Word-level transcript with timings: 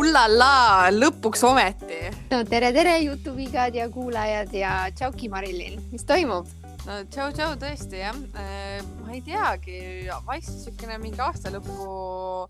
ullallaa, 0.00 0.90
lõpuks 0.94 1.42
ometi. 1.46 1.98
no 2.30 2.42
tere, 2.48 2.72
tere, 2.74 2.98
Jutuvigad 3.04 3.74
ja 3.74 3.88
kuulajad 3.92 4.54
ja 4.54 4.72
tšauki, 4.94 5.28
Marilyn, 5.32 5.80
mis 5.92 6.04
toimub? 6.08 6.48
no 6.86 7.00
tšau, 7.12 7.30
tšau, 7.36 7.56
tõesti 7.60 8.00
jah 8.00 8.16
äh,. 8.34 8.80
ma 9.04 9.14
ei 9.14 9.22
teagi, 9.24 9.80
vaikselt 10.26 10.56
niisugune 10.56 10.98
mingi 11.02 11.22
aastalõpu 11.22 12.48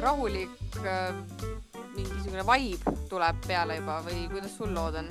rahulik 0.00 0.80
äh, 0.84 1.14
mingisugune 1.96 2.44
vibe 2.52 2.96
tuleb 3.10 3.40
peale 3.46 3.80
juba 3.80 4.00
või 4.06 4.26
kuidas 4.32 4.56
sul 4.58 4.74
lood 4.74 5.00
on? 5.02 5.10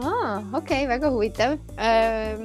Aa, 0.00 0.38
okei 0.52 0.84
okay,, 0.84 0.88
väga 0.88 1.10
huvitav 1.10 1.58
äh,. 1.76 2.38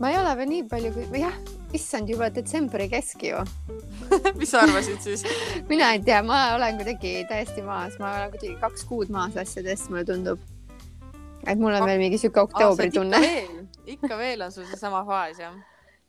ma 0.00 0.10
ei 0.10 0.18
ole 0.18 0.34
veel 0.38 0.50
nii 0.52 0.66
palju, 0.70 0.92
või 1.10 1.22
jah, 1.24 1.34
issand 1.76 2.10
juba 2.10 2.30
detsembri 2.34 2.88
kesk 2.92 3.24
ju 3.26 3.40
mis 4.40 4.52
sa 4.52 4.62
arvasid 4.64 5.00
siis 5.02 5.24
mina 5.70 5.92
ei 5.94 6.02
tea, 6.06 6.22
ma 6.26 6.54
olen 6.56 6.78
kuidagi 6.80 7.24
täiesti 7.30 7.64
maas, 7.66 7.98
ma 8.02 8.14
olen 8.20 8.36
kuidagi 8.36 8.54
kaks 8.62 8.86
kuud 8.90 9.10
maas 9.14 9.36
asjadest, 9.40 9.90
mulle 9.90 10.04
tundub. 10.08 10.44
et 11.46 11.58
mul 11.58 11.74
on 11.74 11.88
veel 11.88 12.00
mingi 12.02 12.20
sihuke 12.22 12.44
oktoobri 12.46 12.90
tunne. 12.94 13.20
ikka 13.86 14.18
veel 14.18 14.46
on 14.46 14.54
sul 14.54 14.68
seesama 14.70 15.02
faas 15.08 15.42
jah? 15.42 15.58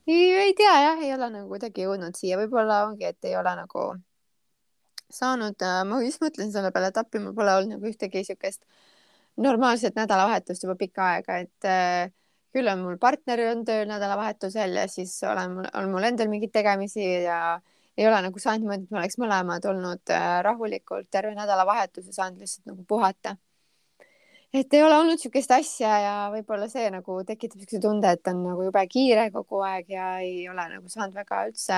ei, 0.07 0.29
ei 0.45 0.53
tea 0.57 0.77
jah, 0.85 1.01
ei 1.01 1.13
ole 1.17 1.33
nagu 1.33 1.49
kuidagi 1.55 1.87
jõudnud 1.87 2.17
siia, 2.17 2.37
võib-olla 2.41 2.85
ongi, 2.87 3.09
et 3.09 3.29
ei 3.29 3.37
ole 3.39 3.55
nagu 3.57 3.91
saanud, 5.11 5.59
äh, 5.59 5.81
ma 5.87 5.99
just 6.05 6.21
mõtlen 6.23 6.53
selle 6.53 6.71
peale, 6.71 6.93
et 6.93 7.01
appi, 7.01 7.19
mul 7.19 7.35
pole 7.35 7.53
olnud 7.57 7.75
nagu 7.75 7.89
ühtegi 7.89 8.23
siukest 8.29 8.63
normaalset 9.37 9.95
nädalavahetust 9.95 10.63
juba 10.63 10.75
pikka 10.79 11.07
aega, 11.15 11.37
et 11.43 11.67
äh, 11.67 12.11
küll 12.55 12.67
on 12.71 12.81
mul 12.85 12.97
partner 13.01 13.43
on 13.51 13.63
tööl 13.67 13.85
nädalavahetusel 13.89 14.75
ja 14.81 14.87
siis 14.91 15.13
olen, 15.27 15.59
on 15.63 15.91
mul 15.93 16.07
endal 16.09 16.31
mingeid 16.31 16.53
tegemisi 16.55 17.05
ja 17.25 17.59
ei 17.97 18.07
ole 18.07 18.21
nagu 18.25 18.39
saanud 18.39 18.65
niimoodi, 18.65 18.87
et 18.87 18.91
me 18.91 18.99
oleks 19.01 19.19
mõlemad 19.21 19.65
olnud 19.71 20.13
äh, 20.15 20.41
rahulikult 20.47 21.09
terve 21.11 21.33
nädalavahetuse 21.37 22.13
saanud 22.15 22.43
lihtsalt 22.43 22.71
nagu 22.71 22.85
puhata. 22.87 23.35
et 24.53 24.73
ei 24.73 24.83
ole 24.83 24.97
olnud 24.97 25.15
niisugust 25.15 25.51
asja 25.55 25.91
ja 26.05 26.15
võib-olla 26.33 26.67
see 26.71 26.89
nagu 26.91 27.21
tekitab 27.27 27.61
niisuguse 27.61 27.83
tunde, 27.83 28.11
et 28.11 28.27
on 28.27 28.43
nagu 28.49 28.65
jube 28.67 28.87
kiire 28.91 29.29
kogu 29.31 29.61
aeg 29.63 29.93
ja 29.95 30.17
ei 30.19 30.47
ole 30.49 30.67
nagu 30.75 30.89
saanud 30.91 31.15
väga 31.15 31.45
üldse 31.47 31.77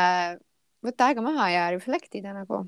võtta 0.84 1.10
aega 1.10 1.22
maha 1.22 1.50
ja 1.54 1.68
reflect 1.76 2.16
ida 2.18 2.34
nagu 2.34 2.66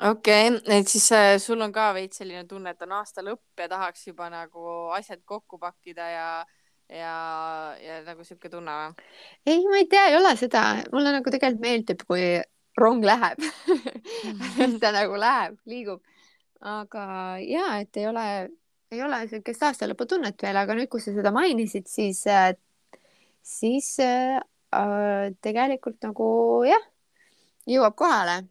okei 0.00 0.48
okay,, 0.48 0.78
et 0.78 0.88
siis 0.88 1.10
äh, 1.12 1.38
sul 1.42 1.60
on 1.64 1.72
ka 1.74 1.90
veits 1.96 2.20
selline 2.20 2.44
tunne, 2.48 2.74
et 2.74 2.82
on 2.86 2.94
aasta 2.98 3.24
lõpp 3.24 3.62
ja 3.62 3.68
tahaks 3.70 4.06
juba 4.06 4.28
nagu 4.30 4.90
asjad 4.94 5.22
kokku 5.26 5.58
pakkida 5.58 6.06
ja, 6.12 6.28
ja, 6.92 7.14
ja 7.82 7.98
nagu 8.06 8.26
sihuke 8.26 8.50
tunne 8.52 8.74
või? 8.78 9.08
ei, 9.46 9.64
ma 9.66 9.80
ei 9.80 9.88
tea, 9.90 10.06
ei 10.12 10.18
ole 10.18 10.34
seda, 10.40 10.64
mulle 10.92 11.14
nagu 11.16 11.34
tegelikult 11.34 11.64
meeldib, 11.64 12.04
kui 12.08 12.28
rong 12.78 13.06
läheb 13.06 13.42
ta 14.82 14.92
nagu 14.94 15.18
läheb, 15.18 15.58
liigub. 15.66 16.02
aga 16.62 17.06
ja, 17.42 17.66
et 17.82 17.98
ei 17.98 18.06
ole, 18.10 18.26
ei 18.94 19.02
ole 19.02 19.24
siukest 19.30 19.66
aastalõputunnet 19.70 20.46
veel, 20.46 20.60
aga 20.62 20.78
nüüd, 20.78 20.90
kui 20.92 21.02
sa 21.02 21.14
seda 21.16 21.34
mainisid, 21.34 21.90
siis 21.90 22.22
äh,, 22.30 22.52
siis 23.42 23.96
äh, 24.04 24.38
äh 24.78 25.34
tegelikult 25.42 25.98
nagu 26.06 26.28
jah, 26.68 26.86
jõuab 27.68 27.98
kohale 27.98 28.44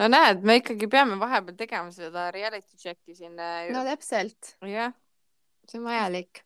no 0.00 0.08
näed, 0.12 0.42
me 0.46 0.58
ikkagi 0.60 0.88
peame 0.92 1.18
vahepeal 1.20 1.56
tegema 1.58 1.92
seda 1.94 2.28
reality 2.34 2.78
check'i 2.80 3.16
siin. 3.16 3.38
Äh, 3.40 3.70
no 3.74 3.84
täpselt. 3.86 4.56
jah. 4.64 4.94
see 5.66 5.80
on 5.80 5.86
vajalik. 5.88 6.42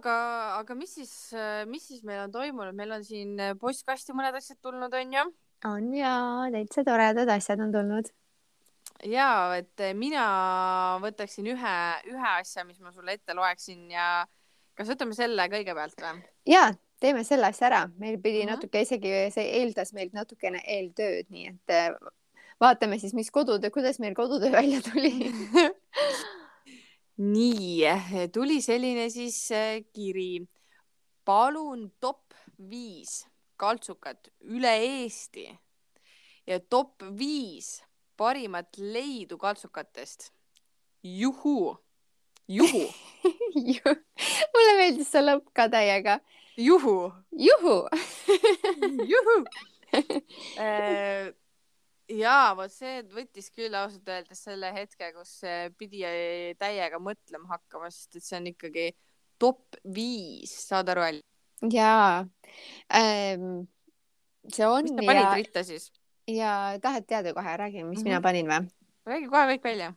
aga, 0.00 0.16
aga 0.60 0.76
mis 0.78 0.94
siis, 0.98 1.14
äh, 1.36 1.64
mis 1.70 1.86
siis 1.88 2.04
meil 2.06 2.26
on 2.26 2.34
toimunud, 2.34 2.76
meil 2.76 2.92
on 2.98 3.06
siin 3.06 3.38
äh, 3.40 3.56
postkasti 3.60 4.16
mõned 4.16 4.36
asjad 4.38 4.60
tulnud, 4.62 4.92
onju. 5.00 5.24
on 5.70 5.88
ja 5.96 6.12
täitsa 6.52 6.84
toredad 6.86 7.32
asjad 7.36 7.64
on 7.64 7.72
tulnud. 7.74 8.12
ja, 9.08 9.28
et 9.56 9.88
mina 9.96 10.24
võtaksin 11.02 11.50
ühe, 11.54 11.76
ühe 12.12 12.30
asja, 12.36 12.66
mis 12.68 12.80
ma 12.80 12.92
sulle 12.92 13.16
ette 13.16 13.36
loeksin 13.36 13.88
ja 13.92 14.08
kas 14.76 14.90
võtame 14.90 15.16
selle 15.16 15.48
kõigepealt 15.50 16.04
või? 16.04 16.20
ja, 16.52 16.66
teeme 17.00 17.24
selle 17.24 17.48
asja 17.48 17.70
ära, 17.70 17.86
meil 17.96 18.20
pidi 18.20 18.42
mm 18.42 18.48
-hmm. 18.48 18.58
natuke 18.58 18.84
isegi, 18.84 19.14
see 19.32 19.48
eeldas 19.62 19.94
meilt 19.96 20.12
natukene 20.12 20.60
eeltööd, 20.76 21.32
nii 21.32 21.48
et 21.48 22.04
vaatame 22.60 22.98
siis, 22.98 23.14
mis 23.14 23.30
kodutöö, 23.30 23.70
kuidas 23.70 23.98
meil 23.98 24.14
kodutöö 24.14 24.52
välja 24.58 24.80
tuli 24.82 25.14
nii, 27.34 27.84
tuli 28.32 28.62
selline 28.62 29.10
siis 29.10 29.52
äh, 29.52 29.84
kiri. 29.92 30.46
palun 31.24 31.92
top 32.00 32.34
viis 32.70 33.26
kaltsukat 33.56 34.28
üle 34.40 34.76
Eesti 34.76 35.58
ja 36.46 36.60
top 36.60 37.02
viis 37.18 37.82
parimat 38.16 38.78
leidu 38.78 39.38
kaltsukatest. 39.38 40.32
juhu, 41.02 41.76
juhu 42.48 42.84
mulle 44.54 44.76
meeldis 44.78 45.12
see 45.12 45.22
lõpp 45.22 45.52
ka 45.52 45.68
täiega. 45.68 46.18
juhu. 46.56 47.12
juhu 47.30 47.76
juhu 49.12 49.36
äh, 50.58 51.32
jaa, 52.12 52.54
vot 52.58 52.72
see 52.72 53.02
võttis 53.14 53.50
küll 53.54 53.74
ausalt 53.78 54.08
öeldes 54.08 54.42
selle 54.44 54.72
hetke, 54.76 55.12
kus 55.16 55.40
pidi 55.78 56.04
täiega 56.60 57.00
mõtlema 57.00 57.56
hakkama, 57.56 57.90
sest 57.90 58.20
et 58.20 58.26
see 58.26 58.38
on 58.40 58.50
ikkagi 58.52 58.86
top 59.40 59.78
viis, 59.94 60.52
saad 60.68 60.92
aru? 60.92 61.20
jaa 61.72 62.24
ähm,. 62.92 63.66
see 64.52 64.66
on. 64.66 64.84
mis 64.84 64.92
sa 64.92 65.06
panid 65.06 65.22
ja... 65.22 65.34
ritta 65.38 65.64
siis? 65.64 65.90
ja 66.30 66.78
tahad 66.82 67.06
teada 67.08 67.34
kohe, 67.36 67.56
räägi, 67.56 67.84
mis 67.84 67.84
mm 67.84 68.00
-hmm. 68.00 68.04
mina 68.04 68.20
panin 68.20 68.46
või? 68.48 68.68
räägi 69.06 69.28
kohe 69.28 69.46
kõik 69.54 69.64
välja 69.64 69.94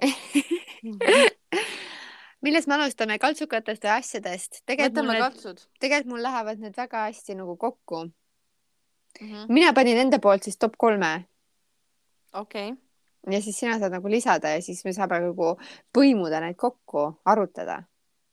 millest 2.44 2.68
me 2.68 2.74
alustame, 2.74 3.18
kaltsukatest 3.18 3.84
või 3.84 3.92
asjadest? 3.98 4.62
võtame 4.68 5.18
kaltsud. 5.18 5.60
tegelikult 5.80 6.12
mul 6.14 6.22
lähevad 6.22 6.58
need 6.58 6.76
väga 6.76 7.04
hästi 7.08 7.34
nagu 7.34 7.56
kokku 7.56 8.08
mm. 9.20 9.28
-hmm. 9.28 9.46
mina 9.48 9.72
panin 9.72 9.98
enda 9.98 10.18
poolt 10.18 10.42
siis 10.42 10.58
top 10.58 10.76
kolme. 10.78 11.24
okei 12.32 12.68
okay. 12.72 13.34
ja 13.34 13.42
siis 13.42 13.58
sina 13.58 13.78
saad 13.78 13.92
nagu 13.92 14.10
lisada 14.10 14.48
ja 14.48 14.62
siis 14.62 14.84
me 14.84 14.92
saame 14.92 15.20
nagu 15.20 15.56
põimuda 15.98 16.40
neid 16.40 16.56
kokku, 16.56 17.20
arutada. 17.24 17.82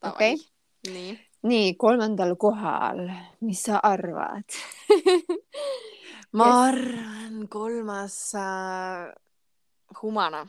okei 0.03 0.33
okay.? 0.33 0.93
nii. 0.93 1.19
nii, 1.43 1.73
kolmandal 1.73 2.35
kohal, 2.35 3.09
mis 3.41 3.63
sa 3.63 3.79
arvad 3.83 4.57
ma 6.37 6.47
yes. 6.47 6.55
arvan, 6.55 7.47
kolmas 7.47 8.35
äh, 8.35 9.13
Humana. 10.01 10.47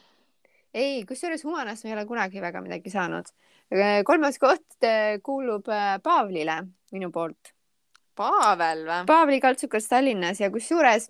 ei, 0.74 1.04
kusjuures 1.06 1.44
Humanast 1.44 1.84
me 1.84 1.90
ei 1.90 1.96
ole 1.96 2.06
kunagi 2.06 2.40
väga 2.40 2.60
midagi 2.60 2.90
saanud. 2.90 3.26
kolmas 4.04 4.38
koht 4.38 4.84
äh, 4.84 5.20
kuulub 5.22 5.68
äh, 5.68 6.00
Paavlile 6.02 6.62
minu 6.92 7.10
poolt 7.12 7.57
Pavel 8.18 8.84
või? 8.88 9.06
Paavli 9.08 9.38
kaltsukas 9.44 9.88
Tallinnas 9.90 10.42
ja 10.42 10.50
kusjuures, 10.54 11.08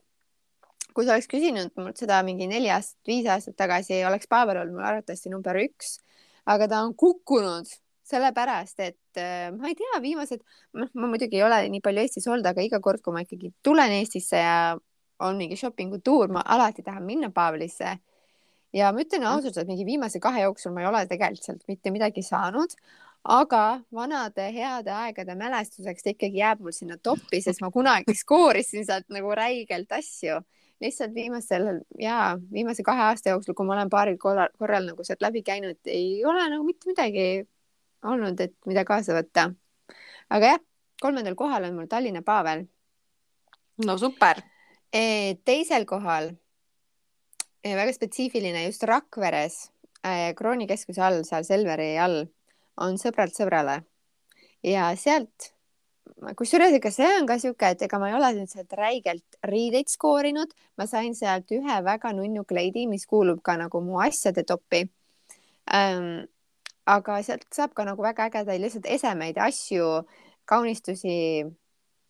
kui 0.94 1.06
sa 1.06 1.16
oleks 1.16 1.30
küsinud 1.30 1.74
mult 1.80 2.00
seda 2.00 2.20
mingi 2.26 2.48
neli 2.50 2.70
aastat, 2.74 3.00
viis 3.08 3.28
aastat 3.30 3.56
tagasi, 3.58 4.02
oleks 4.08 4.30
Pavel 4.30 4.62
olnud 4.62 4.78
mul 4.78 4.88
arvatavasti 4.88 5.32
number 5.32 5.58
üks, 5.64 5.98
aga 6.48 6.68
ta 6.70 6.82
on 6.86 6.96
kukkunud 6.98 7.70
sellepärast, 8.08 8.80
et 8.80 9.20
äh, 9.20 9.48
ma 9.52 9.68
ei 9.68 9.76
tea, 9.76 10.00
viimased, 10.02 10.42
noh, 10.78 10.90
ma 10.96 11.10
muidugi 11.10 11.38
ei 11.38 11.44
ole 11.44 11.60
nii 11.72 11.82
palju 11.84 12.04
Eestis 12.04 12.28
olnud, 12.30 12.46
aga 12.48 12.64
iga 12.64 12.80
kord, 12.84 13.02
kui 13.04 13.14
ma 13.14 13.24
ikkagi 13.24 13.52
tulen 13.64 13.92
Eestisse 13.98 14.40
ja 14.40 14.58
on 15.24 15.40
mingi 15.40 15.58
shopping'u 15.58 16.00
tuur, 16.04 16.30
ma 16.32 16.44
alati 16.56 16.84
tahan 16.86 17.04
minna 17.04 17.30
Paavlisse. 17.34 17.98
ja 18.72 18.92
ma 18.92 19.00
ütlen 19.00 19.24
ausalt, 19.24 19.56
et 19.56 19.68
mingi 19.68 19.84
viimase 19.88 20.20
kahe 20.20 20.42
jooksul 20.44 20.74
ma 20.74 20.82
ei 20.82 20.88
ole 20.90 21.04
tegelikult 21.08 21.44
sealt 21.44 21.62
mitte 21.68 21.92
midagi 21.92 22.22
saanud, 22.22 22.74
aga 23.24 23.80
vanade 23.94 24.52
heade 24.52 24.92
aegade 24.92 25.34
mälestuseks 25.34 26.06
ikkagi 26.06 26.38
jääb 26.38 26.60
mul 26.60 26.72
sinna 26.72 26.96
toppi, 27.02 27.40
sest 27.42 27.60
ma 27.60 27.70
kunagi 27.70 28.14
skoorisin 28.14 28.86
sealt 28.86 29.08
nagu 29.12 29.34
räigelt 29.34 29.92
asju. 29.92 30.40
lihtsalt 30.80 31.10
viimasel 31.14 31.80
ja 31.98 32.38
viimase 32.52 32.84
kahe 32.86 33.02
aasta 33.02 33.32
jooksul, 33.32 33.54
kui 33.54 33.66
ma 33.66 33.72
olen 33.74 33.88
paaril 33.90 34.18
korral, 34.18 34.48
korral 34.58 34.84
nagu 34.86 35.04
sealt 35.04 35.22
läbi 35.22 35.42
käinud, 35.42 35.78
ei 35.90 36.24
ole 36.24 36.44
nagu 36.50 36.62
mitte 36.64 36.86
midagi 36.86 37.24
olnud, 38.06 38.38
et 38.40 38.54
mida 38.66 38.84
kaasa 38.86 39.16
võtta. 39.16 39.48
aga 40.30 40.52
jah, 40.52 40.60
kolmandal 41.02 41.34
kohal 41.34 41.66
on 41.66 41.74
mul 41.74 41.90
Tallinna 41.90 42.22
Pavel. 42.22 42.66
no 43.86 43.98
super. 43.98 44.42
E, 44.92 45.34
teisel 45.44 45.84
kohal 45.84 46.30
e, 47.64 47.74
väga 47.74 47.92
spetsiifiline 47.92 48.64
just 48.64 48.82
Rakveres 48.82 49.72
e, 50.04 50.32
kroonikeskuse 50.38 51.02
all, 51.02 51.24
seal 51.26 51.44
Selveri 51.44 51.96
all 51.98 52.22
on 52.84 52.98
sõbralt 53.00 53.36
sõbrale 53.36 53.80
ja 54.66 54.88
sealt, 54.98 55.52
kusjuures 56.38 56.74
ega 56.78 56.90
see 56.94 57.08
on 57.20 57.28
ka 57.28 57.38
sihuke, 57.42 57.72
et 57.74 57.84
ega 57.86 58.00
ma 58.00 58.10
ei 58.10 58.16
ole 58.18 58.32
nüüd 58.38 58.50
sealt 58.52 58.72
räigelt 58.78 59.38
riideid 59.46 59.90
skoorinud, 59.92 60.54
ma 60.78 60.86
sain 60.90 61.14
sealt 61.18 61.50
ühe 61.54 61.78
väga 61.84 62.12
nunnu 62.16 62.44
kleidi, 62.48 62.86
mis 62.90 63.06
kuulub 63.06 63.42
ka 63.44 63.58
nagu 63.60 63.82
mu 63.84 64.00
asjade 64.04 64.44
toppi 64.48 64.86
ähm,. 65.74 66.26
aga 66.88 67.18
sealt 67.22 67.44
saab 67.52 67.74
ka 67.76 67.84
nagu 67.84 68.02
väga 68.02 68.30
ägedaid 68.30 68.62
lihtsalt 68.62 68.86
esemeid, 68.88 69.36
asju, 69.44 70.06
kaunistusi 70.48 71.44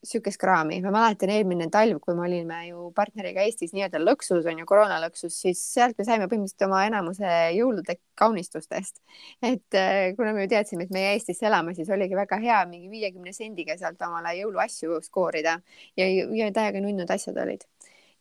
sihukest 0.04 0.38
kraami, 0.38 0.78
ma 0.82 0.92
mäletan 0.94 1.30
eelmine 1.34 1.66
talv, 1.74 1.98
kui 2.02 2.14
me 2.14 2.22
olime 2.28 2.58
ju 2.68 2.88
partneriga 2.94 3.42
Eestis 3.42 3.72
nii-öelda 3.74 3.98
lõksus 3.98 4.46
on 4.46 4.60
ju, 4.60 4.66
koroonalõksus, 4.68 5.34
siis 5.42 5.62
sealt 5.74 5.98
me 5.98 6.06
saime 6.06 6.28
põhimõtteliselt 6.30 6.66
oma 6.68 6.84
enamuse 6.86 7.32
jõulude 7.56 7.98
kaunistustest. 8.18 9.02
et 9.42 9.78
äh, 9.78 10.14
kuna 10.16 10.32
me 10.36 10.46
ju 10.46 10.52
teadsime, 10.54 10.86
et 10.86 10.94
meie 10.94 11.16
Eestisse 11.16 11.48
elame, 11.50 11.74
siis 11.74 11.90
oligi 11.90 12.14
väga 12.14 12.38
hea 12.42 12.60
mingi 12.70 12.90
viiekümne 12.92 13.34
sendiga 13.34 13.74
sealt 13.78 14.02
omale 14.06 14.36
jõuluasju 14.38 15.00
skoorida 15.02 15.58
ja, 15.98 16.06
ja 16.06 16.50
täiega 16.54 16.84
nunnud 16.84 17.10
asjad 17.10 17.42
olid. 17.42 17.66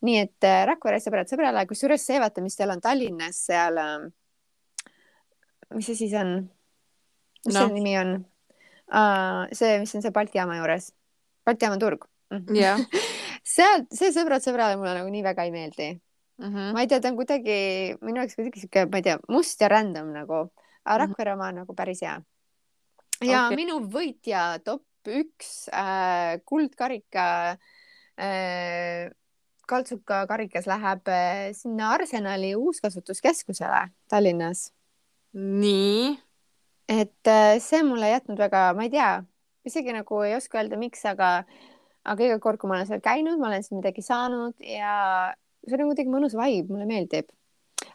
nii 0.01 0.17
et 0.25 0.49
äh, 0.49 0.65
Rakvere 0.71 0.97
sõbrad 1.03 1.29
sõbrale, 1.29 1.67
kusjuures 1.69 2.01
see, 2.09 2.17
vaata, 2.21 2.41
mis 2.41 2.57
teil 2.57 2.73
on 2.73 2.81
Tallinnas 2.81 3.45
seal, 3.51 3.77
mis 5.77 5.93
see 5.93 6.05
siis 6.05 6.17
on? 6.17 6.39
mis 7.45 7.53
no. 7.53 7.59
selle 7.59 7.73
nimi 7.77 7.97
on 8.01 8.15
uh,? 8.17 9.45
see, 9.53 9.77
mis 9.83 9.93
on 9.93 10.01
see 10.01 10.15
Balti 10.15 10.41
jaama 10.41 10.57
juures 10.57 10.96
Balti 11.47 11.67
jaama 11.67 11.79
turg 11.81 12.07
jah 12.55 12.81
seal, 13.55 13.85
see 13.93 14.11
sõbrad 14.15 14.43
sõbrale 14.43 14.77
mulle 14.79 14.95
nagu 14.99 15.11
nii 15.11 15.23
väga 15.25 15.47
ei 15.47 15.53
meeldi 15.53 15.89
mm. 15.93 16.47
-hmm. 16.47 16.73
ma 16.75 16.83
ei 16.83 16.89
tea, 16.91 16.99
ta 17.01 17.11
on 17.11 17.19
kuidagi 17.19 17.59
minu 18.01 18.21
jaoks 18.21 18.35
kuidagi 18.39 18.63
sihuke, 18.63 18.87
ma 18.91 18.99
ei 18.99 19.07
tea, 19.07 19.19
must 19.31 19.61
ja 19.61 19.69
random 19.71 20.11
nagu, 20.15 20.41
aga 20.83 20.97
Rakvere 21.05 21.35
oma 21.35 21.51
on 21.51 21.61
nagu 21.63 21.75
päris 21.75 22.03
hea. 22.03 22.17
ja 23.23 23.45
okay. 23.45 23.55
minu 23.55 23.79
võitja 23.93 24.59
top 24.63 24.83
üks 25.07 25.69
äh, 25.71 26.39
kuldkarika 26.45 27.55
äh, 28.19 29.07
kaltsuka 29.67 30.25
karikas 30.27 30.67
läheb 30.67 31.07
äh, 31.11 31.51
sinna 31.55 31.93
Arsenali 31.95 32.55
uuskasutuskeskusele 32.55 33.87
Tallinnas. 34.09 34.71
nii? 35.33 36.17
et 36.87 37.27
äh, 37.27 37.55
see 37.63 37.83
mulle 37.83 38.11
jätnud 38.11 38.39
väga, 38.39 38.73
ma 38.75 38.87
ei 38.87 38.91
tea 38.91 39.11
isegi 39.69 39.95
nagu 39.95 40.21
ei 40.25 40.35
oska 40.37 40.61
öelda, 40.61 40.79
miks, 40.79 41.03
aga, 41.09 41.31
aga 42.07 42.29
iga 42.29 42.39
kord, 42.43 42.59
kui 42.61 42.71
ma 42.71 42.79
olen 42.79 42.89
seal 42.89 43.03
käinud, 43.03 43.39
ma 43.41 43.51
olen 43.51 43.65
seal 43.65 43.81
midagi 43.81 44.05
saanud 44.05 44.55
ja 44.63 44.93
see 45.67 45.81
on 45.81 45.91
kuidagi 45.91 46.13
mõnus 46.13 46.37
vibe, 46.37 46.71
mulle 46.73 46.87
meeldib. 46.89 47.29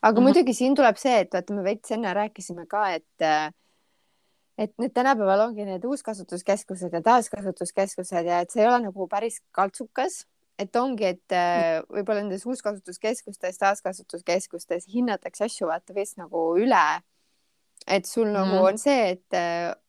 aga 0.03 0.13
mm 0.13 0.17
-hmm. 0.17 0.23
muidugi 0.23 0.55
siin 0.55 0.75
tuleb 0.75 0.97
see, 0.97 1.19
et 1.25 1.33
vaata, 1.33 1.55
me 1.55 1.65
veits 1.65 1.91
enne 1.91 2.15
rääkisime 2.15 2.67
ka, 2.67 2.91
et 2.95 3.53
et 4.59 4.75
nüüd 4.79 4.93
tänapäeval 4.95 5.49
ongi 5.49 5.65
need 5.65 5.85
uuskasutuskeskused 5.85 6.93
ja 6.93 7.01
taaskasutuskeskused 7.03 8.27
ja 8.27 8.43
et 8.45 8.51
see 8.51 8.63
ei 8.63 8.69
ole 8.69 8.83
nagu 8.85 9.09
päris 9.09 9.41
kaltsukas, 9.51 10.27
et 10.59 10.77
ongi, 10.77 11.05
et 11.05 11.37
võib-olla 11.89 12.21
nendes 12.21 12.45
uuskasutuskeskustes, 12.47 13.59
taaskasutuskeskustes 13.59 14.87
hinnatakse 14.93 15.49
asju 15.49 15.71
vaata 15.71 15.97
vist 15.97 16.21
nagu 16.21 16.53
üle. 16.59 17.01
et 17.87 18.07
sul 18.07 18.29
mm 18.29 18.33
nagu 18.33 18.55
mhm. 18.55 18.65
on 18.65 18.79
see, 18.79 19.11
et 19.11 19.82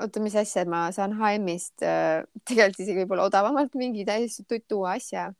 oota, 0.00 0.20
mis 0.24 0.36
asja, 0.36 0.64
ma 0.68 0.88
saan 0.96 1.14
HM-ist 1.18 1.84
äh, 1.86 2.24
tegelikult 2.48 2.82
isegi 2.84 3.02
võib-olla 3.02 3.28
odavamalt 3.30 3.76
mingi 3.78 4.04
täiesti 4.08 4.46
tutu 4.48 4.84
asja. 4.88 5.30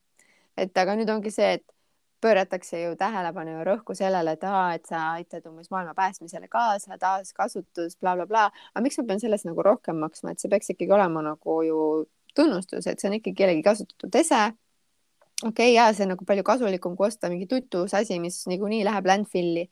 et 0.61 0.77
aga 0.79 0.97
nüüd 0.99 1.11
ongi 1.13 1.33
see, 1.33 1.55
et 1.59 1.67
pööratakse 2.21 2.83
ju 2.83 2.95
tähelepanu 3.01 3.55
ja 3.55 3.65
rõhku 3.65 3.95
sellele, 3.97 4.35
et 4.37 4.43
aa, 4.45 4.75
et 4.77 4.89
sa 4.89 5.03
aitad 5.17 5.47
umbes 5.49 5.71
maailma 5.73 5.95
päästmisele 5.97 6.49
kaasa, 6.53 6.99
taaskasutus 7.01 7.97
bla,, 7.97 8.15
blablabla. 8.15 8.51
aga 8.75 8.83
miks 8.85 8.99
ma 9.01 9.07
pean 9.09 9.23
sellest 9.23 9.49
nagu 9.49 9.65
rohkem 9.65 10.01
maksma, 10.05 10.35
et 10.35 10.43
see 10.43 10.51
peaks 10.53 10.73
ikkagi 10.75 10.93
olema 10.97 11.23
nagu 11.25 11.61
ju 11.65 11.79
tunnustus, 12.37 12.87
et 12.87 13.01
see 13.01 13.09
on 13.11 13.17
ikkagi 13.19 13.39
kellegi 13.43 13.65
kasutatud 13.65 14.21
ese. 14.21 14.43
okei 15.41 15.49
okay,, 15.49 15.71
ja 15.79 15.89
see 15.95 16.05
on 16.05 16.15
nagu 16.15 16.29
palju 16.29 16.45
kasulikum 16.47 16.99
kui 16.99 17.09
osta 17.09 17.33
mingi 17.33 17.49
tutus 17.49 17.97
asi, 17.97 18.21
mis 18.21 18.43
niikuinii 18.53 18.85
läheb 18.89 19.09
landfill'i. 19.09 19.71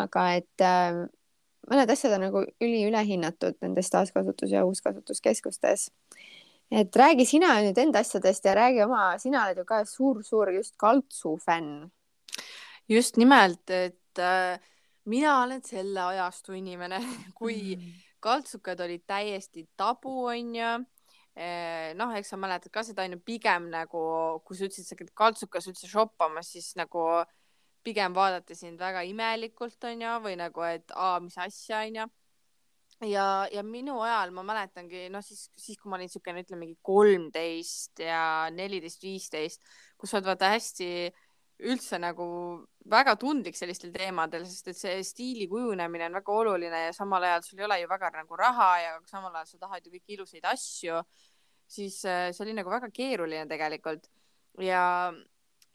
aga 0.00 0.28
et 0.38 0.64
äh, 0.64 1.04
mõned 1.70 1.90
asjad 1.92 2.14
on 2.16 2.24
nagu 2.26 2.44
üliülehinnatud 2.62 3.58
nendes 3.64 3.90
taaskasutus- 3.92 4.52
ja 4.52 4.64
uuskasutuskeskustes. 4.64 5.90
et 6.70 6.96
räägi 6.96 7.26
sina 7.26 7.54
nüüd 7.62 7.78
enda 7.78 8.00
asjadest 8.00 8.44
ja 8.44 8.54
räägi 8.54 8.82
oma, 8.84 9.18
sina 9.18 9.44
oled 9.44 9.58
ju 9.58 9.64
ka 9.64 9.84
suur-suur 9.84 10.50
just 10.54 10.76
kaltsu 10.76 11.36
fänn. 11.38 11.90
just 12.88 13.16
nimelt, 13.16 13.70
et 13.70 14.18
äh, 14.18 14.58
mina 15.04 15.42
olen 15.42 15.62
selle 15.62 16.00
ajastu 16.00 16.52
inimene, 16.52 17.00
kui 17.38 17.76
mm. 17.76 17.92
kaltsukad 18.20 18.80
olid 18.80 19.04
täiesti 19.06 19.68
tabu, 19.76 20.26
onju 20.26 20.84
äh, 21.36 21.94
noh, 21.94 22.16
eks 22.16 22.28
sa 22.28 22.36
mäletad 22.36 22.72
ka 22.72 22.82
seda 22.82 23.04
onju, 23.04 23.20
pigem 23.24 23.70
nagu, 23.70 24.40
kui 24.44 24.56
sa 24.56 24.64
ütlesid, 24.64 24.88
sa 24.88 24.96
käid 24.96 25.14
kaltsukas 25.14 25.68
üldse 25.68 25.88
shoppamas, 25.88 26.52
siis 26.52 26.74
nagu 26.76 27.06
äh, 27.20 27.26
pigem 27.84 28.14
vaadati 28.16 28.56
sind 28.58 28.80
väga 28.80 29.04
imelikult, 29.06 29.78
onju, 29.90 30.12
või 30.24 30.36
nagu, 30.40 30.64
et 30.66 30.94
aa, 30.96 31.18
mis 31.24 31.36
asja, 31.38 31.82
onju. 31.84 32.06
ja, 33.10 33.26
ja 33.52 33.62
minu 33.66 33.98
ajal 34.04 34.32
ma 34.32 34.44
mäletangi, 34.46 35.08
noh, 35.12 35.24
siis, 35.24 35.48
siis 35.60 35.78
kui 35.80 35.90
ma 35.92 35.98
olin 35.98 36.10
siukene, 36.12 36.44
ütleme 36.46 36.64
mingi 36.64 36.78
kolmteist 36.82 38.00
ja 38.04 38.48
neliteist, 38.54 39.02
viisteist, 39.04 39.76
kus 39.98 40.10
sa 40.10 40.20
oled 40.20 40.32
vaata 40.32 40.54
hästi 40.54 40.90
üldse 41.64 41.98
nagu 42.02 42.26
väga 42.90 43.14
tundlik 43.20 43.56
sellistel 43.56 43.92
teemadel, 43.94 44.44
sest 44.48 44.72
et 44.72 44.78
see 44.78 45.04
stiili 45.06 45.46
kujunemine 45.50 46.08
on 46.08 46.18
väga 46.18 46.34
oluline 46.40 46.80
ja 46.86 46.96
samal 46.96 47.22
ajal 47.24 47.44
sul 47.46 47.60
ei 47.60 47.68
ole 47.68 47.78
ju 47.80 47.90
väga 47.90 48.10
nagu 48.16 48.38
raha 48.38 48.70
ja 48.82 48.96
samal 49.10 49.34
ajal 49.34 49.52
sa 49.52 49.60
tahad 49.66 49.86
ju 49.86 49.94
kõiki 49.94 50.16
ilusaid 50.16 50.48
asju, 50.50 50.98
siis 51.76 52.00
äh, 52.10 52.26
see 52.34 52.44
oli 52.46 52.56
nagu 52.58 52.72
väga 52.72 52.90
keeruline 52.94 53.46
tegelikult 53.50 54.10
ja 54.60 55.12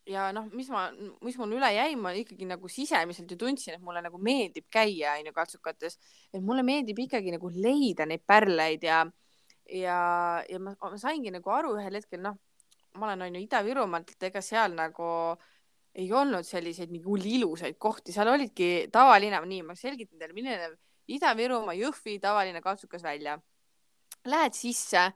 ja 0.09 0.29
noh, 0.33 0.47
mis 0.55 0.69
ma, 0.73 0.87
mis 1.25 1.37
mul 1.39 1.53
üle 1.59 1.69
jäi, 1.75 1.93
ma 1.99 2.13
ikkagi 2.17 2.47
nagu 2.49 2.69
sisemiselt 2.71 3.29
ju 3.29 3.37
tundsin, 3.39 3.77
et 3.77 3.85
mulle 3.85 4.01
nagu 4.05 4.19
meeldib 4.21 4.65
käia 4.73 5.15
onju 5.19 5.33
katsukates, 5.35 5.99
et 6.33 6.41
mulle 6.43 6.63
meeldib 6.65 6.99
ikkagi 7.05 7.33
nagu 7.35 7.51
leida 7.53 8.07
neid 8.09 8.25
pärleid 8.27 8.85
ja 8.87 9.03
ja, 9.69 9.99
ja 10.49 10.59
ma, 10.61 10.73
ma 10.81 10.97
saingi 10.97 11.33
nagu 11.33 11.53
aru 11.53 11.75
ühel 11.77 11.99
hetkel, 11.99 12.23
noh, 12.25 12.39
ma 12.97 13.09
olen 13.09 13.27
onju 13.27 13.43
Ida-Virumaalt, 13.45 14.15
et 14.15 14.29
ega 14.31 14.41
seal 14.41 14.73
nagu 14.77 15.09
ei 15.99 16.09
olnud 16.13 16.45
selliseid 16.45 16.91
nagu 16.93 17.17
ilusaid 17.17 17.77
kohti, 17.81 18.13
seal 18.15 18.31
olidki 18.31 18.89
tavaline, 18.93 19.41
nii 19.45 19.63
ma 19.67 19.77
selgitan 19.77 20.21
teile, 20.21 20.33
milline 20.33 20.71
Ida-Virumaa 21.09 21.77
Jõhvi 21.77 22.19
tavaline 22.21 22.61
katsukas 22.61 23.03
välja. 23.05 23.37
Lähed 24.29 24.57
sisse, 24.57 25.07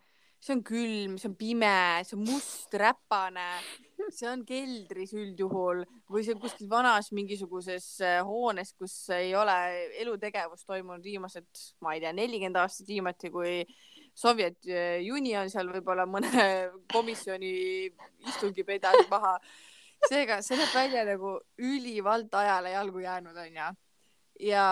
see 0.42 0.56
on 0.56 0.63
külm, 0.66 1.18
see 1.22 1.30
on 1.30 1.36
pime, 1.38 1.75
see 2.06 2.18
on 2.18 2.24
must, 2.30 2.74
räpane 2.78 3.48
see 4.11 4.27
on 4.29 4.44
keldris 4.47 5.13
üldjuhul 5.15 5.83
või 6.11 6.23
see 6.25 6.35
on 6.35 6.41
kuskil 6.44 6.69
vanas 6.71 7.11
mingisuguses 7.15 7.88
äh, 8.03 8.19
hoones, 8.25 8.73
kus 8.77 8.95
ei 9.15 9.33
ole 9.38 9.55
elutegevus 10.03 10.65
toimunud 10.67 11.03
viimased, 11.03 11.47
ma 11.85 11.95
ei 11.95 12.03
tea, 12.03 12.13
nelikümmend 12.15 12.59
aastat 12.61 12.89
viimati, 12.89 13.31
kui 13.33 13.61
Sovjet 14.13 14.67
Union 15.09 15.50
seal 15.50 15.71
võib-olla 15.73 16.05
mõne 16.05 16.47
komisjoni 16.94 17.53
istungi 18.27 18.65
pidas 18.67 19.07
maha. 19.10 19.38
seega 20.03 20.41
see 20.43 20.57
näeb 20.60 20.74
välja 20.75 21.05
nagu 21.07 21.38
ülivalt 21.57 22.33
ajale 22.36 22.74
jalgu 22.74 23.00
jäänud 23.00 23.38
onju. 23.45 23.69
ja, 24.51 24.65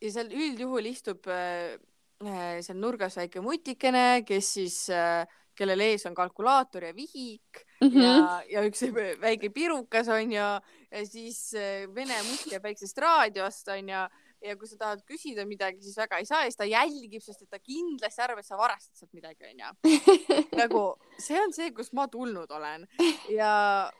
ja 0.00 0.10
seal 0.10 0.32
üldjuhul 0.32 0.88
istub 0.90 1.28
äh, 1.28 1.76
äh, 2.24 2.60
seal 2.64 2.78
nurgas 2.80 3.18
väike 3.20 3.42
mutikene, 3.44 4.24
kes 4.26 4.52
siis 4.58 4.78
äh, 4.90 5.26
kellel 5.54 5.80
ees 5.86 6.06
on 6.08 6.14
kalkulaator 6.14 6.88
ja 6.88 6.94
vihik 6.96 7.62
mm 7.84 7.90
-hmm. 7.90 8.02
ja, 8.02 8.42
ja 8.50 8.66
üks 8.68 8.82
väike 9.26 9.50
pirukas 9.50 10.08
onju 10.08 10.34
ja 10.34 10.60
siis 11.04 11.54
äh, 11.54 11.94
Vene 11.94 12.22
must 12.22 12.52
jääb 12.52 12.62
väiksest 12.62 12.98
raadiost 12.98 13.68
onju 13.68 14.08
ja 14.44 14.56
kui 14.56 14.68
sa 14.68 14.76
tahad 14.76 15.02
küsida 15.08 15.46
midagi, 15.48 15.82
siis 15.82 15.96
väga 15.96 16.18
ei 16.18 16.26
saa 16.26 16.42
ja 16.44 16.50
siis 16.50 16.56
ta 16.56 16.64
jälgib, 16.64 17.22
sest 17.22 17.42
et 17.42 17.50
ta 17.50 17.58
kindlasti 17.58 18.22
arvab, 18.22 18.38
et 18.38 18.46
sa 18.46 18.56
varastad 18.56 18.96
sealt 18.96 19.12
midagi 19.12 19.46
onju. 19.48 19.70
nagu 20.62 20.82
see 21.18 21.40
on 21.40 21.52
see, 21.52 21.70
kust 21.72 21.92
ma 21.92 22.08
tulnud 22.08 22.50
olen 22.50 22.86
ja, 23.28 23.90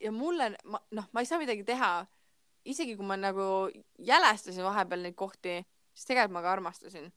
ja 0.00 0.12
mulle, 0.12 0.52
noh, 0.90 1.08
ma 1.12 1.20
ei 1.20 1.26
saa 1.26 1.38
midagi 1.38 1.64
teha. 1.64 2.06
isegi 2.64 2.96
kui 2.96 3.06
ma 3.06 3.16
nagu 3.16 3.70
jälestasin 3.98 4.64
vahepeal 4.64 5.02
neid 5.02 5.14
kohti, 5.14 5.62
siis 5.94 6.06
tegelikult 6.06 6.32
ma 6.34 6.42
ka 6.42 6.52
armastasin 6.52 7.12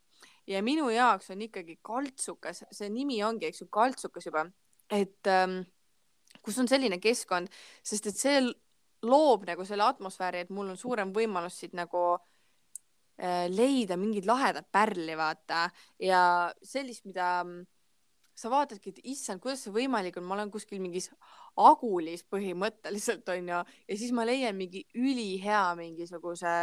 ja 0.50 0.62
minu 0.64 0.90
jaoks 0.90 1.30
on 1.34 1.42
ikkagi 1.42 1.80
kaltsukas, 1.86 2.64
see 2.72 2.90
nimi 2.94 3.20
ongi, 3.24 3.50
eks 3.50 3.64
ju, 3.64 3.68
kaltsukas 3.74 4.26
juba, 4.30 4.46
et 4.90 5.30
ähm, 5.30 5.62
kus 6.46 6.60
on 6.62 6.70
selline 6.72 7.00
keskkond, 7.02 7.52
sest 7.84 8.12
et 8.12 8.20
see 8.20 8.42
loob 9.06 9.46
nagu 9.48 9.66
selle 9.68 9.86
atmosfääri, 9.88 10.44
et 10.44 10.54
mul 10.54 10.74
on 10.74 10.80
suurem 10.80 11.14
võimalus 11.16 11.60
siit 11.62 11.76
nagu 11.78 12.04
äh, 12.16 13.48
leida 13.52 13.98
mingeid 14.00 14.28
lahedaid 14.28 14.68
pärli, 14.72 15.16
vaata. 15.18 15.68
Ja 16.04 16.22
sellist, 16.64 17.06
mida 17.08 17.32
äh, 17.42 17.60
sa 18.40 18.50
vaatadki, 18.52 18.94
et 18.94 19.02
issand, 19.12 19.42
kuidas 19.44 19.64
see 19.66 19.74
võimalik 19.76 20.18
on, 20.20 20.26
ma 20.28 20.38
olen 20.38 20.52
kuskil 20.54 20.80
mingis 20.82 21.10
agulis 21.60 22.24
põhimõtteliselt 22.32 23.28
onju. 23.34 23.60
Ja 23.90 23.98
siis 24.00 24.14
ma 24.16 24.26
leian 24.28 24.56
mingi 24.60 24.86
ülihea 24.96 25.64
mingisuguse 25.80 26.54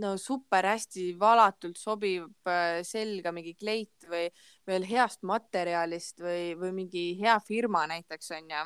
no 0.00 0.14
super 0.20 0.70
hästi 0.70 1.10
valatult 1.20 1.80
sobiv 1.80 2.28
äh, 2.48 2.80
selga 2.86 3.32
mingi 3.36 3.54
kleit 3.58 4.08
või 4.08 4.26
veel 4.68 4.88
heast 4.88 5.24
materjalist 5.28 6.24
või, 6.24 6.54
või 6.60 6.74
mingi 6.82 7.06
hea 7.20 7.36
firma 7.44 7.84
näiteks 7.92 8.36
onju. 8.40 8.64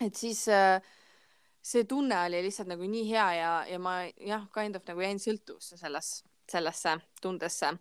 Et 0.00 0.14
siis 0.18 0.46
äh, 0.48 0.82
see 1.64 1.86
tunne 1.88 2.18
oli 2.26 2.42
lihtsalt 2.44 2.68
nagu 2.72 2.86
nii 2.88 3.08
hea 3.08 3.26
ja, 3.38 3.52
ja 3.70 3.80
ma 3.80 4.02
jah, 4.04 4.46
kind 4.54 4.76
of 4.76 4.86
nagu 4.88 5.04
jäin 5.04 5.20
sõltuvusse 5.22 5.78
selles, 5.80 6.16
sellesse 6.50 6.98
tundesse 7.22 7.72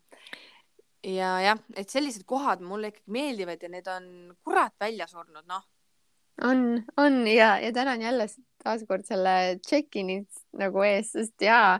ja 1.03 1.35
jah, 1.43 1.59
et 1.75 1.91
sellised 1.91 2.23
kohad 2.29 2.63
mulle 2.63 2.93
ikkagi 2.93 3.11
meeldivad 3.11 3.63
ja 3.63 3.69
need 3.71 3.87
on 3.91 4.07
kurat 4.45 4.75
välja 4.79 5.07
surnud, 5.11 5.43
noh. 5.49 5.65
on, 6.47 6.83
on 6.97 7.27
ja, 7.27 7.57
ja 7.59 7.73
tänan 7.75 8.01
jälle 8.01 8.27
taaskord 8.63 9.05
selle 9.07 9.59
check-in'i 9.67 10.21
nagu 10.59 10.85
ees, 10.87 11.11
sest 11.17 11.43
jaa, 11.43 11.75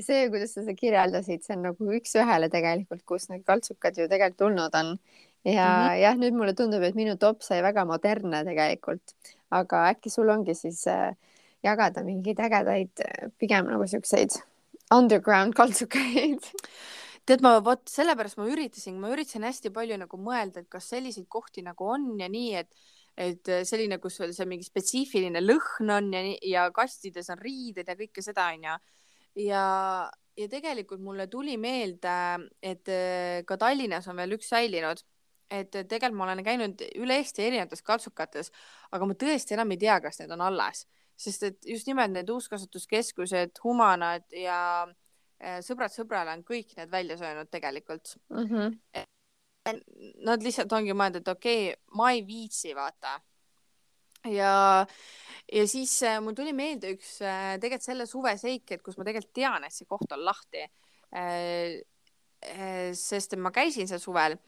see, 0.00 0.24
kuidas 0.32 0.54
sa 0.54 0.62
seda 0.62 0.76
kirjeldasid, 0.78 1.44
see 1.44 1.56
on 1.58 1.66
nagu 1.68 1.90
üks-ühele 1.98 2.48
tegelikult, 2.52 3.04
kus 3.08 3.28
need 3.28 3.44
kaltsukad 3.48 3.98
ju 3.98 4.08
tegelikult 4.08 4.40
tulnud 4.46 4.80
on. 4.80 4.96
Ja 5.44 5.66
mm 5.66 5.88
-hmm. 5.88 6.00
jah, 6.02 6.16
nüüd 6.18 6.38
mulle 6.38 6.54
tundub, 6.54 6.82
et 6.82 6.94
minu 6.94 7.16
top 7.18 7.42
sai 7.42 7.62
väga 7.62 7.84
modernne 7.84 8.44
tegelikult, 8.44 9.14
aga 9.50 9.88
äkki 9.90 10.10
sul 10.10 10.28
ongi 10.28 10.54
siis 10.54 10.86
äh, 10.86 11.14
jagada 11.62 12.04
mingeid 12.04 12.38
ägedaid, 12.38 13.00
äh, 13.00 13.30
pigem 13.38 13.66
nagu 13.66 13.86
siukseid 13.86 14.38
underground 14.94 15.54
kaltsukaid 15.58 16.50
tead, 17.26 17.40
ma 17.40 17.60
vot 17.60 17.88
sellepärast 17.88 18.38
ma 18.38 18.46
üritasin, 18.46 18.98
ma 19.00 19.10
üritasin 19.10 19.42
hästi 19.46 19.70
palju 19.70 19.98
nagu 19.98 20.16
mõelda, 20.18 20.60
et 20.60 20.68
kas 20.68 20.88
selliseid 20.88 21.28
kohti 21.28 21.62
nagu 21.62 21.86
on 21.86 22.18
ja 22.20 22.28
nii, 22.28 22.54
et 22.56 22.74
et 23.16 23.44
selline, 23.68 23.98
kus 24.00 24.14
veel 24.20 24.30
see 24.32 24.46
mingi 24.48 24.64
spetsiifiline 24.64 25.40
lõhn 25.44 25.90
on 25.92 26.06
ja, 26.14 26.20
ja 26.48 26.62
kastides 26.72 27.28
on 27.28 27.36
riided 27.38 27.88
ja 27.88 27.94
kõike 27.94 28.22
seda 28.24 28.46
onju 28.54 28.78
ja, 29.36 29.64
ja 30.36 30.48
tegelikult 30.48 31.00
mulle 31.00 31.26
tuli 31.30 31.56
meelde, 31.60 32.14
et 32.62 32.88
äh, 32.88 33.42
ka 33.48 33.58
Tallinnas 33.60 34.08
on 34.08 34.16
veel 34.20 34.36
üks 34.38 34.48
säilinud, 34.52 35.02
et 35.52 35.70
tegelikult 35.72 36.18
ma 36.18 36.26
olen 36.26 36.42
käinud 36.46 36.82
üle 37.00 37.18
Eesti 37.20 37.44
erinevates 37.46 37.84
kaltsukates, 37.86 38.50
aga 38.94 39.08
ma 39.08 39.16
tõesti 39.18 39.56
enam 39.56 39.74
ei 39.74 39.80
tea, 39.82 39.98
kas 40.04 40.20
need 40.22 40.32
on 40.34 40.44
alles, 40.48 40.86
sest 41.18 41.48
et 41.48 41.70
just 41.74 41.88
nimelt 41.90 42.14
need 42.14 42.30
uuskasutuskeskused, 42.32 43.60
Humanad 43.64 44.24
ja 44.36 44.58
äh, 44.86 45.60
sõbrad 45.64 45.94
sõbrale 45.94 46.34
on 46.36 46.44
kõik 46.48 46.76
need 46.78 46.92
välja 46.92 47.18
söönud 47.20 47.50
tegelikult 47.52 48.16
mm. 48.30 48.46
-hmm. 48.46 48.78
Nad 50.26 50.42
lihtsalt 50.42 50.72
ongi 50.74 50.90
mõelnud, 50.90 51.20
et 51.20 51.28
okei 51.28 51.68
okay,, 51.70 51.82
ma 51.94 52.08
ei 52.10 52.24
viitsi, 52.26 52.72
vaata 52.74 53.20
ja, 54.26 54.86
ja 55.52 55.66
siis 55.70 55.92
äh, 56.02 56.18
mul 56.20 56.34
tuli 56.34 56.52
meelde 56.52 56.96
üks 56.96 57.20
äh, 57.22 57.54
tegelikult 57.60 57.86
selle 57.86 58.06
suve 58.06 58.34
seik, 58.38 58.72
et 58.72 58.82
kus 58.82 58.98
ma 58.98 59.06
tegelikult 59.06 59.34
tean, 59.34 59.64
et 59.64 59.72
see 59.72 59.86
koht 59.86 60.12
on 60.12 60.24
lahti 60.24 60.66
sest 62.96 63.36
ma 63.36 63.50
käisin 63.52 63.86
seal 63.86 64.00
suvel 64.00 64.38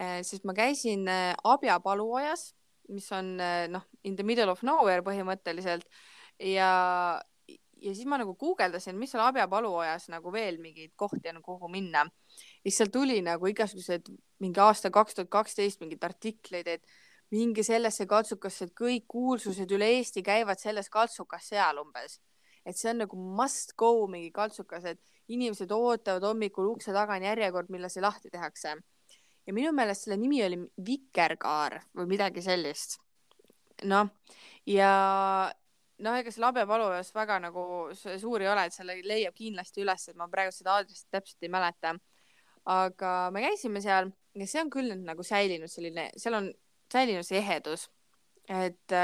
äh,, 0.00 0.20
sest 0.26 0.46
ma 0.48 0.54
käisin 0.56 1.08
äh, 1.08 1.34
Abja 1.44 1.78
paluojas, 1.84 2.52
mis 2.88 3.10
on 3.12 3.34
äh, 3.40 3.66
noh, 3.68 3.84
in 4.04 4.16
the 4.16 4.26
middle 4.26 4.50
of 4.50 4.62
nowhere 4.62 5.04
põhimõtteliselt 5.06 5.84
ja, 6.40 6.70
ja 7.82 7.94
siis 7.94 8.06
ma 8.08 8.18
nagu 8.20 8.34
guugeldasin, 8.38 8.96
mis 8.98 9.12
seal 9.12 9.24
Abja 9.26 9.48
paluojas 9.50 10.08
nagu 10.12 10.32
veel 10.32 10.60
mingeid 10.62 10.94
kohti 10.96 11.32
on, 11.32 11.42
kuhu 11.42 11.68
minna. 11.72 12.06
ja 12.06 12.70
siis 12.70 12.80
seal 12.82 12.94
tuli 12.94 13.20
nagu 13.24 13.50
igasugused 13.50 14.08
mingi 14.42 14.62
aasta 14.62 14.90
kaks 14.94 15.18
tuhat 15.18 15.30
kaksteist 15.32 15.82
mingeid 15.82 16.04
artikleid, 16.04 16.68
et 16.78 16.98
minge 17.34 17.62
sellesse 17.66 18.06
katsukasse, 18.08 18.68
et 18.68 18.74
kõik 18.76 19.04
kuulsused 19.10 19.70
üle 19.74 19.90
Eesti 19.98 20.22
käivad 20.24 20.60
selles 20.60 20.88
katsukas 20.88 21.50
seal 21.52 21.82
umbes. 21.82 22.20
et 22.64 22.76
see 22.76 22.90
on 22.90 22.98
nagu 23.00 23.16
must 23.16 23.72
go 23.80 24.06
mingi 24.10 24.30
katsukas, 24.32 24.84
et 24.84 25.00
inimesed 25.32 25.70
ootavad 25.72 26.24
hommikul 26.28 26.66
ukse 26.74 26.92
taga 26.92 27.16
on 27.16 27.24
järjekord, 27.24 27.70
millal 27.72 27.92
see 27.92 28.02
lahti 28.04 28.28
tehakse. 28.30 28.74
Ja 29.48 29.54
minu 29.56 29.72
meelest 29.72 30.04
selle 30.04 30.18
nimi 30.20 30.42
oli 30.44 30.60
Vikerkaar 30.84 31.78
või 31.96 32.10
midagi 32.10 32.44
sellist. 32.44 32.98
noh, 33.88 34.10
ja 34.68 34.92
noh, 36.04 36.18
ega 36.18 36.32
see 36.34 36.42
Labepalu 36.42 36.88
juures 36.90 37.12
väga 37.14 37.38
nagu 37.46 37.64
suur 37.94 38.44
ei 38.44 38.50
ole, 38.52 38.66
et 38.68 38.76
selle 38.76 38.98
leiab 39.06 39.36
kindlasti 39.38 39.84
üles, 39.84 40.08
et 40.10 40.18
ma 40.18 40.28
praegu 40.30 40.52
seda 40.54 40.76
aadressi 40.76 41.06
täpselt 41.10 41.46
ei 41.46 41.52
mäleta. 41.52 41.96
aga 42.68 43.12
me 43.32 43.40
käisime 43.40 43.80
seal 43.80 44.10
ja 44.36 44.46
see 44.46 44.60
on 44.60 44.70
küll 44.70 44.90
nüüd 44.92 45.06
nagu 45.06 45.24
säilinud 45.24 45.72
selline, 45.72 46.10
seal 46.20 46.36
on 46.36 46.50
säilinud 46.92 47.24
see 47.26 47.40
ehedus, 47.40 47.88
et 48.48 48.98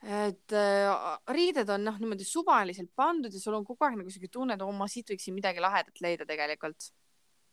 et 0.00 0.54
äh, 0.56 0.88
riided 1.28 1.68
on 1.68 1.82
noh, 1.84 1.98
niimoodi 2.00 2.24
suvaliselt 2.24 2.88
pandud 2.96 3.34
ja 3.36 3.40
sul 3.40 3.58
on 3.58 3.66
kogu 3.68 3.84
aeg 3.84 3.98
nagu 4.00 4.10
siuke 4.10 4.30
tunne, 4.32 4.56
et 4.56 4.62
oo, 4.64 4.72
ma 4.72 4.88
siit 4.88 5.12
võiksin 5.12 5.36
midagi 5.36 5.60
lahedat 5.60 6.00
leida 6.00 6.24
tegelikult 6.26 6.88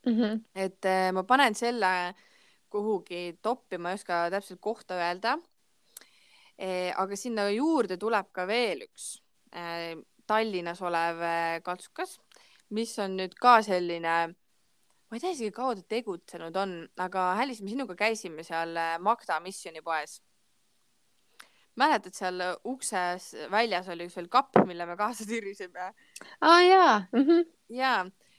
mm. 0.08 0.18
-hmm. 0.18 0.42
et 0.56 0.86
äh, 0.86 1.12
ma 1.14 1.24
panen 1.24 1.56
selle 1.56 2.14
kuhugi 2.70 3.38
toppi, 3.42 3.78
ma 3.78 3.92
ei 3.94 4.00
oska 4.00 4.28
täpselt 4.32 4.60
kohta 4.62 4.96
öelda 4.96 5.38
e,. 6.58 6.92
aga 6.96 7.16
sinna 7.16 7.50
juurde 7.50 7.98
tuleb 7.98 8.32
ka 8.32 8.48
veel 8.48 8.84
üks 8.88 9.22
e, 9.54 9.96
Tallinnas 10.28 10.82
olev 10.82 11.22
kaltsukas, 11.64 12.18
mis 12.70 12.92
on 13.00 13.16
nüüd 13.16 13.38
ka 13.40 13.62
selline 13.64 14.36
ma 15.08 15.16
ei 15.16 15.24
tea 15.24 15.34
isegi, 15.34 15.54
kaua 15.56 15.76
ta 15.78 15.84
tegutsenud 15.88 16.56
on, 16.60 16.74
aga 17.00 17.30
Alice, 17.40 17.64
me 17.64 17.72
sinuga 17.72 17.96
käisime 18.00 18.44
seal 18.44 18.76
äh, 18.76 18.96
Magda 19.00 19.40
Missioni 19.44 19.82
poes. 19.84 20.20
mäletad, 21.78 22.16
seal 22.18 22.42
ukses 22.66 23.30
väljas 23.54 23.88
oli 23.94 24.08
üks 24.10 24.18
veel 24.18 24.28
kapp, 24.34 24.58
mille 24.66 24.88
me 24.90 24.98
kaasa 25.00 25.28
tirisime? 25.30 25.92
aa 26.42 26.52
ah, 26.52 26.62
jaa 26.66 26.96
mm. 27.12 27.24
-hmm. 27.24 27.46
ja, 27.70 27.94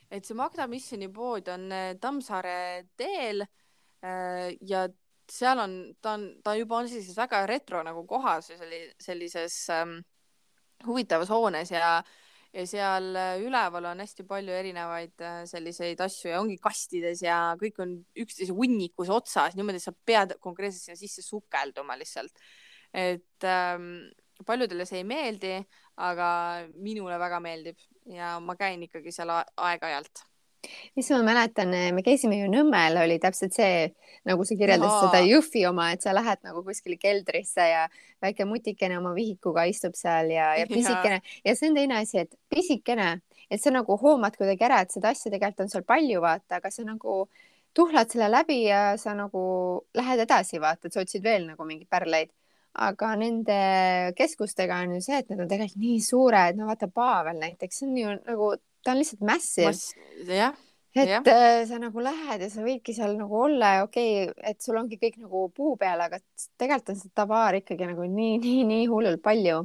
et 0.09 0.25
see 0.25 0.37
Magda 0.37 0.67
Missioni 0.67 1.09
pood 1.13 1.49
on 1.53 1.69
äh, 1.71 1.93
Tammsaare 2.01 2.89
teel 2.97 3.43
äh, 3.43 4.55
ja 4.65 4.87
seal 5.29 5.61
on, 5.61 5.75
ta 6.01 6.15
on, 6.17 6.25
ta 6.43 6.55
juba 6.57 6.79
on 6.79 6.89
sellises 6.89 7.17
väga 7.17 7.43
retro 7.49 7.83
nagu 7.85 8.05
kohas 8.09 8.49
ja 8.49 8.57
sellises 9.01 9.61
ähm, 9.73 9.99
huvitavas 10.87 11.29
hoones 11.33 11.71
ja 11.71 11.99
ja 12.49 12.63
seal 12.65 13.11
äh, 13.13 13.35
üleval 13.45 13.91
on 13.91 13.99
hästi 14.01 14.23
palju 14.25 14.53
erinevaid 14.57 15.21
selliseid 15.45 15.99
asju 16.01 16.31
ja 16.31 16.39
ongi 16.41 16.55
kastides 16.57 17.21
ja 17.21 17.35
kõik 17.61 17.77
on 17.83 17.91
üksteise 18.17 18.55
hunnikus 18.57 19.11
otsas, 19.13 19.53
niimoodi 19.53 19.81
sa 19.83 19.93
pead 19.93 20.33
konkreetselt 20.41 20.87
sinna 20.87 20.97
sisse 20.97 21.21
sukelduma 21.21 21.97
lihtsalt. 21.99 22.33
et 22.89 23.45
ähm, 23.45 24.09
paljudele 24.45 24.85
see 24.87 25.03
ei 25.03 25.05
meeldi, 25.05 25.53
aga 26.01 26.29
minule 26.79 27.17
väga 27.21 27.39
meeldib 27.43 27.77
ja 28.09 28.39
ma 28.43 28.55
käin 28.59 28.83
ikkagi 28.83 29.13
seal 29.13 29.31
aeg-ajalt. 29.31 30.25
Mis 30.97 31.07
ma 31.13 31.21
mäletan, 31.23 31.71
me 31.95 32.03
käisime 32.03 32.41
ju 32.41 32.49
Nõmmel, 32.51 32.97
oli 32.99 33.15
täpselt 33.23 33.55
see, 33.55 33.85
nagu 34.27 34.43
sa 34.43 34.57
kirjeldasid 34.59 35.05
seda 35.05 35.21
Jõhvi 35.23 35.61
oma, 35.69 35.85
et 35.95 36.03
sa 36.03 36.11
lähed 36.15 36.41
nagu 36.43 36.63
kuskile 36.65 36.97
keldrisse 36.99 37.67
ja 37.69 37.85
väike 38.21 38.43
mutikene 38.49 38.97
oma 38.99 39.13
vihikuga 39.15 39.63
istub 39.71 39.95
seal 39.95 40.33
ja, 40.35 40.51
ja 40.59 40.67
pisikene. 40.67 41.21
Ja. 41.21 41.37
ja 41.47 41.55
see 41.55 41.71
on 41.71 41.79
teine 41.79 42.01
asi, 42.01 42.25
et 42.25 42.35
pisikene, 42.51 43.21
et 43.47 43.63
sa 43.63 43.71
nagu 43.71 43.95
hoomad 44.01 44.35
kuidagi 44.35 44.67
ära, 44.67 44.81
et 44.83 44.91
seda 44.91 45.13
asja 45.15 45.31
tegelikult 45.31 45.63
on 45.63 45.71
seal 45.71 45.87
palju, 45.87 46.19
vaata, 46.25 46.59
aga 46.59 46.73
sa 46.75 46.83
nagu 46.83 47.21
tuhlad 47.77 48.11
selle 48.11 48.27
läbi 48.33 48.65
ja 48.65 48.83
sa 48.99 49.15
nagu 49.15 49.41
lähed 49.95 50.25
edasi, 50.25 50.59
vaata, 50.59 50.89
et 50.89 50.97
sa 50.97 51.05
otsid 51.05 51.23
veel 51.23 51.47
nagu 51.53 51.69
mingeid 51.69 51.87
pärleid 51.87 52.35
aga 52.79 53.11
nende 53.19 53.59
keskustega 54.17 54.79
on 54.85 54.97
ju 54.97 55.03
see, 55.03 55.19
et 55.19 55.29
need 55.29 55.43
on 55.43 55.51
tegelikult 55.51 55.83
nii 55.83 55.99
suured, 56.03 56.57
no 56.59 56.69
vaata 56.69 56.89
Pavel 56.91 57.39
näiteks, 57.41 57.81
see 57.81 57.89
on 57.89 57.99
ju 57.99 58.15
nagu 58.17 58.55
ta 58.83 58.93
on 58.93 59.01
lihtsalt 59.01 59.23
massive 59.27 59.71
Mass.... 59.73 59.93
jah 60.27 60.57
et 60.95 61.09
ja. 61.09 61.21
Äh, 61.25 61.67
sa 61.67 61.77
nagu 61.77 62.01
lähed 62.01 62.41
ja 62.41 62.49
sa 62.49 62.63
võidki 62.65 62.95
seal 62.97 63.13
nagu 63.19 63.37
olla 63.43 63.73
ja 63.77 63.83
okei 63.85 64.29
okay,, 64.29 64.51
et 64.51 64.61
sul 64.63 64.79
ongi 64.79 64.97
kõik 65.01 65.19
nagu 65.21 65.45
puu 65.53 65.75
peal, 65.77 66.01
aga 66.01 66.17
tegelikult 66.57 66.93
on 66.95 66.99
seda 67.03 67.21
tavaar 67.21 67.59
ikkagi 67.59 67.89
nagu 67.91 68.07
nii, 68.09 68.39
nii, 68.41 68.63
nii 68.71 68.87
hullult 68.89 69.21
palju. 69.25 69.61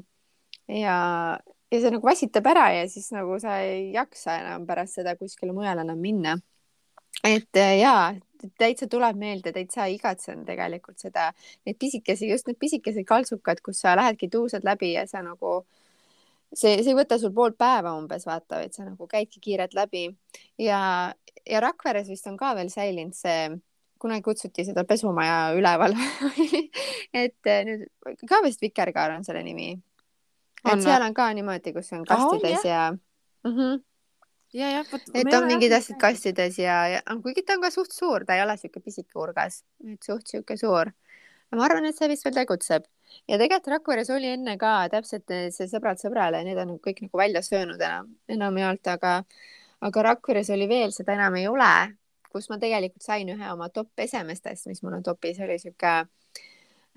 ja, 0.68 0.96
ja 1.72 1.80
see 1.80 1.94
nagu 1.94 2.06
vassitab 2.06 2.50
ära 2.52 2.66
ja 2.76 2.84
siis 2.92 3.08
nagu 3.14 3.38
sa 3.40 3.56
ei 3.64 3.88
jaksa 3.94 4.36
enam 4.42 4.68
pärast 4.68 5.00
seda 5.00 5.16
kuskile 5.16 5.56
mujale 5.56 5.84
enam 5.86 6.00
minna. 6.00 6.36
et 7.24 7.56
äh, 7.56 7.78
jaa, 7.80 8.12
täitsa 8.58 8.88
tuleb 8.90 9.18
meelde, 9.20 9.52
täitsa 9.54 9.86
igatsen 9.92 10.44
tegelikult 10.48 10.98
seda, 11.02 11.30
neid 11.66 11.78
pisikesi, 11.80 12.28
just 12.30 12.48
need 12.48 12.58
pisikesed 12.60 13.06
kaltsukad, 13.08 13.62
kus 13.64 13.82
sa 13.84 13.96
lähedki 13.98 14.28
tuusad 14.32 14.66
läbi 14.66 14.92
ja 14.94 15.06
sa 15.10 15.22
nagu 15.24 15.62
see, 16.54 16.78
see 16.82 16.92
ei 16.92 16.98
võta 16.98 17.18
sul 17.20 17.34
pool 17.34 17.54
päeva 17.58 17.94
umbes 17.98 18.26
vaata, 18.28 18.62
vaid 18.62 18.74
sa 18.76 18.86
nagu 18.86 19.08
käidki 19.10 19.42
kiirelt 19.42 19.74
läbi 19.76 20.08
ja, 20.60 20.80
ja 21.46 21.62
Rakveres 21.64 22.10
vist 22.10 22.28
on 22.30 22.36
ka 22.40 22.54
veel 22.58 22.70
säilinud 22.72 23.16
see, 23.18 23.54
kunagi 24.00 24.26
kutsuti 24.26 24.66
seda 24.66 24.84
pesumaja 24.88 25.54
üleval 25.56 25.96
et 27.24 27.50
eh, 27.50 27.64
nüüd 27.68 27.88
ka 28.28 28.42
vist 28.44 28.62
Vikerkaar 28.64 29.16
on 29.16 29.24
selle 29.26 29.42
nimi. 29.46 29.72
et 30.64 30.84
seal 30.84 31.02
on 31.02 31.16
ka 31.16 31.30
niimoodi, 31.36 31.72
kus 31.76 31.92
on 31.96 32.06
kastides 32.08 32.62
oh, 32.62 32.68
ja 32.68 32.92
mm. 32.92 33.50
-hmm 33.50 33.82
ja, 34.54 34.70
jah, 34.78 34.86
vot. 34.90 35.06
et 35.14 35.36
on 35.36 35.46
mingid 35.50 35.72
asjad 35.74 35.98
kastides 36.00 36.58
ja, 36.62 36.76
ja 36.96 37.00
kuigi 37.22 37.44
ta 37.46 37.56
on 37.58 37.64
ka 37.64 37.70
suht 37.74 37.94
suur, 37.94 38.24
ta 38.26 38.36
ei 38.38 38.44
ole 38.44 38.56
siuke 38.60 38.82
pisike 38.82 39.18
urgas, 39.18 39.62
et 39.86 40.02
suht 40.06 40.30
siuke 40.30 40.56
suur. 40.60 40.92
ma 41.54 41.66
arvan, 41.68 41.86
et 41.86 41.98
see 41.98 42.08
vist 42.10 42.26
veel 42.26 42.34
tegutseb 42.34 42.86
ja 43.28 43.38
tegelikult 43.38 43.72
Rakveres 43.76 44.10
oli 44.14 44.32
enne 44.34 44.56
ka 44.60 44.76
täpselt 44.92 45.34
see 45.54 45.68
sõbrad 45.70 46.00
sõbrale, 46.00 46.42
need 46.46 46.58
on 46.60 46.76
kõik 46.82 47.04
nagu 47.06 47.20
välja 47.20 47.42
söönud 47.46 47.80
enam, 47.80 48.10
enamjaolt, 48.30 48.92
aga, 48.94 49.14
aga 49.86 50.06
Rakveres 50.10 50.50
oli 50.54 50.68
veel, 50.70 50.94
seda 50.96 51.14
enam 51.18 51.38
ei 51.38 51.48
ole, 51.50 51.72
kus 52.34 52.48
ma 52.50 52.58
tegelikult 52.62 53.06
sain 53.06 53.30
ühe 53.30 53.50
oma 53.52 53.70
top 53.70 54.04
esemestest, 54.06 54.66
mis 54.70 54.82
mul 54.82 54.98
on 54.98 55.06
topis, 55.06 55.38
oli 55.44 55.58
sihuke 55.62 55.96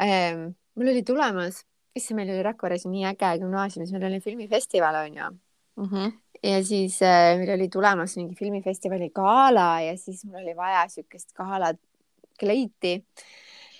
ähm,, 0.01 0.47
mul 0.77 0.93
oli 0.93 1.03
tulemas, 1.05 1.61
issand, 1.97 2.21
meil 2.21 2.33
oli 2.33 2.45
Rakveres 2.45 2.87
nii 2.89 3.05
äge 3.11 3.35
gümnaasiumis, 3.43 3.93
meil 3.93 4.09
oli 4.09 4.23
filmifestival 4.23 5.03
onju 5.03 5.29
mm. 5.77 5.85
-hmm. 5.85 6.11
Ja 6.43 6.63
siis 6.65 6.99
äh, 7.05 7.35
meil 7.39 7.53
oli 7.55 7.67
tulemas 7.69 8.15
mingi 8.17 8.35
filmifestivali 8.37 9.09
gala 9.15 9.81
ja 9.81 9.97
siis 9.97 10.23
mul 10.25 10.41
oli 10.41 10.55
vaja 10.57 10.85
siukest 10.91 11.33
gala 11.37 11.73
kleiti 12.39 12.99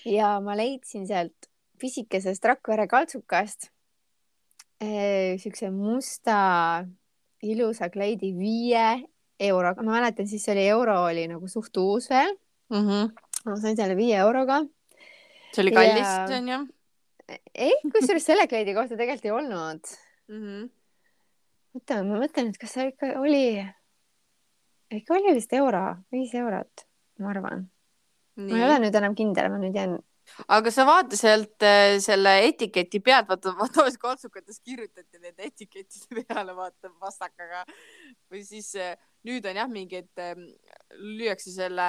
ja 0.07 0.37
ma 0.43 0.55
leidsin 0.57 1.07
sealt 1.07 1.49
pisikesest 1.79 2.45
Rakvere 2.45 2.87
kaltsukast 2.89 3.69
äh, 4.83 5.37
siukse 5.41 5.69
musta 5.71 6.85
ilusa 7.45 7.91
kleidi 7.93 8.33
viie 8.33 8.87
euroga, 9.39 9.83
ma 9.85 9.99
mäletan, 9.99 10.27
siis 10.27 10.47
oli 10.49 10.65
euro 10.65 10.95
oli 11.05 11.27
nagu 11.29 11.47
suht 11.47 11.77
uus 11.77 12.09
veel 12.09 12.33
mm. 12.73 12.87
-hmm. 12.87 13.11
ma 13.45 13.59
sain 13.61 13.77
selle 13.77 13.95
viie 13.95 14.17
euroga. 14.17 14.63
see 15.53 15.61
oli 15.61 15.71
kallis 15.71 16.07
ja..., 16.07 16.25
onju? 16.39 16.59
ei, 17.53 17.77
kusjuures 17.93 18.25
selle 18.25 18.47
kleidi 18.47 18.73
kohta 18.73 18.97
tegelikult 18.97 19.25
ei 19.25 19.31
olnud 19.31 19.93
mm. 20.27 20.41
-hmm 20.41 20.76
oota, 21.77 22.01
ma 22.05 22.19
mõtlen, 22.22 22.51
et 22.51 22.60
kas 22.62 22.75
see 22.77 22.91
ikka 22.91 23.13
oli, 23.22 23.62
ikka 24.98 25.17
oli 25.17 25.34
vist 25.38 25.53
euro, 25.57 25.84
viis 26.13 26.34
eurot, 26.38 26.86
ma 27.22 27.31
arvan. 27.34 27.65
ma 28.38 28.53
ei 28.53 28.67
ole 28.67 28.77
nüüd 28.84 28.96
enam 29.00 29.15
kindel, 29.17 29.50
ma 29.53 29.60
nüüd 29.62 29.77
jään. 29.77 29.98
aga 30.51 30.72
sa 30.74 30.84
vaata 30.88 31.15
sealt 31.15 31.63
äh, 31.63 31.98
selle 32.03 32.34
etiketi 32.50 33.00
pealt, 33.00 33.29
vaata, 33.29 33.53
vaata 33.55 33.86
kaltsukates 34.01 34.60
kirjutati 34.60 35.22
need 35.24 35.39
etikettide 35.39 36.25
peale, 36.27 36.55
vaata 36.55 36.91
pastakaga 37.00 37.63
või 38.31 38.43
siis 38.43 38.74
äh, 38.75 38.98
nüüd 39.27 39.46
on 39.48 39.62
jah 39.62 39.72
mingi, 39.72 40.03
et 40.03 40.24
äh, 40.24 40.36
lüüakse 41.00 41.53
selle 41.55 41.88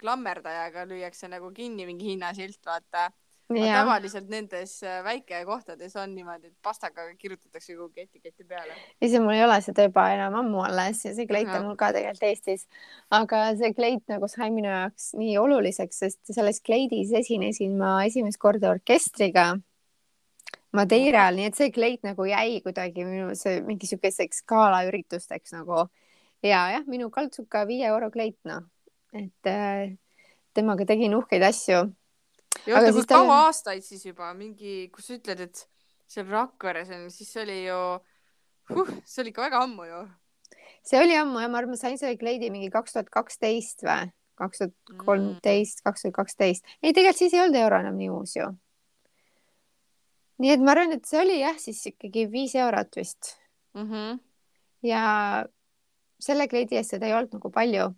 klammerdajaga 0.00 0.88
lüüakse 0.90 1.30
nagu 1.30 1.52
kinni 1.54 1.86
mingi 1.86 2.10
hinnasilt, 2.14 2.58
vaata 2.66 3.10
tavaliselt 3.48 4.28
nendes 4.32 4.78
äh, 4.82 5.02
väikekohtades 5.04 5.96
on 6.00 6.14
niimoodi, 6.14 6.48
et 6.48 6.56
pastaga 6.62 7.04
kirjutatakse 7.18 7.74
kuhugi 7.76 8.06
etiketi 8.06 8.44
peale. 8.44 8.72
ise 9.02 9.20
mul 9.20 9.34
ei 9.34 9.44
ole 9.44 9.60
seda 9.60 9.84
juba 9.84 10.06
enam 10.14 10.38
ammu 10.40 10.62
alles 10.64 11.04
ja 11.04 11.12
see 11.14 11.26
kleit 11.28 11.50
on 11.52 11.66
mul 11.68 11.76
ka 11.76 11.92
tegelikult 11.92 12.24
Eestis. 12.30 12.66
aga 13.10 13.44
see 13.58 13.74
kleit 13.76 14.04
nagu 14.08 14.28
sai 14.28 14.50
minu 14.50 14.70
jaoks 14.70 15.12
nii 15.20 15.36
oluliseks, 15.38 15.98
sest 15.98 16.32
selles 16.32 16.60
kleidis 16.64 17.12
esinesin 17.12 17.76
ma 17.78 17.98
esimest 18.08 18.40
korda 18.40 18.72
orkestriga 18.72 19.52
Madeiral, 20.74 21.36
nii 21.38 21.46
et 21.46 21.58
see 21.58 21.70
kleit 21.70 22.02
nagu 22.02 22.24
jäi 22.26 22.58
kuidagi 22.64 23.04
minu 23.06 23.34
see 23.38 23.60
mingi 23.62 23.86
siukeseks 23.86 24.40
galaüritusteks 24.50 25.54
nagu. 25.54 25.84
Ja 26.42 26.64
jah, 26.72 26.88
minu 26.90 27.10
kaltsuka 27.14 27.62
viie 27.68 27.86
euro 27.86 28.10
kleit 28.10 28.40
noh, 28.48 28.64
et 29.14 29.48
äh, 29.48 29.94
temaga 30.54 30.84
tegin 30.88 31.14
uhkeid 31.14 31.44
asju 31.46 31.84
ja 32.66 32.78
oota, 32.78 32.92
kui 32.96 33.06
kaua 33.08 33.24
on... 33.24 33.46
aastaid 33.48 33.84
siis 33.86 34.04
juba 34.06 34.32
mingi, 34.36 34.88
kus 34.94 35.08
sa 35.08 35.18
ütled, 35.18 35.46
et 35.48 35.64
seal 36.10 36.28
Rakveres 36.30 36.90
on, 36.94 37.06
siis 37.12 37.30
see 37.32 37.42
oli 37.44 37.60
ju 37.66 37.78
huh,, 38.70 38.92
see 39.04 39.22
oli 39.24 39.32
ikka 39.34 39.46
väga 39.48 39.62
ammu 39.66 39.86
ju. 39.88 40.02
see 40.86 41.00
oli 41.00 41.16
ammu 41.20 41.42
ja 41.42 41.48
ma 41.48 41.60
arvan, 41.60 41.74
ma 41.74 41.80
sain 41.80 41.98
selle 42.00 42.18
kleidi 42.20 42.50
mingi 42.54 42.70
kaks 42.74 42.96
tuhat 42.96 43.10
kaksteist 43.14 43.86
või 43.86 44.10
kaks 44.40 44.62
tuhat 44.62 44.98
kolmteist, 45.04 45.82
kaks 45.86 46.06
tuhat 46.06 46.18
kaksteist. 46.20 46.76
ei, 46.82 46.92
tegelikult 46.92 47.22
siis 47.22 47.34
ei 47.34 47.44
olnud 47.44 47.60
euro 47.62 47.80
enam 47.84 47.98
nii 48.00 48.12
uus 48.12 48.36
ju. 48.38 48.50
nii 50.42 50.54
et 50.54 50.62
ma 50.62 50.74
arvan, 50.74 50.94
et 50.96 51.08
see 51.08 51.20
oli 51.22 51.40
jah, 51.40 51.58
siis 51.60 51.82
ikkagi 51.92 52.28
viis 52.30 52.54
eurot 52.58 53.00
vist 53.00 53.34
mm. 53.74 53.90
-hmm. 53.90 54.22
ja 54.90 55.04
selle 56.24 56.48
kleidi 56.48 56.78
eest 56.78 56.94
seda 56.94 57.06
ei 57.06 57.14
olnud 57.16 57.36
nagu 57.38 57.50
palju. 57.50 57.90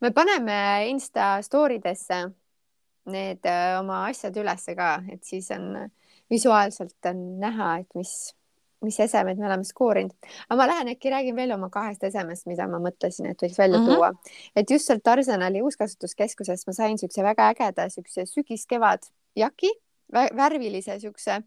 me 0.00 0.10
paneme 0.12 0.60
Insta 0.90 1.38
story 1.42 1.80
desse 1.82 2.26
need 3.12 3.46
äh, 3.48 3.78
oma 3.80 4.04
asjad 4.08 4.36
ülesse 4.40 4.74
ka, 4.78 4.98
et 5.12 5.24
siis 5.26 5.50
on 5.54 5.90
visuaalselt 6.30 7.10
on 7.10 7.22
näha, 7.42 7.70
et 7.82 7.98
mis, 7.98 8.12
mis 8.84 8.98
esemed 9.02 9.40
me 9.40 9.48
oleme 9.48 9.66
skoorinud. 9.66 10.14
aga 10.48 10.58
ma 10.60 10.68
lähen 10.70 10.92
äkki 10.94 11.10
räägin 11.10 11.36
veel 11.36 11.52
oma 11.56 11.70
kahest 11.74 12.04
esemest, 12.06 12.46
mida 12.46 12.68
ma 12.70 12.80
mõtlesin, 12.82 13.30
et 13.32 13.42
võiks 13.42 13.58
välja 13.58 13.78
mm 13.78 13.86
-hmm. 13.86 13.94
tuua. 13.94 14.12
et 14.56 14.70
just 14.70 14.86
sealt 14.86 15.06
Arsenali 15.06 15.62
uuskasutuskeskusest 15.62 16.66
ma 16.66 16.72
sain 16.72 16.98
siukse 16.98 17.22
väga 17.22 17.50
ägeda 17.54 17.88
siukse 17.88 18.26
sügis-kevad 18.26 19.10
jaki, 19.36 19.70
värvilise 20.12 20.98
siukse, 20.98 21.42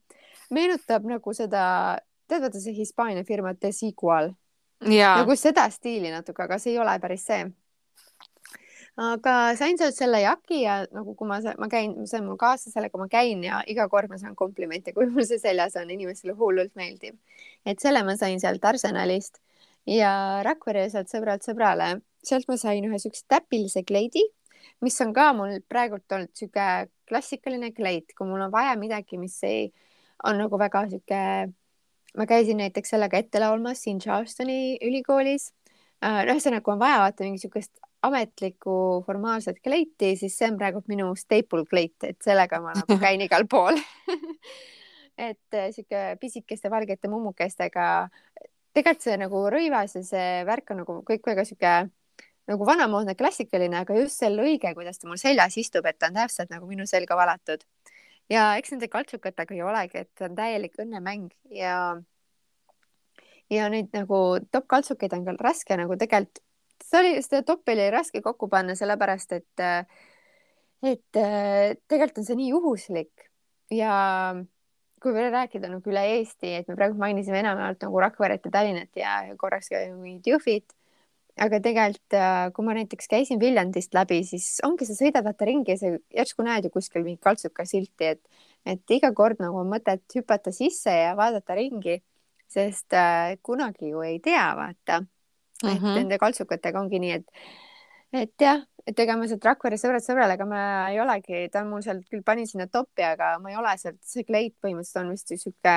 meenutab 0.50 1.04
nagu 1.06 1.34
seda, 1.34 1.98
tead 2.28 2.42
vaata 2.42 2.60
see 2.60 2.76
Hispaania 2.76 3.24
firma 3.24 3.54
Desigual. 3.62 4.34
nagu 5.18 5.36
seda 5.36 5.70
stiili 5.70 6.12
natuke, 6.12 6.44
aga 6.44 6.58
see 6.60 6.72
ei 6.74 6.80
ole 6.80 7.00
päris 7.00 7.26
see 7.26 7.52
aga 9.02 9.56
sain 9.58 9.78
sealt 9.78 9.96
selle 9.98 10.20
jaki 10.22 10.60
ja 10.62 10.76
nagu, 10.94 11.16
kui 11.18 11.28
ma, 11.28 11.40
ma 11.58 11.70
käin, 11.70 11.96
see 12.10 12.20
on 12.20 12.28
mul 12.28 12.38
kaasas 12.42 12.76
sellega 12.76 13.00
ma 13.02 13.08
käin 13.10 13.42
ja 13.46 13.64
iga 13.70 13.88
kord 13.90 14.12
ma 14.12 14.20
saan 14.22 14.36
komplimente, 14.38 14.94
kui 14.94 15.08
mul 15.10 15.26
see 15.26 15.42
seljas 15.42 15.78
on, 15.82 15.90
inimestele 15.90 16.36
hullult 16.38 16.76
meeldib. 16.78 17.18
et 17.66 17.80
selle 17.82 18.04
ma 18.06 18.16
sain 18.20 18.40
sealt 18.40 18.66
Arsenalist 18.66 19.42
ja 19.90 20.44
Rakvere 20.46 20.86
sealt 20.94 21.10
sõbralt 21.10 21.46
sõbrale, 21.46 21.96
sealt 22.24 22.48
ma 22.48 22.58
sain 22.58 22.86
ühe 22.86 23.00
siukse 23.02 23.26
täpilise 23.28 23.84
kleidi, 23.84 24.22
mis 24.82 25.00
on 25.02 25.14
ka 25.14 25.32
mul 25.34 25.58
praegult 25.68 26.06
olnud 26.12 26.32
sihuke 26.38 26.88
klassikaline 27.10 27.74
kleit, 27.74 28.14
kui 28.14 28.30
mul 28.30 28.46
on 28.46 28.54
vaja 28.54 28.78
midagi, 28.80 29.18
mis 29.18 29.40
ei, 29.48 29.72
on 30.24 30.38
nagu 30.38 30.60
väga 30.60 30.86
sihuke 30.92 31.24
ma 32.18 32.28
käisin 32.30 32.60
näiteks 32.62 32.94
sellega 32.94 33.18
ette 33.18 33.42
laulmas 33.42 33.82
siin 33.84 33.98
Charlestoni 34.00 34.78
ülikoolis. 34.86 35.50
Äh, 36.04 36.22
ühesõnaga, 36.28 36.62
kui 36.62 36.76
on 36.76 36.82
vaja 36.82 37.00
vaata 37.02 37.26
mingi 37.26 37.42
siukest 37.42 37.80
ametlikku 38.04 38.76
formaalset 39.06 39.62
kleiti, 39.64 40.14
siis 40.20 40.36
see 40.38 40.50
on 40.52 40.60
praegu 40.60 40.84
minu 40.92 41.14
staple 41.20 41.66
kleit, 41.70 41.98
et 42.04 42.20
sellega 42.24 42.60
ma 42.64 42.76
nagu 42.76 43.00
käin 43.04 43.24
igal 43.24 43.48
pool 43.50 43.80
et 45.18 45.58
äh, 45.58 45.72
sihuke 45.72 46.18
pisikeste 46.22 46.72
valgete 46.74 47.12
mummukestega. 47.12 48.10
tegelikult 48.74 49.06
see 49.06 49.18
nagu 49.22 49.44
rõivas 49.54 49.96
ja 49.96 50.04
see 50.06 50.30
värk 50.48 50.74
on 50.74 50.82
nagu 50.82 51.02
kõik 51.08 51.28
väga 51.30 51.46
sihuke 51.46 51.74
nagu 52.50 52.66
vanamoodne 52.68 53.16
klassikaline, 53.16 53.78
aga 53.80 53.96
just 54.02 54.20
see 54.20 54.32
lõige, 54.34 54.74
kuidas 54.76 55.00
ta 55.00 55.08
mul 55.08 55.20
seljas 55.22 55.56
istub, 55.58 55.86
et 55.88 56.00
ta 56.00 56.10
on 56.12 56.18
täpselt 56.18 56.52
nagu 56.52 56.68
minu 56.68 56.88
selga 56.90 57.16
valatud. 57.16 57.64
ja 58.30 58.56
eks 58.58 58.74
nende 58.74 58.90
kaltsukatega 58.92 59.56
ei 59.56 59.62
olegi, 59.64 60.04
et 60.04 60.12
see 60.18 60.28
on 60.28 60.36
täielik 60.36 60.76
õnnemäng 60.80 61.30
ja 61.52 61.78
ja 63.52 63.70
neid 63.70 63.92
nagu 63.94 64.40
top 64.52 64.68
kaltsukeid 64.68 65.14
on 65.14 65.26
ka 65.28 65.38
raske 65.40 65.78
nagu 65.78 65.96
tegelikult 66.00 66.42
see 66.94 67.02
oli, 67.02 67.22
seda 67.26 67.42
toppi 67.48 67.74
oli 67.74 67.90
raske 67.94 68.22
kokku 68.22 68.48
panna, 68.52 68.76
sellepärast 68.78 69.34
et, 69.40 69.64
et 70.86 71.22
tegelikult 71.90 72.22
on 72.22 72.28
see 72.28 72.38
nii 72.38 72.52
juhuslik 72.52 73.30
ja 73.74 73.96
kui 75.04 75.12
veel 75.16 75.34
rääkida 75.34 75.72
nagu 75.72 75.92
üle 75.92 76.06
Eesti, 76.20 76.54
et 76.62 76.70
me 76.70 76.78
praegu 76.80 76.96
mainisime 77.00 77.42
enamjaolt 77.42 77.82
nagu 77.84 78.00
Rakveret 78.06 78.46
ja 78.48 78.54
Tallinnat 78.54 79.02
ja 79.02 79.18
korraks 79.40 79.68
ka 79.74 79.84
mingit 79.98 80.32
Jõhvit. 80.32 80.72
aga 81.34 81.58
tegelikult, 81.66 82.14
kui 82.54 82.66
ma 82.66 82.76
näiteks 82.78 83.08
käisin 83.10 83.40
Viljandist 83.42 83.96
läbi, 83.98 84.20
siis 84.22 84.60
ongi, 84.64 84.86
sa 84.86 84.94
sõidad 84.94 85.26
vaata 85.26 85.48
ringi 85.50 85.74
ja 85.74 85.80
sa 85.82 85.90
järsku 86.14 86.46
näed 86.46 86.68
ju 86.68 86.70
kuskil 86.76 87.02
mingit 87.02 87.24
kaltsuka 87.26 87.66
silti, 87.66 88.12
et, 88.14 88.22
et 88.70 88.94
iga 88.94 89.10
kord 89.18 89.42
nagu 89.42 89.58
on 89.64 89.72
mõtet 89.72 90.06
hüpata 90.14 90.54
sisse 90.54 90.94
ja 90.94 91.16
vaadata 91.18 91.58
ringi, 91.58 91.98
sest 92.54 92.94
äh, 92.94 93.34
kunagi 93.42 93.90
ju 93.90 94.06
ei 94.06 94.20
tea, 94.22 94.46
vaata 94.60 95.02
mm. 95.64 95.70
-hmm. 95.70 95.90
et 95.90 96.02
nende 96.02 96.20
kaltsukatega 96.22 96.80
ongi 96.80 97.00
nii, 97.00 97.12
et, 97.20 97.44
et 98.24 98.46
jah, 98.48 98.62
et 98.88 99.00
ega 99.00 99.18
ma 99.18 99.28
sealt 99.28 99.46
Rakvere 99.46 99.80
sõbrad 99.80 100.06
sõbrale, 100.06 100.38
ega 100.38 100.46
ma 100.46 100.62
ei 100.92 101.00
olegi, 101.00 101.48
ta 101.52 101.64
on 101.64 101.72
mul 101.72 101.84
sealt 101.86 102.08
küll 102.12 102.24
panin 102.24 102.48
sinna 102.48 102.68
topi, 102.68 103.04
aga 103.08 103.38
ma 103.40 103.52
ei 103.54 103.60
ole 103.60 103.76
sealt, 103.78 104.02
see 104.02 104.28
kleit 104.28 104.56
põhimõtteliselt 104.62 105.04
on 105.04 105.12
vist 105.16 105.34
sihuke 105.34 105.76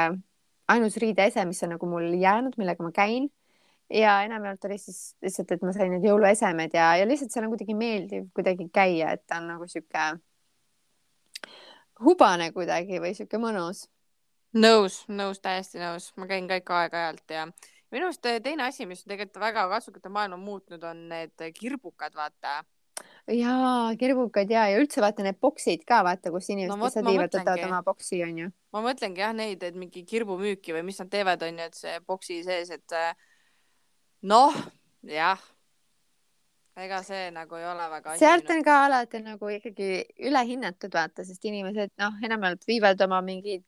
ainus 0.69 0.97
riideese, 1.03 1.45
mis 1.47 1.63
on 1.63 1.77
nagu 1.77 1.87
mul 1.87 2.13
jäänud, 2.19 2.57
millega 2.59 2.83
ma 2.83 2.93
käin 2.93 3.31
ja 3.91 4.23
enamjaolt 4.27 4.65
oli 4.65 4.79
siis 4.79 5.17
lihtsalt, 5.23 5.53
et 5.53 5.63
ma 5.63 5.73
sain 5.73 5.93
need 5.95 6.07
jõuluesemed 6.07 6.75
ja, 6.75 6.95
ja 6.99 7.07
lihtsalt 7.07 7.35
seal 7.35 7.47
on 7.47 7.53
kuidagi 7.55 7.77
meeldiv 7.79 8.31
kuidagi 8.35 8.69
käia, 8.75 9.13
et 9.15 9.23
ta 9.27 9.39
on 9.41 9.53
nagu 9.53 9.69
sihuke 9.71 10.09
hubane 12.05 12.51
kuidagi 12.53 13.01
või 13.03 13.15
sihuke 13.15 13.39
mõnus. 13.41 13.87
nõus, 14.57 15.05
nõus, 15.09 15.41
täiesti 15.41 15.79
nõus, 15.79 16.11
ma 16.17 16.27
käin 16.27 16.49
ka 16.49 16.59
ikka 16.59 16.81
aeg-ajalt 16.83 17.31
ja 17.31 17.47
minu 17.95 18.09
arust 18.09 18.27
äh, 18.27 18.41
teine 18.43 18.67
asi, 18.67 18.87
mis 18.89 19.05
tegelikult 19.05 19.43
väga 19.43 19.67
katsukate 19.71 20.13
maailma 20.13 20.39
muutnud, 20.41 20.83
on 20.85 21.07
need 21.11 21.47
kirbukad, 21.59 22.17
vaata. 22.17 22.63
jaa, 23.31 23.93
kirbukad 24.01 24.51
ja, 24.51 24.67
ja 24.73 24.81
üldse 24.81 25.03
vaata 25.05 25.27
need 25.27 25.39
boksid 25.43 25.85
ka 25.89 26.03
vaata, 26.07 26.33
kus 26.35 26.51
inimesed 26.53 26.79
no,, 26.79 26.89
kes 26.89 26.99
tiivad, 27.01 27.35
võtavad 27.35 27.67
oma 27.69 27.83
boksi, 27.87 28.23
onju. 28.27 28.53
ma 28.77 28.85
mõtlengi 28.87 29.25
jah 29.25 29.35
neid, 29.37 29.67
et 29.67 29.77
mingi 29.79 30.05
kirbumüüki 30.09 30.77
või 30.77 30.87
mis 30.89 31.03
nad 31.03 31.13
teevad, 31.13 31.45
onju, 31.47 31.69
et 31.71 31.79
see 31.79 31.99
boksi 32.07 32.41
sees, 32.47 32.73
et 32.75 32.97
äh, 32.97 33.13
noh, 34.27 34.57
jah 35.07 35.43
ega 36.77 37.01
see 37.05 37.31
nagu 37.33 37.57
ei 37.57 37.65
ole 37.65 37.87
väga 37.89 38.17
sealt 38.21 38.51
on 38.53 38.63
ka 38.65 38.75
alati 38.85 39.23
nagu 39.25 39.49
ikkagi 39.53 39.89
ülehinnatud 40.29 40.93
vaata, 40.93 41.25
sest 41.25 41.45
inimesed 41.49 41.95
noh, 42.03 42.19
enamjaolt 42.27 42.67
viivad 42.69 43.01
oma 43.07 43.23
mingeid 43.25 43.65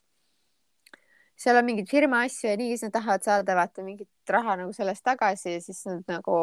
seal 1.39 1.59
on 1.61 1.67
mingeid 1.69 1.89
firma 1.91 2.25
asju 2.27 2.51
ja 2.51 2.59
nii, 2.59 2.75
siis 2.75 2.89
nad 2.89 2.97
tahavad 2.99 3.25
saada 3.25 3.57
vaata 3.59 3.85
mingit 3.87 4.35
raha 4.35 4.57
nagu 4.59 4.75
sellest 4.75 5.05
tagasi 5.07 5.57
ja 5.57 5.65
siis 5.65 5.85
nad 5.87 6.05
nagu 6.11 6.39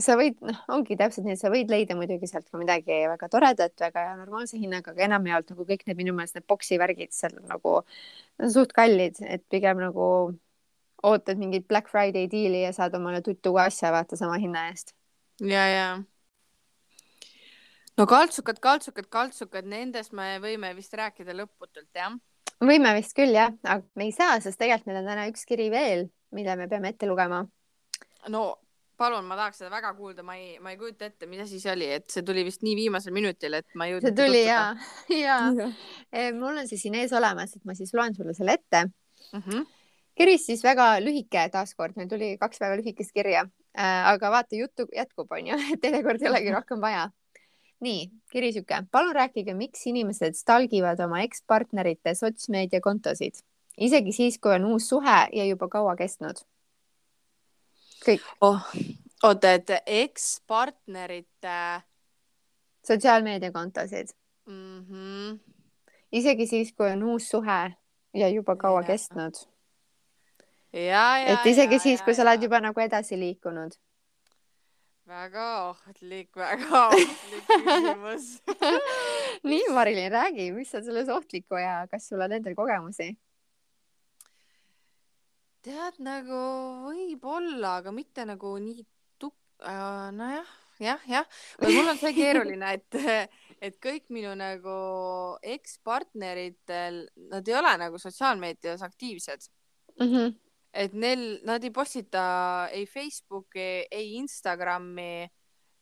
sa 0.00 0.16
võid, 0.18 0.38
noh, 0.44 0.60
ongi 0.72 0.96
täpselt 0.98 1.26
nii, 1.26 1.36
et 1.36 1.42
sa 1.42 1.50
võid 1.52 1.70
leida 1.70 1.94
muidugi 1.98 2.28
sealt 2.28 2.48
ka 2.48 2.60
midagi 2.60 3.02
väga 3.10 3.28
toredat, 3.32 3.74
väga 3.80 4.06
normaalse 4.18 4.58
hinnaga, 4.58 4.94
aga 4.94 5.04
enamjaolt 5.06 5.52
nagu 5.52 5.66
kõik 5.68 5.84
need 5.86 6.00
minu 6.00 6.14
meelest 6.16 6.38
need 6.38 6.46
boksi 6.48 6.78
värgid 6.80 7.12
seal 7.14 7.36
nagu 7.50 7.82
suht 8.54 8.72
kallid, 8.76 9.20
et 9.22 9.44
pigem 9.52 9.82
nagu 9.82 10.06
ootad 11.02 11.38
mingit 11.38 11.68
Black 11.68 11.90
Friday 11.92 12.28
diili 12.30 12.64
ja 12.64 12.72
saad 12.72 12.94
omale 12.98 13.22
tuttu 13.22 13.52
ka 13.54 13.68
asja 13.68 13.92
vaata 13.94 14.18
sama 14.18 14.38
hinna 14.40 14.68
eest 14.70 14.94
ja, 15.42 15.66
ja. 15.68 15.86
no 17.98 18.06
kaltsukad, 18.06 18.60
kaltsukad, 18.64 19.08
kaltsukad, 19.12 19.68
nendest 19.68 20.14
me 20.16 20.36
võime 20.42 20.72
vist 20.78 20.94
rääkida 20.94 21.36
lõputult, 21.36 21.90
jah? 21.94 22.16
Võime 22.68 22.94
vist 22.98 23.14
küll 23.16 23.34
jah, 23.34 23.54
aga 23.62 23.84
me 23.98 24.08
ei 24.08 24.12
saa, 24.16 24.40
sest 24.40 24.60
tegelikult 24.60 24.90
meil 24.90 25.02
on 25.02 25.12
täna 25.12 25.28
üks 25.30 25.46
kiri 25.48 25.70
veel, 25.72 26.06
mille 26.36 26.56
me 26.56 26.68
peame 26.68 26.92
ette 26.94 27.08
lugema. 27.10 27.42
no 28.28 28.44
palun, 29.02 29.26
ma 29.26 29.36
tahaks 29.38 29.62
seda 29.62 29.70
väga 29.72 29.92
kuulda, 29.98 30.24
ma 30.26 30.36
ei, 30.38 30.56
ma 30.62 30.72
ei 30.72 30.78
kujuta 30.80 31.08
ette, 31.08 31.26
mis 31.30 31.42
asi 31.44 31.60
see 31.62 31.72
oli, 31.72 31.88
et 31.98 32.08
see 32.12 32.24
tuli 32.26 32.44
vist 32.46 32.62
nii 32.66 32.74
viimasel 32.78 33.14
minutil, 33.14 33.56
et 33.58 33.78
ma 33.78 33.88
ei 33.88 33.96
jõudnud. 33.96 34.10
see 34.10 34.18
tuli 34.18 34.42
ja, 34.46 34.60
ja, 35.10 35.38
ja. 35.58 36.26
mul 36.36 36.62
on 36.62 36.68
see 36.70 36.80
siin 36.80 36.98
ees 37.00 37.14
olemas, 37.16 37.56
et 37.56 37.64
ma 37.68 37.76
siis 37.78 37.94
loen 37.96 38.14
sulle 38.18 38.34
selle 38.36 38.58
ette 38.58 38.84
mm. 38.84 39.40
-hmm. 39.40 39.64
kiri 40.18 40.36
siis 40.38 40.62
väga 40.64 40.94
lühike, 41.04 41.48
taaskord 41.54 41.98
meil 41.98 42.10
tuli 42.12 42.36
kaks 42.40 42.62
väga 42.62 42.78
lühikest 42.82 43.14
kirja 43.16 43.46
äh,, 43.46 44.12
aga 44.12 44.30
vaata, 44.36 44.56
juttu 44.60 44.86
jätkub, 44.94 45.30
onju, 45.30 45.58
et 45.74 45.82
teinekord 45.82 46.22
ei 46.22 46.30
olegi 46.30 46.54
rohkem 46.54 46.80
vaja. 46.80 47.08
Nii, 47.82 48.06
kiri 48.32 48.52
sihuke, 48.54 48.84
palun 48.90 49.14
rääkige, 49.16 49.54
miks 49.58 49.86
inimesed 49.90 50.38
stalgivad 50.38 51.00
oma 51.02 51.20
ekspartnerite 51.26 52.14
sotsmeediakontosid, 52.14 53.42
isegi 53.78 54.12
siis, 54.12 54.38
kui 54.38 54.54
on 54.54 54.70
uus 54.74 54.88
suhe 54.88 55.18
ja 55.32 55.44
juba 55.44 55.68
kaua 55.68 55.96
kestnud 55.98 56.44
kõik 58.06 58.26
oh,. 58.40 58.66
oota, 59.22 59.52
et 59.52 59.70
ekspartnerite. 59.86 61.82
sotsiaalmeediakontosid 62.86 64.08
mm. 64.46 64.86
-hmm. 64.88 65.38
isegi 66.12 66.46
siis, 66.46 66.72
kui 66.72 66.90
on 66.90 67.02
uus 67.02 67.28
suhe 67.28 67.74
ja 68.14 68.28
juba 68.28 68.56
kaua 68.56 68.80
ja. 68.80 68.86
kestnud. 68.86 69.34
et 71.26 71.46
isegi 71.46 71.74
ja, 71.74 71.80
siis, 71.80 72.02
kui 72.02 72.14
sa 72.14 72.22
oled 72.22 72.42
juba 72.42 72.60
nagu 72.60 72.80
edasi 72.80 73.18
liikunud. 73.18 73.72
Väga 75.12 75.46
ohtlik, 75.68 76.30
väga 76.36 76.80
ohtlik 76.86 77.50
küsimus 77.50 78.30
nii, 79.50 79.66
Marilyn, 79.74 80.10
räägi, 80.12 80.48
mis 80.56 80.72
on 80.74 80.84
selles 80.86 81.10
ohtlikku 81.12 81.60
ja 81.60 81.82
kas 81.90 82.08
sul 82.08 82.22
on 82.24 82.32
endal 82.38 82.56
kogemusi? 82.58 83.12
tead 85.62 86.00
nagu 86.02 86.40
võib-olla, 86.88 87.76
aga 87.82 87.92
mitte 87.94 88.24
nagu 88.26 88.56
nii 88.58 88.82
tuk- 89.22 89.62
äh,, 89.62 90.08
nojah, 90.16 90.48
jah, 90.82 91.04
jah, 91.06 91.28
mul 91.62 91.92
on 91.92 92.00
see 92.00 92.14
keeruline, 92.16 92.72
et, 92.78 93.28
et 93.62 93.76
kõik 93.82 94.08
minu 94.14 94.32
nagu 94.38 94.78
ekspartneritel, 95.54 97.04
nad 97.30 97.48
ei 97.48 97.58
ole 97.60 97.76
nagu 97.84 98.00
sotsiaalmeedias 98.02 98.82
aktiivsed 98.88 99.46
mm. 100.00 100.08
-hmm. 100.08 100.34
Et 100.72 100.94
neil, 100.96 101.40
nad 101.44 101.64
ei 101.64 101.70
postita 101.74 102.24
ei 102.72 102.86
Facebooki, 102.88 103.86
ei 103.92 104.16
Instagrami 104.16 105.28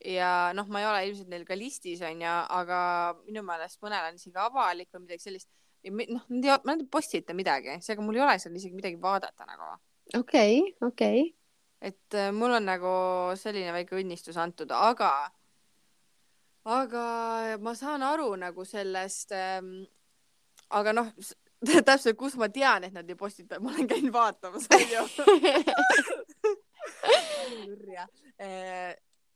ja 0.04 0.50
noh, 0.56 0.68
ma 0.72 0.80
ei 0.80 0.88
ole 0.88 1.02
ilmselt 1.08 1.30
neil 1.30 1.44
ka 1.46 1.56
listis 1.58 2.02
onju, 2.06 2.36
aga 2.56 2.78
minu 3.26 3.42
meelest 3.46 3.80
mõnel 3.84 4.08
on 4.08 4.18
isegi 4.18 4.40
avalik 4.40 4.88
või 4.94 5.04
midagi 5.04 5.26
sellist 5.26 5.50
noh, 5.88 6.24
nad 6.28 6.80
ei 6.80 6.88
postita 6.90 7.36
midagi, 7.36 7.78
seega 7.84 8.04
mul 8.04 8.18
ei 8.18 8.24
ole 8.24 8.38
seal 8.40 8.56
isegi 8.56 8.76
midagi 8.76 8.98
vaadata 9.00 9.46
nagu. 9.48 9.68
okei 10.16 10.56
okay,, 10.60 10.88
okei 10.88 11.20
okay.. 11.20 11.34
et 11.92 12.18
äh, 12.18 12.32
mul 12.32 12.56
on 12.58 12.66
nagu 12.68 12.94
selline 13.40 13.72
väike 13.76 13.98
õnnistus 14.00 14.40
antud, 14.40 14.72
aga, 14.74 15.30
aga 16.64 17.04
ma 17.62 17.76
saan 17.78 18.02
aru 18.06 18.32
nagu 18.40 18.66
sellest 18.66 19.36
ähm,. 19.36 19.84
aga 20.70 20.96
noh, 20.96 21.14
täpselt, 21.88 22.16
kus 22.18 22.36
ma 22.40 22.48
tean, 22.48 22.84
et 22.84 22.94
nad 22.96 23.08
ei 23.08 23.16
postita, 23.18 23.60
ma 23.60 23.72
olen 23.74 23.88
käinud 23.90 24.12
vaatamas, 24.14 24.68
onju. 24.76 25.02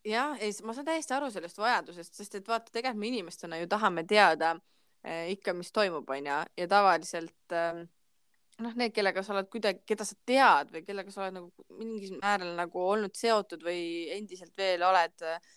Jah, 0.04 0.36
ei, 0.36 0.52
ma 0.64 0.74
saan 0.76 0.84
täiesti 0.84 1.14
aru 1.16 1.30
sellest 1.32 1.58
vajadusest, 1.58 2.14
sest 2.16 2.34
et 2.36 2.48
vaata, 2.48 2.72
tegelikult 2.72 3.00
me 3.00 3.08
inimestena 3.08 3.56
ju 3.60 3.66
tahame 3.72 4.04
teada 4.08 4.54
Eh, 5.04 5.34
ikka, 5.34 5.52
mis 5.52 5.68
toimub, 5.72 6.08
onju, 6.08 6.36
ja 6.56 6.66
tavaliselt 6.68 7.52
ähm, 7.52 7.82
noh, 8.64 8.76
need, 8.80 8.94
kellega 8.96 9.20
sa 9.20 9.34
oled 9.34 9.50
kuidagi, 9.52 9.82
keda 9.84 10.06
sa 10.08 10.16
tead 10.24 10.70
või 10.72 10.80
kellega 10.86 11.12
sa 11.12 11.26
oled 11.26 11.34
nagu 11.36 11.66
mingil 11.76 12.14
määral 12.22 12.54
nagu 12.56 12.80
olnud 12.80 13.12
seotud 13.18 13.66
või 13.66 13.82
endiselt 14.14 14.56
veel 14.56 14.80
oled 14.88 15.26
äh, 15.28 15.50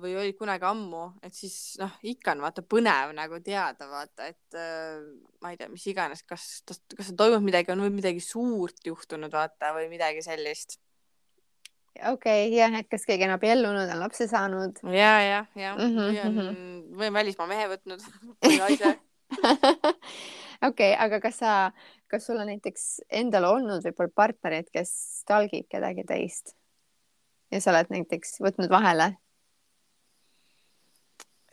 või 0.00 0.14
olid 0.16 0.36
kunagi 0.38 0.64
ammu, 0.64 1.02
et 1.26 1.36
siis 1.36 1.76
noh, 1.80 1.92
ikka 2.08 2.32
on 2.32 2.44
vaata 2.46 2.62
põnev 2.64 3.10
nagu 3.12 3.40
teada, 3.44 3.88
vaata, 3.90 4.30
et 4.32 4.56
äh, 4.56 5.02
ma 5.44 5.52
ei 5.52 5.58
tea, 5.60 5.68
mis 5.68 5.84
iganes, 5.90 6.22
kas, 6.24 6.46
kas, 6.64 6.80
kas 6.96 7.10
toimub 7.12 7.44
midagi, 7.44 7.74
on 7.74 7.84
midagi 7.92 8.22
suurt 8.24 8.80
juhtunud, 8.88 9.32
vaata, 9.32 9.74
või 9.76 9.90
midagi 9.92 10.24
sellist 10.24 10.78
okei 11.98 12.46
okay,, 12.46 12.54
jah, 12.54 12.74
et 12.78 12.88
kas 12.90 13.04
keegi 13.08 13.26
on 13.26 13.34
abiellunud, 13.34 13.90
on 13.92 14.00
lapse 14.00 14.26
saanud. 14.30 14.80
ja, 14.94 15.14
ja, 15.20 15.44
ja 15.58 15.74
mm 15.76 15.80
-hmm, 15.80 16.00
või 16.00 16.20
on 16.24 16.32
mm, 16.32 16.40
-hmm. 16.40 16.98
või 16.98 17.06
on 17.06 17.14
välismaa 17.14 17.46
mehe 17.46 17.68
võtnud 17.68 18.04
või 18.42 18.58
naise 18.58 18.92
okei 20.68 20.92
okay,, 20.92 20.94
aga 20.98 21.20
kas 21.20 21.38
sa, 21.38 21.72
kas 22.08 22.26
sul 22.26 22.38
on 22.38 22.46
näiteks 22.46 23.02
endal 23.10 23.44
olnud 23.44 23.84
võib-olla 23.84 24.12
partnerid, 24.14 24.70
kes 24.72 25.20
stalgib 25.20 25.68
kedagi 25.68 26.04
teist 26.04 26.56
ja 27.50 27.60
sa 27.60 27.74
oled 27.74 27.90
näiteks 27.90 28.40
võtnud 28.40 28.70
vahele? 28.70 29.16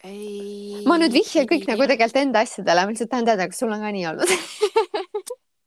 Ei. 0.03 0.83
ma 0.87 0.97
nüüd 1.01 1.15
vihjan 1.15 1.47
kõik 1.49 1.67
nagu 1.69 1.87
tegelikult 1.89 2.21
enda 2.21 2.43
asjadele, 2.45 2.83
ma 2.85 2.93
lihtsalt 2.93 3.11
tahan 3.13 3.29
teada, 3.29 3.47
kas 3.49 3.61
sul 3.63 3.73
on 3.73 3.83
ka 3.83 3.93
nii 3.95 4.05
olnud 4.11 4.33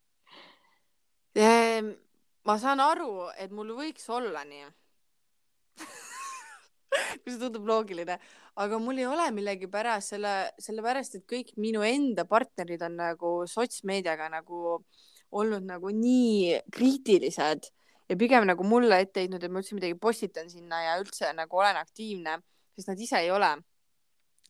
ehm, 1.47 1.91
ma 2.47 2.57
saan 2.61 2.83
aru, 2.83 3.27
et 3.37 3.51
mul 3.55 3.73
võiks 3.79 4.07
olla 4.11 4.45
nii 4.47 4.69
kui 7.23 7.31
see 7.31 7.39
tundub 7.41 7.67
loogiline, 7.67 8.17
aga 8.61 8.79
mul 8.83 8.99
ei 8.99 9.07
ole 9.07 9.29
millegipärast 9.35 10.15
selle, 10.15 10.35
sellepärast 10.61 11.19
et 11.19 11.27
kõik 11.29 11.53
minu 11.61 11.83
enda 11.87 12.25
partnerid 12.29 12.83
on 12.87 12.97
nagu 12.99 13.35
sotsmeediaga 13.49 14.29
nagu 14.33 14.81
olnud 15.31 15.63
nagu 15.63 15.91
nii 15.95 16.59
kriitilised 16.75 17.69
ja 18.11 18.17
pigem 18.19 18.45
nagu 18.47 18.65
mulle 18.67 18.99
ette 19.05 19.23
heitnud, 19.23 19.43
et 19.43 19.51
ma 19.51 19.61
üldse 19.61 19.77
midagi 19.77 19.95
postitan 19.99 20.49
sinna 20.51 20.81
ja 20.83 20.97
üldse 20.99 21.31
nagu 21.35 21.61
olen 21.61 21.79
aktiivne, 21.79 22.39
sest 22.75 22.91
nad 22.91 22.99
ise 22.99 23.21
ei 23.23 23.31
ole. 23.31 23.53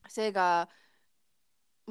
Seega 0.08 0.46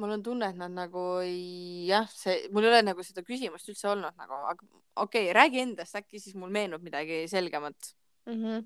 mul 0.00 0.10
on 0.16 0.22
tunne, 0.24 0.48
et 0.48 0.58
nad 0.58 0.72
nagu 0.72 1.02
ei, 1.24 1.86
jah, 1.90 2.06
see, 2.10 2.48
mul 2.52 2.66
ei 2.66 2.72
ole 2.72 2.84
nagu 2.86 3.04
seda 3.04 3.24
küsimust 3.26 3.68
üldse 3.70 3.90
olnud 3.92 4.16
nagu, 4.16 4.38
aga 4.48 4.64
okei 5.04 5.26
okay,, 5.28 5.34
räägi 5.36 5.62
endast, 5.66 5.98
äkki 5.98 6.20
siis 6.20 6.36
mul 6.38 6.52
meenub 6.54 6.84
midagi 6.84 7.24
selgemat 7.30 7.92
mm. 8.26 8.38
-hmm. 8.38 8.64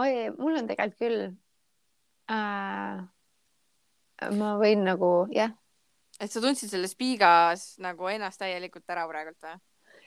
oi, 0.00 0.30
mul 0.38 0.56
on 0.60 0.70
tegelikult 0.70 0.98
küll 1.00 1.20
äh,. 2.30 3.04
ma 4.38 4.54
võin 4.60 4.84
nagu 4.88 5.12
jah. 5.34 5.52
et 6.20 6.32
sa 6.32 6.40
tundsid 6.40 6.72
selles 6.72 6.96
piigas 6.96 7.74
nagu 7.78 8.08
ennast 8.08 8.40
täielikult 8.40 8.88
ära 8.88 9.06
praegult 9.08 9.40
või? 9.44 9.60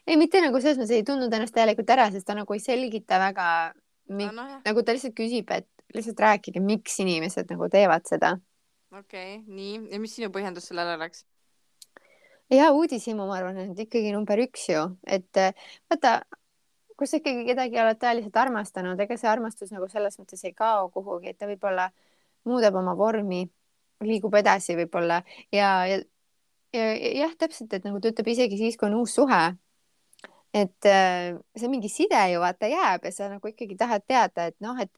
ei, 0.07 0.17
mitte 0.17 0.41
nagu 0.41 0.61
selles 0.61 0.81
mõttes 0.81 0.97
ei 0.97 1.05
tundnud 1.05 1.33
ennast 1.33 1.53
täielikult 1.53 1.89
ära, 1.93 2.09
sest 2.11 2.25
ta 2.27 2.33
nagu 2.33 2.53
ei 2.53 2.63
selgita 2.63 3.21
väga, 3.21 3.47
no, 4.09 4.31
no, 4.31 4.49
nagu 4.65 4.83
ta 4.83 4.95
lihtsalt 4.95 5.17
küsib, 5.17 5.51
et 5.53 5.69
lihtsalt 5.93 6.19
rääkige, 6.19 6.59
miks 6.63 6.97
inimesed 7.03 7.53
nagu 7.53 7.69
teevad 7.69 8.09
seda 8.09 8.37
okei 8.91 9.39
okay,, 9.39 9.41
nii 9.47 9.89
ja 9.91 9.99
mis 9.99 10.15
sinu 10.15 10.29
põhjendus 10.33 10.69
sellele 10.69 10.95
oleks? 10.99 11.25
ja 12.49 12.71
uudishimu, 12.71 13.27
ma 13.27 13.37
arvan, 13.37 13.59
on 13.63 13.79
ikkagi 13.83 14.11
number 14.15 14.39
üks 14.45 14.67
ju, 14.71 14.83
et 15.03 15.39
eh, 15.41 15.67
vaata, 15.91 16.21
kui 16.97 17.09
sa 17.09 17.19
ikkagi 17.19 17.45
kedagi 17.49 17.79
oled 17.83 17.99
tõeliselt 18.01 18.39
armastanud, 18.39 18.99
ega 19.03 19.17
see 19.19 19.29
armastus 19.31 19.73
nagu 19.75 19.89
selles 19.91 20.17
mõttes 20.21 20.43
ei 20.47 20.55
kao 20.55 20.87
kuhugi, 20.93 21.33
et 21.33 21.39
ta 21.39 21.49
võib-olla 21.49 21.89
muudab 22.47 22.79
oma 22.79 22.95
vormi, 22.97 23.43
liigub 24.05 24.35
edasi 24.39 24.77
võib-olla 24.77 25.21
ja, 25.51 25.71
ja, 25.89 25.99
ja 26.71 26.85
jah, 27.23 27.33
täpselt, 27.39 27.73
et 27.73 27.87
nagu 27.87 27.99
ta 27.99 28.13
ütleb 28.13 28.31
isegi 28.31 28.59
siis, 28.61 28.77
kui 28.79 28.87
on 28.89 29.01
uus 29.01 29.17
suhe. 29.17 29.43
et 30.55 30.85
eh, 30.87 31.35
see 31.59 31.69
mingi 31.69 31.89
side 31.91 32.21
ju 32.31 32.39
vaata 32.39 32.69
jääb 32.71 33.03
ja 33.03 33.11
sa 33.11 33.27
nagu 33.29 33.51
ikkagi 33.51 33.75
tahad 33.77 34.07
teada, 34.07 34.47
et 34.47 34.55
noh, 34.63 34.79
et 34.79 34.91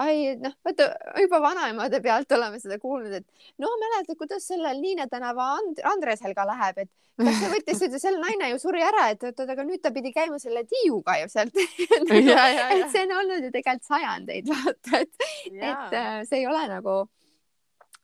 ai, 0.00 0.34
noh, 0.40 0.54
vaata 0.64 0.88
juba 1.20 1.40
vanaemade 1.44 2.00
pealt 2.04 2.32
oleme 2.36 2.60
seda 2.62 2.78
kuulnud, 2.80 3.12
et 3.20 3.60
no 3.60 3.70
mäletad, 3.82 4.16
kuidas 4.18 4.46
sellel 4.48 4.80
Niine 4.80 5.06
tänava 5.10 5.52
And 5.58 5.80
Andresel 5.92 6.34
ka 6.36 6.46
läheb, 6.48 6.82
et 6.84 6.90
kas 7.20 7.38
see 7.40 7.52
võttis, 7.52 7.84
selle 8.04 8.20
naine 8.22 8.50
ju 8.54 8.60
suri 8.62 8.82
ära, 8.84 9.10
et 9.12 9.24
oot, 9.28 9.44
aga 9.44 9.66
nüüd 9.66 9.82
ta 9.84 9.92
pidi 9.94 10.12
käima 10.16 10.40
selle 10.42 10.64
tiiuga 10.68 11.20
ju 11.22 11.30
sealt. 11.32 11.62
Nagu, 12.08 12.18
et 12.18 12.92
see 12.92 13.06
on 13.06 13.16
olnud 13.20 13.48
ju 13.48 13.54
tegelikult 13.54 13.88
sajandeid, 13.90 14.50
vaata, 14.50 15.00
et, 15.04 15.24
et 15.54 15.96
äh, 16.02 16.12
see 16.28 16.42
ei 16.42 16.50
ole 16.50 16.66
nagu 16.70 17.00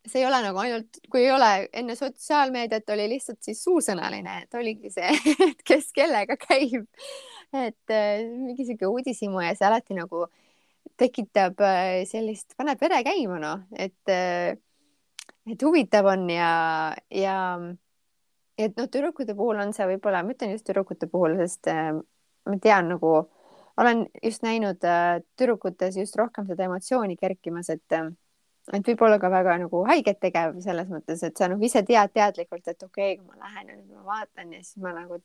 see 0.07 0.21
ei 0.21 0.27
ole 0.29 0.39
nagu 0.39 0.61
ainult, 0.63 1.01
kui 1.11 1.25
ei 1.25 1.33
ole 1.35 1.49
enne 1.75 1.97
sotsiaalmeediat 1.99 2.93
oli 2.95 3.09
lihtsalt 3.17 3.41
siis 3.43 3.59
suusõnaline, 3.67 4.45
et 4.45 4.55
oligi 4.55 4.93
see, 4.95 5.09
et 5.49 5.65
kes 5.67 5.89
kellega 5.97 6.37
käib. 6.39 6.85
et 7.57 7.95
äh, 7.95 8.27
mingi 8.29 8.67
sihuke 8.67 8.87
uudishimu 8.87 9.43
ja 9.43 9.55
see 9.59 9.67
alati 9.67 9.97
nagu 9.99 10.27
äh, 10.29 10.46
tekitab 11.01 11.61
äh, 11.65 12.05
sellist, 12.09 12.55
paneb 12.59 12.81
vere 12.81 13.03
käima, 13.07 13.39
noh, 13.43 13.65
et, 13.77 14.13
äh, 14.13 14.57
et 15.47 15.63
huvitav 15.63 16.09
on 16.13 16.29
ja, 16.33 16.51
ja 17.13 17.39
et 18.59 18.77
noh, 18.77 18.91
tüdrukute 18.91 19.37
puhul 19.37 19.63
on 19.63 19.73
see 19.77 19.89
võib-olla, 19.93 20.25
ma 20.25 20.35
ütlen 20.35 20.55
just 20.57 20.67
tüdrukute 20.69 21.09
puhul, 21.13 21.37
sest 21.43 21.69
äh, 21.73 21.93
ma 22.47 22.61
tean 22.63 22.93
nagu, 22.95 23.17
olen 23.81 24.07
just 24.25 24.47
näinud 24.47 24.85
äh, 24.89 25.19
tüdrukutes 25.37 25.99
just 26.01 26.17
rohkem 26.17 26.49
seda 26.49 26.69
emotsiooni 26.69 27.19
kerkimas, 27.21 27.71
et 27.75 27.97
äh, 27.97 28.09
et 28.75 28.89
võib 28.89 29.03
olla 29.07 29.19
ka 29.23 29.31
väga 29.31 29.57
nagu 29.63 29.85
haiget 29.87 30.19
tegev 30.23 30.57
selles 30.65 30.89
mõttes, 30.91 31.21
et 31.23 31.39
sa 31.39 31.47
nagu 31.53 31.63
ise 31.63 31.85
tead 31.87 32.11
teadlikult, 32.15 32.65
et 32.67 32.83
okei 32.83 33.13
okay,, 33.15 33.21
kui 33.21 33.29
ma 33.29 33.47
lähen 33.47 33.69
ja 33.69 33.77
nüüd 33.77 33.93
ma 33.95 34.07
vaatan 34.09 34.57
ja 34.57 34.63
siis 34.65 34.81
ma 34.83 34.95
nagu 34.97 35.21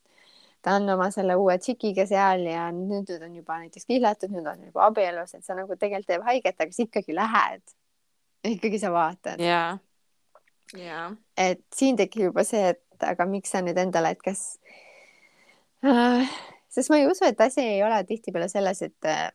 ta 0.62 0.76
on 0.78 0.90
oma 0.94 1.10
selle 1.14 1.36
uue 1.40 1.58
tšikiga 1.58 2.06
seal 2.10 2.46
ja 2.50 2.68
nüüd 2.76 3.10
on 3.18 3.36
juba 3.36 3.58
näiteks 3.62 3.88
kihlatud, 3.90 4.34
nüüd 4.34 4.48
on 4.48 4.68
juba 4.70 4.86
abielus, 4.90 5.34
et 5.38 5.46
sa 5.46 5.58
nagu 5.58 5.76
tegelikult 5.76 6.10
teeb 6.14 6.28
haiget, 6.28 6.58
aga 6.60 6.76
sa 6.76 6.86
ikkagi 6.86 7.16
lähed. 7.18 7.76
ikkagi 8.52 8.80
sa 8.82 8.94
vaatad. 8.94 9.42
jaa, 9.42 9.78
jaa. 10.78 11.10
et 11.38 11.66
siin 11.76 11.98
tekib 11.98 12.30
juba 12.30 12.46
see, 12.48 12.74
et 12.76 13.08
aga 13.10 13.26
miks 13.30 13.54
sa 13.54 13.64
nüüd 13.66 13.78
endale, 13.82 14.14
et 14.14 14.22
kas 14.22 14.46
äh,, 15.86 16.40
sest 16.70 16.94
ma 16.94 17.02
ei 17.02 17.10
usu, 17.10 17.26
et 17.26 17.42
asi 17.42 17.66
ei 17.78 17.84
ole 17.84 18.04
tihtipeale 18.06 18.50
selles, 18.52 18.82
et 18.86 19.10
äh, 19.10 19.30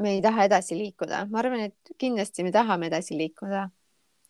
me 0.00 0.16
ei 0.16 0.24
taha 0.24 0.48
edasi 0.48 0.78
liikuda, 0.78 1.26
ma 1.28 1.44
arvan, 1.44 1.68
et 1.68 1.94
kindlasti 2.00 2.44
me 2.46 2.52
tahame 2.52 2.88
edasi 2.88 3.18
liikuda. 3.20 3.68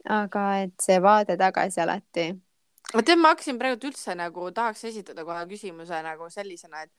aga 0.09 0.43
et 0.65 0.73
see 0.81 0.97
vaade 1.05 1.35
tagasi 1.37 1.81
alati 1.83 2.31
ma 2.95 3.03
tean, 3.07 3.21
ma 3.23 3.35
hakkasin 3.35 3.59
praegu 3.61 3.91
üldse 3.91 4.17
nagu 4.19 4.49
tahaks 4.55 4.85
esitada 4.91 5.25
kohe 5.27 5.45
küsimuse 5.51 6.01
nagu 6.07 6.31
sellisena, 6.33 6.85
et 6.87 6.93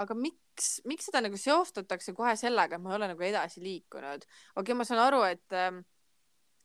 aga 0.00 0.16
miks, 0.16 0.70
miks 0.88 1.08
seda 1.08 1.22
nagu 1.24 1.38
seostatakse 1.40 2.14
kohe 2.16 2.34
sellega, 2.38 2.76
et 2.76 2.84
ma 2.84 2.92
ei 2.92 2.98
ole 2.98 3.10
nagu 3.12 3.26
edasi 3.28 3.62
liikunud. 3.64 4.24
okei 4.24 4.62
okay,, 4.62 4.78
ma 4.78 4.88
saan 4.88 5.02
aru, 5.04 5.22
et 5.28 5.56
äh, 5.56 5.70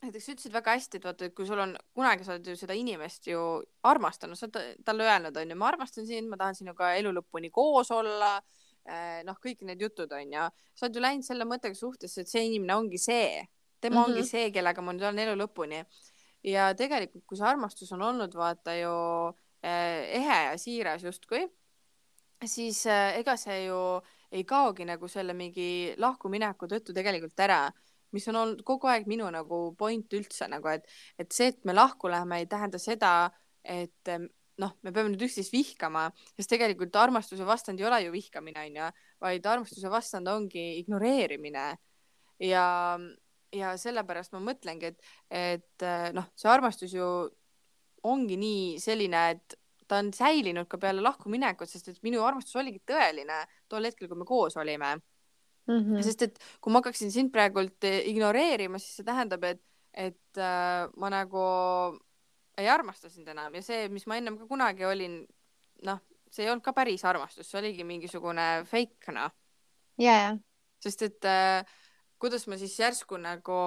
näiteks 0.03 0.25
sa 0.25 0.35
ütlesid 0.35 0.55
väga 0.55 0.75
hästi, 0.77 0.99
et 0.99 1.07
vaata, 1.07 1.29
et 1.29 1.35
kui 1.37 1.47
sul 1.47 1.61
on, 1.63 1.75
kunagi 1.95 2.27
sa 2.27 2.35
oled 2.35 2.51
ju 2.51 2.57
seda 2.59 2.75
inimest 2.77 3.29
ju 3.31 3.43
armastanud, 3.87 4.39
sa 4.39 4.47
oled 4.47 4.83
talle 4.87 5.07
öelnud, 5.07 5.39
onju, 5.43 5.57
ma 5.59 5.71
armastan 5.71 6.07
sind, 6.09 6.31
ma 6.31 6.39
tahan 6.41 6.57
sinuga 6.57 6.93
elu 6.99 7.13
lõpuni 7.19 7.51
koos 7.53 7.91
olla 7.95 8.37
äh,. 8.87 9.21
noh, 9.27 9.39
kõik 9.43 9.65
need 9.67 9.83
jutud 9.83 10.11
onju, 10.17 10.47
sa 10.75 10.87
oled 10.87 10.99
ju 10.99 11.03
läinud 11.07 11.27
selle 11.27 11.47
mõttega 11.47 11.77
suhtesse, 11.77 12.23
et 12.23 12.31
see 12.31 12.47
inimene 12.49 12.79
ongi 12.79 12.99
see, 12.99 13.45
tema 13.81 13.99
mm 13.99 14.03
-hmm. 14.03 14.09
ongi 14.09 14.27
see, 14.27 14.51
kellega 14.55 14.81
ma 14.81 14.95
nüüd 14.95 15.07
olen 15.07 15.23
elu 15.27 15.37
lõpuni 15.43 15.83
ja 16.43 16.71
tegelikult, 16.77 17.25
kui 17.27 17.39
see 17.39 17.47
armastus 17.47 17.91
on 17.95 18.01
olnud 18.07 18.35
vaata 18.37 18.75
ju 18.79 18.93
eh, 19.61 20.17
ehe 20.19 20.39
ja 20.47 20.57
siiras 20.59 21.03
justkui, 21.05 21.45
siis 22.45 22.85
eh, 22.89 23.19
ega 23.21 23.37
see 23.37 23.65
ju 23.67 23.77
ei 24.31 24.43
kaogi 24.47 24.87
nagu 24.87 25.09
selle 25.11 25.35
mingi 25.37 25.93
lahkumineku 25.99 26.69
tõttu 26.71 26.95
tegelikult 26.95 27.39
ära, 27.43 27.65
mis 28.15 28.27
on 28.31 28.39
olnud 28.41 28.61
kogu 28.67 28.89
aeg 28.91 29.07
minu 29.07 29.27
nagu 29.31 29.63
point 29.79 30.13
üldse 30.17 30.47
nagu, 30.51 30.71
et, 30.71 30.87
et 31.19 31.31
see, 31.31 31.51
et 31.51 31.65
me 31.67 31.75
lahku 31.75 32.11
läheme, 32.11 32.41
ei 32.41 32.49
tähenda 32.49 32.79
seda, 32.81 33.13
et 33.63 34.11
eh, 34.11 34.29
noh, 34.61 34.75
me 34.85 34.93
peame 34.93 35.11
nüüd 35.13 35.25
üksteist 35.25 35.53
vihkama, 35.53 36.07
sest 36.35 36.51
tegelikult 36.53 36.95
armastuse 36.99 37.45
vastand 37.47 37.81
ei 37.81 37.87
ole 37.87 38.01
ju 38.05 38.13
vihkamine, 38.13 38.65
onju, 38.67 38.89
vaid 39.23 39.47
armastuse 39.49 39.91
vastand 39.91 40.29
ongi 40.31 40.65
ignoreerimine. 40.81 41.65
Ja 42.41 42.65
ja 43.55 43.75
sellepärast 43.77 44.33
ma 44.35 44.41
mõtlengi, 44.51 44.91
et, 44.91 45.13
et 45.29 45.85
äh, 45.85 46.09
noh, 46.15 46.29
see 46.35 46.51
armastus 46.51 46.93
ju 46.95 47.07
ongi 48.07 48.37
nii 48.39 48.79
selline, 48.81 49.23
et 49.35 49.57
ta 49.91 49.99
on 49.99 50.11
säilinud 50.15 50.69
ka 50.71 50.79
peale 50.81 51.03
lahkuminekut, 51.03 51.69
sest 51.69 51.91
et 51.91 52.03
minu 52.05 52.23
armastus 52.23 52.55
oligi 52.61 52.79
tõeline 52.87 53.41
tol 53.69 53.85
hetkel, 53.85 54.07
kui 54.09 54.21
me 54.21 54.27
koos 54.27 54.55
olime 54.57 54.95
mm. 55.67 55.79
-hmm. 55.79 56.03
sest 56.03 56.21
et 56.21 56.39
kui 56.61 56.71
ma 56.71 56.79
hakkaksin 56.79 57.11
sind 57.11 57.31
praegult 57.31 57.83
äh, 57.83 57.99
ignoreerima, 58.09 58.79
siis 58.79 59.01
see 59.01 59.05
tähendab, 59.05 59.43
et, 59.43 59.61
et 59.93 60.37
äh, 60.37 60.87
ma 60.97 61.09
nagu 61.09 61.43
ei 62.57 62.69
armasta 62.69 63.09
sind 63.09 63.27
enam 63.27 63.55
ja 63.55 63.61
see, 63.61 63.89
mis 63.89 64.07
ma 64.07 64.17
ennem 64.17 64.37
ka 64.37 64.47
kunagi 64.47 64.85
olin, 64.85 65.21
noh, 65.83 65.99
see 66.31 66.45
ei 66.45 66.51
olnud 66.51 66.63
ka 66.63 66.73
päris 66.73 67.05
armastus, 67.05 67.49
see 67.51 67.59
oligi 67.59 67.83
mingisugune 67.83 68.63
fake, 68.65 69.11
noh. 69.11 69.31
ja, 69.99 70.17
ja. 70.23 70.37
sest 70.79 71.01
et 71.01 71.25
äh, 71.25 71.65
kuidas 72.21 72.45
ma 72.47 72.57
siis 72.61 72.77
järsku 72.79 73.17
nagu 73.21 73.59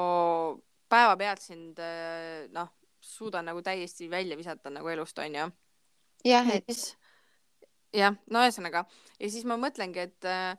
päevapealt 0.92 1.42
sind 1.42 1.80
äh, 1.82 2.46
noh, 2.54 2.70
suudan 3.02 3.48
nagu 3.50 3.62
täiesti 3.62 4.08
välja 4.10 4.36
visata 4.38 4.70
nagu 4.72 4.88
elust 4.88 5.18
onju. 5.18 5.48
jah, 6.24 6.52
et. 6.54 6.84
jah, 7.94 8.14
no 8.30 8.44
ühesõnaga 8.44 8.84
ja 9.18 9.30
siis 9.30 9.44
ma 9.48 9.58
mõtlengi, 9.60 10.06
et, 10.08 10.28
äh, 10.28 10.54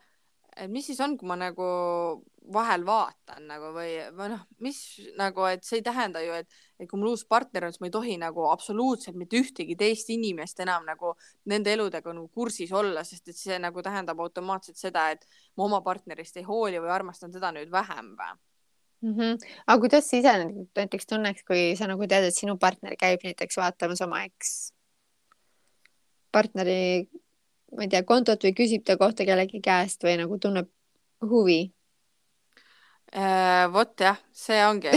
et 0.56 0.72
mis 0.72 0.86
siis 0.88 1.00
on, 1.04 1.18
kui 1.20 1.28
ma 1.28 1.36
nagu 1.40 1.66
vahel 2.54 2.86
vaatan 2.88 3.48
nagu 3.50 3.72
või, 3.76 3.96
või 4.16 4.30
noh, 4.32 4.44
mis 4.64 4.78
nagu, 5.20 5.46
et 5.50 5.66
see 5.66 5.80
ei 5.80 5.86
tähenda 5.86 6.22
ju, 6.24 6.36
et, 6.38 6.58
et 6.80 6.90
kui 6.90 7.00
mul 7.02 7.14
uus 7.14 7.26
partner 7.28 7.66
on, 7.66 7.74
siis 7.74 7.82
ma 7.84 7.90
ei 7.90 7.96
tohi 7.96 8.18
nagu 8.22 8.46
absoluutselt 8.52 9.18
mitte 9.20 9.40
ühtegi 9.42 9.78
teist 9.80 10.12
inimest 10.14 10.62
enam 10.64 10.86
nagu 10.88 11.16
nende 11.52 11.74
eludega 11.74 12.14
nagu 12.14 12.28
kursis 12.34 12.74
olla, 12.76 13.04
sest 13.08 13.34
et 13.34 13.40
see 13.40 13.58
nagu 13.62 13.84
tähendab 13.86 14.22
automaatselt 14.24 14.80
seda, 14.80 15.10
et 15.16 15.26
ma 15.58 15.68
oma 15.68 15.82
partnerist 15.86 16.38
ei 16.40 16.48
hooli 16.48 16.82
või 16.84 16.94
armastan 16.94 17.34
teda 17.34 17.52
nüüd 17.56 17.74
vähem 17.74 18.14
või 18.20 18.32
mm. 19.02 19.18
-hmm. 19.18 19.52
aga 19.66 19.80
kuidas 19.82 20.10
sa 20.10 20.22
ise 20.22 20.38
näiteks 20.78 21.12
tunneks, 21.12 21.44
kui 21.48 21.74
sa 21.76 21.90
nagu 21.92 22.08
tead, 22.08 22.30
et 22.30 22.38
sinu 22.38 22.58
partner 22.58 22.96
käib 23.00 23.26
näiteks 23.26 23.58
vaatamas 23.58 24.02
oma 24.06 24.24
eks 24.30 24.56
partneri, 26.36 27.08
ma 27.76 27.86
ei 27.86 27.92
tea, 27.92 28.04
kontot 28.08 28.44
või 28.44 28.56
küsib 28.58 28.86
ta 28.88 28.98
kohta 28.98 29.28
kellegi 29.28 29.62
käest 29.64 30.04
või 30.04 30.18
nagu 30.22 30.40
tunneb 30.42 30.70
huvi 31.26 31.76
Äh, 33.16 33.66
vot 33.72 33.94
jah, 34.02 34.18
see 34.36 34.58
ongi 34.68 34.92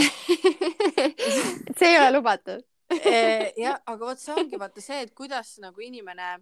see 1.77 1.87
ei 1.87 1.99
ole 2.01 2.09
lubatud 2.17 2.65
äh, 2.91 3.45
jah, 3.55 3.77
aga 3.85 3.99
vot 4.01 4.19
see 4.19 4.33
ongi 4.33 4.57
vaata 4.59 4.81
see, 4.83 5.05
et 5.05 5.13
kuidas 5.15 5.53
nagu 5.63 5.79
inimene 5.79 6.33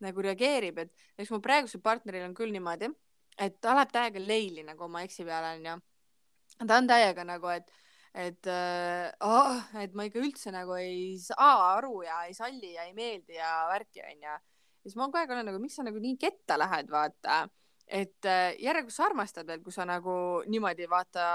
nagu 0.00 0.24
reageerib, 0.24 0.78
et 0.80 1.20
eks 1.20 1.32
mu 1.34 1.42
praegusel 1.44 1.82
partneril 1.84 2.24
on 2.30 2.36
küll 2.38 2.54
niimoodi, 2.54 2.88
et 3.36 3.58
ta 3.60 3.74
läheb 3.76 3.92
täiega 3.92 4.22
leili 4.22 4.64
nagu 4.64 4.86
oma 4.86 5.02
eksi 5.04 5.26
peale 5.28 5.58
onju. 5.58 5.74
ta 6.62 6.78
on 6.78 6.88
täiega 6.88 7.26
nagu, 7.28 7.52
et, 7.52 7.68
et 8.14 8.48
äh, 8.48 9.10
oh, 9.20 9.60
et 9.82 9.92
ma 9.92 10.08
ikka 10.08 10.22
üldse 10.22 10.54
nagu 10.54 10.78
ei 10.80 11.18
saa 11.20 11.74
aru 11.74 12.06
ja 12.06 12.22
ei 12.30 12.38
salli 12.38 12.72
ja 12.78 12.86
ei 12.88 12.94
meeldi 12.96 13.36
ja 13.36 13.66
värki 13.74 14.06
onju. 14.06 14.38
Siis 14.88 14.96
ma 14.96 15.06
kogu 15.06 15.20
aeg 15.20 15.30
olen 15.36 15.46
nagu, 15.50 15.60
miks 15.62 15.78
sa 15.78 15.86
nagu 15.86 16.00
nii 16.02 16.16
ketta 16.20 16.58
lähed, 16.58 16.90
vaata 16.90 17.44
et 17.88 18.28
äh, 18.28 18.54
järelikult 18.60 18.94
sa 18.94 19.06
armastad 19.08 19.48
veel, 19.48 19.62
kui 19.64 19.72
sa 19.72 19.86
nagu 19.88 20.42
niimoodi 20.48 20.88
vaata 20.90 21.28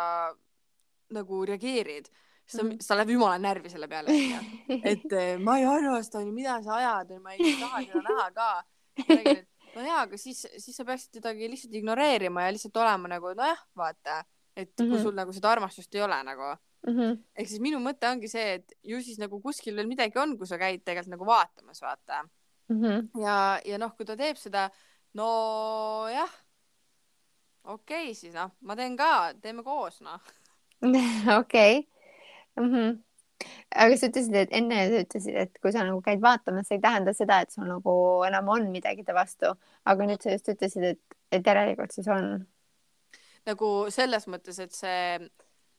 nagu 1.14 1.40
reageerid, 1.50 2.10
siis 2.46 2.58
sa 2.58 2.64
mm, 2.64 2.70
-hmm. 2.70 2.82
sa 2.82 2.98
lähed 2.98 3.10
jumala 3.10 3.38
närvi 3.38 3.70
selle 3.70 3.88
peale 3.88 4.14
onju, 4.14 4.42
et 4.92 5.14
äh, 5.14 5.40
ma 5.40 5.58
ei 5.58 5.66
armasta 5.66 6.20
onju, 6.20 6.34
mida 6.34 6.62
sa 6.64 6.76
ajad, 6.76 7.16
ma 7.22 7.34
ei 7.34 7.56
taha 7.60 7.82
seda 7.82 8.04
näha 8.10 8.32
ka. 8.32 8.50
no 9.76 9.82
jaa, 9.82 10.02
aga 10.02 10.18
siis, 10.18 10.46
siis 10.58 10.78
sa 10.78 10.86
peaksid 10.86 11.18
tedagi 11.18 11.50
lihtsalt 11.50 11.74
ignoreerima 11.74 12.46
ja 12.46 12.52
lihtsalt 12.54 12.78
olema 12.78 13.10
nagu 13.16 13.34
nojah, 13.34 13.66
vaata, 13.76 14.24
et 14.56 14.70
mm 14.70 14.86
-hmm. 14.86 14.90
kui 14.90 14.98
mhm. 14.98 15.04
sul 15.04 15.16
nagu 15.16 15.34
seda 15.34 15.52
armastust 15.52 15.96
ei 15.96 16.02
ole 16.02 16.24
nagu 16.24 16.56
mm 16.88 16.94
-hmm.. 16.94 17.18
ehk 17.36 17.48
siis 17.48 17.62
minu 17.62 17.80
mõte 17.80 18.12
ongi 18.12 18.28
see, 18.28 18.54
et 18.54 18.74
ju 18.84 19.02
siis 19.02 19.18
nagu 19.18 19.42
kuskil 19.42 19.76
veel 19.76 19.88
midagi 19.88 20.20
on, 20.20 20.38
kui 20.38 20.48
sa 20.48 20.58
käid 20.58 20.84
tegelikult 20.86 21.18
nagu 21.18 21.26
vaatamas, 21.26 21.82
vaata 21.82 22.26
mm. 22.70 22.82
-hmm. 22.82 23.22
ja, 23.22 23.60
ja 23.66 23.78
noh, 23.78 23.96
kui 23.98 24.06
ta 24.06 24.18
teeb 24.20 24.38
seda, 24.38 24.70
nojah 25.14 26.32
okei 27.64 28.10
okay,, 28.10 28.16
siis 28.16 28.36
noh, 28.36 28.52
ma 28.62 28.76
teen 28.76 28.96
ka, 29.00 29.34
teeme 29.42 29.64
koos 29.64 30.02
noh. 30.04 30.22
okei. 31.42 31.84
Mhm. 32.60 33.00
aga 33.76 33.96
sa 33.98 34.08
ütlesid, 34.08 34.36
et 34.38 34.52
enne 34.56 34.80
sa 34.88 35.04
ütlesid, 35.04 35.38
et 35.40 35.58
kui 35.62 35.72
sa 35.74 35.84
nagu 35.84 36.00
käid 36.06 36.22
vaatamas, 36.24 36.68
see 36.68 36.78
ei 36.78 36.84
tähenda 36.84 37.14
seda, 37.18 37.42
et 37.44 37.52
sul 37.52 37.66
nagu 37.68 37.94
enam 38.28 38.52
on 38.54 38.70
midagi 38.72 39.04
ta 39.04 39.16
vastu, 39.18 39.52
aga 39.90 40.08
nüüd 40.08 40.24
sa 40.24 40.36
just 40.36 40.52
ütlesid, 40.54 40.86
et, 40.94 41.18
et 41.34 41.48
järelikult 41.48 41.96
siis 41.96 42.08
on. 42.14 42.46
nagu 43.50 43.72
selles 43.92 44.28
mõttes, 44.32 44.60
et 44.64 44.76
see, 44.76 45.32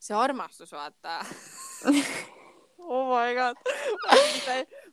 see 0.03 0.17
armastus, 0.19 0.73
vaata 0.77 1.21
oh 2.85 3.09
my 3.15 3.33
god 3.39 3.57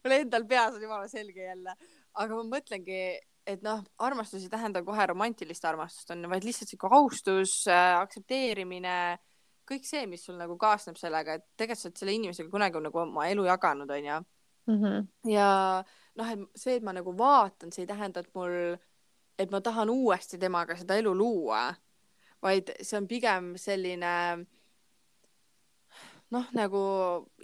mul 0.03 0.15
endal 0.17 0.47
peas 0.49 0.77
on 0.77 0.85
jumala 0.85 1.09
selge 1.11 1.45
jälle, 1.45 1.75
aga 2.13 2.37
ma 2.37 2.47
mõtlengi 2.57 3.01
et 3.47 3.63
noh, 3.65 3.81
armastus 4.01 4.45
ei 4.45 4.51
tähenda 4.51 4.83
kohe 4.85 5.05
romantilist 5.09 5.65
armastust 5.65 6.13
on, 6.13 6.27
vaid 6.29 6.45
lihtsalt 6.45 6.69
sihuke 6.69 6.91
austus 6.93 7.55
äh,, 7.69 7.95
aktsepteerimine, 7.99 8.95
kõik 9.69 9.87
see, 9.87 10.05
mis 10.09 10.23
sul 10.27 10.37
nagu 10.39 10.57
kaasneb 10.61 10.99
sellega, 10.99 11.39
et 11.39 11.47
tegelikult 11.57 11.81
sa 11.81 11.89
oled 11.89 12.01
selle 12.01 12.15
inimesega 12.17 12.53
kunagi 12.53 12.83
nagu 12.85 13.01
oma 13.01 13.27
elu 13.31 13.47
jaganud, 13.47 13.89
onju 13.97 14.19
mm. 14.19 14.77
-hmm. 14.77 15.07
ja 15.31 15.49
noh, 16.19 16.31
et 16.35 16.45
see, 16.55 16.77
et 16.77 16.85
ma 16.85 16.93
nagu 16.93 17.13
vaatan, 17.17 17.73
see 17.73 17.85
ei 17.85 17.91
tähenda, 17.91 18.21
et 18.21 18.33
mul, 18.37 18.77
et 19.39 19.51
ma 19.51 19.61
tahan 19.61 19.89
uuesti 19.89 20.37
temaga 20.37 20.77
seda 20.77 20.99
elu 21.01 21.13
luua, 21.17 21.69
vaid 22.41 22.73
see 22.81 22.97
on 22.97 23.07
pigem 23.07 23.53
selline 23.57 24.45
noh, 26.32 26.48
nagu 26.56 26.82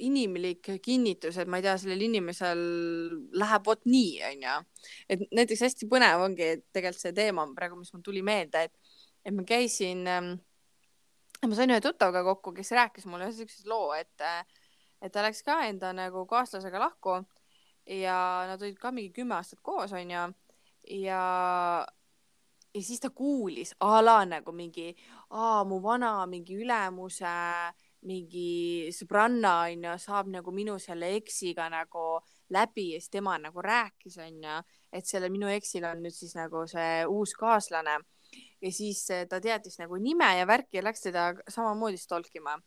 inimlik 0.03 0.69
kinnitus, 0.83 1.37
et 1.41 1.49
ma 1.49 1.59
ei 1.59 1.65
tea, 1.65 1.75
sellel 1.81 2.03
inimesel 2.07 2.61
läheb 3.35 3.65
vot 3.67 3.83
nii, 3.87 4.13
onju. 4.31 4.57
et 5.11 5.25
näiteks 5.35 5.65
hästi 5.67 5.89
põnev 5.91 6.23
ongi 6.23 6.53
tegelikult 6.75 7.03
see 7.03 7.15
teema 7.15 7.45
praegu, 7.55 7.79
mis 7.79 7.91
mul 7.93 8.05
tuli 8.05 8.23
meelde, 8.25 8.67
et, 8.69 8.93
et 9.25 9.35
ma 9.35 9.43
käisin 9.47 10.05
ähm,, 10.07 10.31
ma 11.43 11.57
sain 11.57 11.73
ühe 11.73 11.81
tuttavaga 11.83 12.23
kokku, 12.31 12.55
kes 12.55 12.71
rääkis 12.77 13.07
mulle 13.09 13.27
ühe 13.27 13.35
siukse 13.35 13.67
loo, 13.67 13.91
et, 13.97 14.23
et 15.03 15.13
ta 15.13 15.25
läks 15.25 15.43
ka 15.45 15.59
enda 15.67 15.91
nagu 15.95 16.23
kaaslasega 16.29 16.81
lahku 16.87 17.19
ja 17.91 18.17
nad 18.47 18.63
olid 18.63 18.79
ka 18.79 18.91
mingi 18.95 19.11
kümme 19.15 19.35
aastat 19.35 19.59
koos, 19.63 19.91
onju. 19.95 20.23
ja, 21.03 21.19
ja 22.71 22.81
siis 22.81 23.03
ta 23.03 23.11
kuulis 23.11 23.75
a 23.83 23.99
la 24.03 24.21
nagu 24.25 24.55
mingi, 24.55 24.93
mu 25.67 25.81
vana 25.83 26.21
mingi 26.29 26.55
ülemuse 26.55 27.35
mingi 28.07 28.87
sõbranna 28.95 29.53
onju 29.67 29.93
saab 30.01 30.31
nagu 30.31 30.53
minu 30.55 30.77
selle 30.79 31.13
eksiga 31.17 31.67
nagu 31.71 32.17
läbi 32.53 32.93
ja 32.93 33.01
siis 33.01 33.11
tema 33.13 33.35
nagu 33.41 33.63
rääkis 33.63 34.17
onju, 34.23 34.59
et 34.95 35.07
selle 35.07 35.29
minu 35.33 35.49
eksil 35.51 35.85
on 35.89 36.01
nüüd 36.05 36.15
siis 36.15 36.35
nagu 36.37 36.63
see 36.71 37.03
uus 37.11 37.35
kaaslane 37.37 37.97
ja 38.61 38.71
siis 38.71 39.03
eh, 39.13 39.25
ta 39.29 39.41
teadis 39.43 39.77
nagu 39.81 39.99
nime 40.01 40.29
ja 40.39 40.47
värki 40.47 40.79
ja 40.79 40.85
läks 40.87 41.05
teda 41.07 41.29
samamoodi 41.47 41.99
stalkima. 42.01 42.57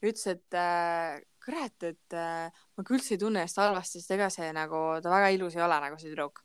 ütles, 0.00 0.26
et 0.32 0.54
äh, 0.56 1.20
kurat, 1.44 1.82
et 1.84 2.14
äh, 2.16 2.48
ma 2.48 2.84
küll 2.84 2.96
üldse 2.96 3.18
ei 3.18 3.20
tunne 3.20 3.42
ennast 3.42 3.58
halvasti, 3.60 4.00
sest 4.00 4.14
ega 4.16 4.30
see 4.32 4.48
nagu, 4.56 4.78
ta 5.04 5.12
väga 5.12 5.28
ilus 5.36 5.58
ei 5.58 5.64
ole 5.66 5.76
nagu 5.82 5.98
see 6.00 6.08
tüdruk 6.08 6.40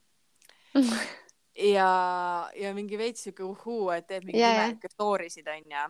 ja, 1.76 2.50
ja 2.52 2.74
mingi 2.76 3.00
veits 3.00 3.24
siuke 3.24 3.46
uhuu, 3.48 3.94
et 3.96 4.10
teeb 4.10 4.28
mingi 4.28 4.42
ja. 4.42 4.52
imelikke 4.58 4.92
story 4.92 5.30
sid 5.32 5.48
onju. 5.48 5.86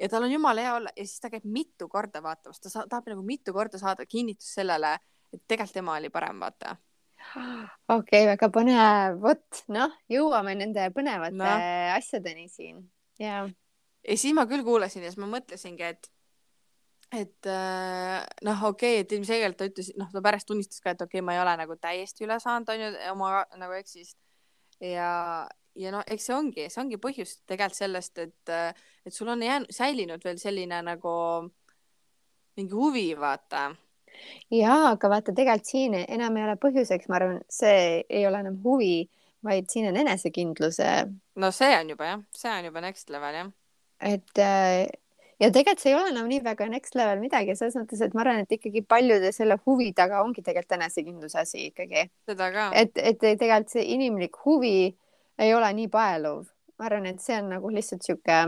Ja 0.00 0.08
tal 0.08 0.26
on 0.26 0.32
jumala 0.32 0.64
hea 0.64 0.74
olla 0.74 0.92
ja 0.96 1.06
siis 1.06 1.20
ta 1.20 1.30
käib 1.32 1.44
mitu 1.44 1.88
korda 1.88 2.22
vaatamas, 2.22 2.60
ta 2.60 2.72
sa- 2.72 2.86
tahab 2.90 3.12
nagu 3.12 3.22
mitu 3.22 3.52
korda 3.52 3.78
saada 3.78 4.06
kinnitust 4.06 4.54
sellele, 4.60 4.96
et 5.32 5.42
tegelikult 5.48 5.74
tema 5.74 5.98
oli 5.98 6.10
parem, 6.10 6.40
vaata. 6.40 6.76
okei 7.34 7.96
okay,, 7.96 8.26
väga 8.34 8.50
põnev, 8.52 9.20
vot 9.22 9.64
noh, 9.72 9.92
jõuame 10.12 10.54
nende 10.58 10.90
põnevate 10.94 11.36
no. 11.38 11.52
asjadeni 11.96 12.48
siin 12.52 12.82
ja 13.18 13.46
ja 14.04 14.18
siis 14.18 14.34
ma 14.36 14.46
küll 14.50 14.64
kuulasin 14.66 15.04
ja 15.04 15.12
siis 15.12 15.20
ma 15.22 15.28
mõtlesingi, 15.30 15.88
et, 15.94 16.10
et 17.14 17.48
äh, 17.50 18.20
noh, 18.46 18.66
okei 18.70 18.98
okay,, 18.98 19.04
et 19.04 19.16
ilmselgelt 19.16 19.58
ta 19.58 19.68
ütles, 19.70 19.90
noh, 20.00 20.10
ta 20.12 20.22
pärast 20.24 20.48
tunnistas 20.50 20.82
ka, 20.84 20.94
et 20.94 21.04
okei 21.04 21.20
okay,, 21.20 21.26
ma 21.26 21.36
ei 21.36 21.42
ole 21.42 21.56
nagu 21.60 21.78
täiesti 21.80 22.26
üle 22.26 22.38
saanud, 22.42 22.70
onju, 22.74 22.90
oma 23.14 23.32
nagu 23.60 23.76
eksist. 23.78 24.18
ja, 24.82 25.46
ja 25.74 25.92
no 25.94 26.02
eks 26.06 26.28
see 26.28 26.36
ongi, 26.36 26.68
see 26.70 26.82
ongi 26.82 26.98
põhjus 27.02 27.38
tegelikult 27.48 27.78
sellest, 27.78 28.20
et, 28.22 28.54
et 29.04 29.14
sul 29.14 29.30
on 29.32 29.42
jäänud, 29.42 29.72
säilinud 29.74 30.24
veel 30.24 30.38
selline 30.40 30.80
nagu 30.86 31.14
mingi 32.58 32.78
huvi, 32.78 33.08
vaata. 33.18 33.66
ja 34.54 34.78
aga 34.92 35.10
vaata, 35.10 35.34
tegelikult 35.34 35.70
siin 35.70 35.98
enam 36.04 36.38
ei 36.38 36.46
ole 36.46 36.56
põhjuseks, 36.62 37.10
ma 37.10 37.20
arvan, 37.20 37.38
see 37.50 38.02
ei 38.08 38.26
ole 38.28 38.42
enam 38.44 38.60
huvi, 38.64 38.96
vaid 39.44 39.68
siin 39.72 39.90
on 39.90 40.00
enesekindluse, 40.04 40.90
no 41.42 41.54
see 41.54 41.72
on 41.78 41.94
juba 41.94 42.12
jah, 42.12 42.26
see 42.36 42.52
on 42.52 42.70
juba 42.70 42.84
next 42.84 43.10
level 43.10 43.40
jah. 43.40 43.50
et 44.14 44.42
äh, 44.42 44.84
ja 45.42 45.50
tegelikult 45.50 45.82
see 45.82 45.92
ei 45.92 45.98
ole 45.98 46.12
enam 46.14 46.30
nii 46.30 46.42
väga 46.44 46.68
next 46.70 46.94
level 46.98 47.22
midagi 47.22 47.56
selles 47.58 47.76
mõttes, 47.80 48.02
et 48.04 48.14
ma 48.14 48.22
arvan, 48.22 48.44
et 48.44 48.58
ikkagi 48.58 48.84
paljude 48.86 49.32
selle 49.34 49.58
huvi 49.66 49.90
taga 49.96 50.22
ongi 50.22 50.44
tegelikult 50.44 50.78
enesekindluse 50.78 51.40
asi 51.42 51.68
ikkagi, 51.72 52.06
et, 52.30 52.94
et 52.94 53.18
tegelikult 53.18 53.74
see 53.74 53.88
inimlik 53.96 54.38
huvi 54.46 54.76
ei 55.38 55.54
ole 55.54 55.72
nii 55.80 55.88
paeluv, 55.92 56.46
ma 56.78 56.88
arvan, 56.90 57.06
et 57.10 57.22
see 57.22 57.38
on 57.40 57.50
nagu 57.56 57.70
lihtsalt 57.72 58.06
sihuke 58.06 58.40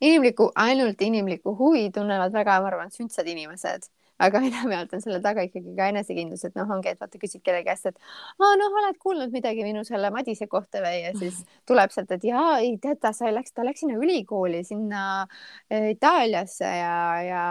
inimlikku, 0.00 0.50
ainult 0.58 1.02
inimlikku 1.02 1.56
huvi 1.58 1.90
tunnevad 1.94 2.32
väga, 2.34 2.60
ma 2.62 2.70
arvan, 2.70 2.92
sündsad 2.94 3.28
inimesed, 3.30 3.88
aga 4.22 4.42
enamjaolt 4.46 4.92
on 4.96 5.02
selle 5.04 5.20
taga 5.24 5.44
ikkagi 5.46 5.74
ka 5.78 5.88
enesekindlus, 5.92 6.44
et 6.48 6.58
noh, 6.58 6.70
ongi, 6.76 6.92
et 6.92 7.00
vaata, 7.00 7.20
küsid 7.22 7.42
kellegi 7.46 7.68
käest, 7.70 7.88
et 7.90 7.98
aa 8.42 8.52
noh, 8.60 8.76
oled 8.82 8.98
kuulnud 9.02 9.34
midagi 9.34 9.64
minu 9.66 9.84
selle 9.88 10.12
Madise 10.14 10.48
kohta 10.50 10.82
või? 10.84 11.02
Ja 11.06 11.14
siis 11.18 11.42
tuleb 11.68 11.94
sealt, 11.94 12.14
et 12.16 12.26
jaa, 12.28 12.60
ei 12.62 12.76
tead, 12.82 13.00
ta 13.02 13.14
sai, 13.16 13.32
läks, 13.34 13.54
ta 13.56 13.66
läks 13.66 13.84
sinna 13.84 13.98
ülikooli 14.00 14.62
sinna 14.68 15.02
äh, 15.24 15.92
Itaaliasse 15.94 16.68
ja, 16.68 16.94
ja 17.26 17.42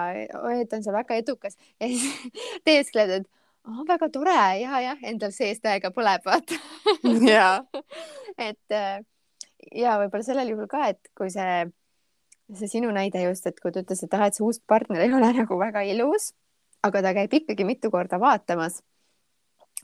et 0.55 0.71
ta 0.71 0.79
on 0.79 0.87
seal 0.87 0.97
väga 0.99 1.19
edukas. 1.23 1.59
Ja 1.81 1.87
siis 1.89 2.59
teeskled, 2.67 3.09
et 3.21 3.29
oh, 3.67 3.83
väga 3.87 4.09
tore 4.13 4.37
ja, 4.61 4.81
jah, 4.83 4.99
endal 5.07 5.33
sees 5.35 5.61
täiega 5.63 5.91
põleb, 5.95 6.25
vaata. 6.25 6.57
jaa, 7.27 7.55
et 8.49 8.75
äh, 8.75 9.01
ja 9.75 9.97
võib-olla 10.01 10.25
sellel 10.25 10.53
juhul 10.53 10.69
ka, 10.71 10.87
et 10.93 11.11
kui 11.17 11.31
see, 11.33 11.65
see 12.57 12.69
sinu 12.71 12.91
näide 12.95 13.23
just, 13.25 13.47
et 13.47 13.59
kui 13.61 13.73
ta 13.73 13.83
ütles, 13.83 14.03
et 14.05 14.15
ah, 14.17 14.27
et 14.27 14.37
see 14.37 14.45
uus 14.45 14.61
partner 14.67 15.03
ei 15.05 15.13
ole 15.13 15.33
nagu 15.41 15.59
väga 15.59 15.83
ilus, 15.93 16.31
aga 16.85 17.03
ta 17.05 17.15
käib 17.17 17.35
ikkagi 17.41 17.67
mitu 17.67 17.91
korda 17.93 18.19
vaatamas. 18.21 18.81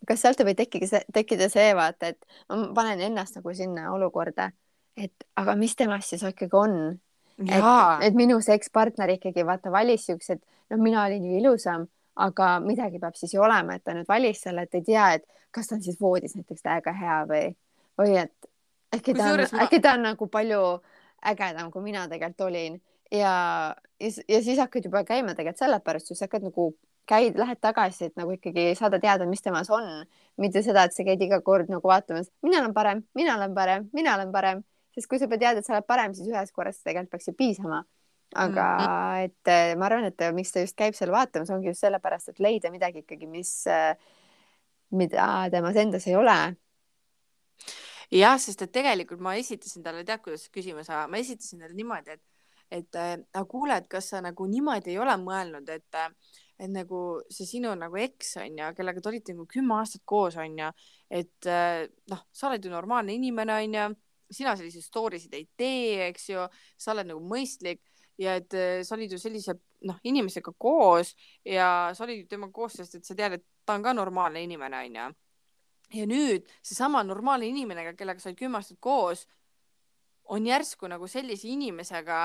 kas 0.08 0.22
sealt 0.22 0.40
ei 0.42 0.52
või 0.52 0.58
tekkida 0.58 0.88
see, 0.88 1.04
tekkida 1.13 1.50
see 1.50 1.74
vaata, 1.78 2.13
et 2.13 2.40
ma 2.50 2.72
panen 2.78 3.02
ennast 3.10 3.40
nagu 3.40 3.54
sinna 3.54 3.92
olukorda, 3.94 4.52
et 4.98 5.28
aga 5.38 5.56
mis 5.58 5.76
temast 5.76 6.13
siis 6.13 6.26
ikkagi 6.26 6.58
on, 6.58 6.98
et, 7.42 7.70
et 8.06 8.18
minu 8.18 8.40
see 8.42 8.58
ekspartner 8.58 9.18
ikkagi 9.18 9.46
vaata 9.46 9.74
valis 9.74 10.06
siuksed, 10.10 10.42
noh, 10.70 10.82
mina 10.82 11.06
olin 11.06 11.26
ju 11.26 11.40
ilusam, 11.42 11.88
aga 12.26 12.58
midagi 12.64 13.00
peab 13.00 13.16
siis 13.16 13.34
ju 13.36 13.42
olema, 13.46 13.78
et 13.78 13.84
ta 13.86 13.94
nüüd 13.96 14.08
valis 14.10 14.42
selle, 14.46 14.66
et 14.66 14.76
ei 14.78 14.86
tea, 14.86 15.08
et 15.18 15.26
kas 15.54 15.70
ta 15.70 15.78
on 15.78 15.84
siis 15.86 16.00
voodis 16.02 16.36
näiteks 16.38 16.66
täiega 16.66 16.94
hea 16.98 17.18
või, 17.30 17.44
või 18.02 18.18
et 18.24 18.50
äkki 18.96 19.14
ta 19.18 19.32
on 19.34 19.44
ma- 19.44 19.64
äkki 19.66 19.82
ta 19.84 19.94
on 19.98 20.06
nagu 20.10 20.28
palju 20.34 20.62
ägedam, 21.32 21.72
kui 21.72 21.82
mina 21.86 22.08
tegelikult 22.10 22.48
olin. 22.50 22.82
Ja, 23.12 23.76
ja, 24.00 24.10
ja 24.28 24.42
siis 24.44 24.60
hakkad 24.60 24.86
juba 24.86 25.04
käima 25.08 25.36
tegelikult 25.36 25.64
sellepärast, 25.64 26.12
siis 26.12 26.22
hakkad 26.26 26.44
nagu 26.50 26.72
käid, 27.08 27.38
lähed 27.40 27.60
tagasi, 27.64 28.10
et 28.10 28.18
nagu 28.20 28.34
ikkagi 28.36 28.74
saada 28.76 29.00
teada, 29.00 29.26
mis 29.30 29.42
temas 29.42 29.70
on, 29.72 29.86
mitte 30.42 30.62
seda, 30.66 30.84
et 30.88 30.96
sa 30.96 31.06
käid 31.08 31.22
iga 31.24 31.40
kord 31.46 31.72
nagu 31.72 31.88
vaatamas, 31.88 32.28
mina 32.44 32.60
olen 32.60 32.74
parem, 32.76 33.04
mina 33.16 33.38
olen 33.38 33.54
parem, 33.56 33.88
mina 33.96 34.16
olen 34.18 34.34
parem, 34.34 34.64
sest 34.96 35.08
kui 35.08 35.20
sa 35.20 35.30
juba 35.30 35.40
tead, 35.40 35.62
et 35.62 35.68
sa 35.68 35.78
oled 35.78 35.88
parem, 35.88 36.16
siis 36.18 36.28
ühest 36.28 36.56
korrast 36.56 36.84
tegelikult 36.84 37.16
peaks 37.16 37.30
ju 37.30 37.36
piisama. 37.38 37.84
Aga 38.36 38.68
mm 38.78 38.86
-hmm. 38.86 39.26
et 39.26 39.48
eh, 39.48 39.76
ma 39.76 39.86
arvan, 39.86 40.06
et 40.06 40.24
miks 40.34 40.52
ta 40.52 40.60
just 40.60 40.76
käib 40.76 40.96
seal 40.96 41.12
vaatamas, 41.12 41.50
ongi 41.50 41.68
just 41.68 41.82
sellepärast, 41.82 42.30
et 42.30 42.40
leida 42.40 42.72
midagi 42.72 43.00
ikkagi, 43.00 43.28
mis, 43.28 43.66
mida 44.92 45.50
temas 45.52 45.76
endas 45.76 46.08
ei 46.08 46.16
ole. 46.16 46.56
jah, 48.12 48.40
sest 48.40 48.62
et 48.62 48.72
tegelikult 48.72 49.20
ma 49.20 49.36
esitasin 49.36 49.84
talle, 49.84 50.06
tead 50.08 50.24
kuidas 50.24 50.48
küsimuse, 50.54 50.96
ma 51.12 51.20
esitasin 51.20 51.60
talle 51.60 51.76
niimoodi, 51.76 52.16
et, 52.16 52.24
et 52.80 52.96
äh, 53.00 53.13
aga 53.34 53.46
kuule, 53.50 53.78
et 53.78 53.88
kas 53.92 54.12
sa 54.13 54.22
nagu 54.24 54.48
niimoodi 54.48 54.94
ei 54.94 55.00
ole 55.04 55.16
mõelnud, 55.20 55.70
et, 55.70 56.00
et 56.58 56.72
nagu 56.72 57.02
see 57.34 57.48
sinu 57.50 57.74
nagu 57.76 58.00
eks 58.00 58.38
on 58.44 58.60
ju, 58.62 58.72
kellega 58.78 59.04
te 59.04 59.12
olite 59.12 59.36
nagu 59.36 59.48
kümme 59.52 59.76
aastat 59.80 60.06
koos 60.06 60.40
on 60.40 60.56
ju, 60.63 60.72
et 61.20 61.52
äh, 61.52 61.84
noh, 62.12 62.24
sa 62.32 62.48
oled 62.50 62.63
ju 62.63 62.72
normaalne 62.72 63.16
inimene 63.16 63.60
on 63.60 63.78
ju, 63.80 63.88
sina 64.40 64.56
selliseid 64.60 64.84
story 64.84 65.20
sid 65.20 65.36
ei 65.36 65.48
tee, 65.60 66.08
eks 66.10 66.30
ju, 66.32 66.48
sa 66.80 66.96
oled 66.96 67.12
nagu 67.12 67.22
mõistlik 67.24 67.84
ja 68.18 68.36
et 68.40 68.54
äh, 68.54 68.82
sa 68.84 68.96
olid 68.96 69.12
ju 69.12 69.20
sellise 69.22 69.58
noh, 69.86 70.00
inimesega 70.04 70.52
koos 70.58 71.14
ja 71.46 71.92
sa 71.94 72.04
olid 72.04 72.28
temaga 72.30 72.54
koos, 72.54 72.80
sest 72.80 72.96
et 72.96 73.06
sa 73.06 73.16
tead, 73.16 73.38
et 73.38 73.46
ta 73.66 73.76
on 73.78 73.86
ka 73.86 73.94
normaalne 73.94 74.42
inimene 74.44 74.84
onju 74.88 75.08
ja 75.94 76.08
nüüd 76.10 76.48
seesama 76.66 77.04
normaalne 77.06 77.48
inimene, 77.48 77.94
kellega 77.96 78.22
sa 78.22 78.30
olid 78.32 78.40
kümme 78.40 78.60
aastat 78.60 78.80
koos, 78.84 79.24
on 80.34 80.48
järsku 80.48 80.90
nagu 80.92 81.08
sellise 81.08 81.48
inimesega, 81.52 82.22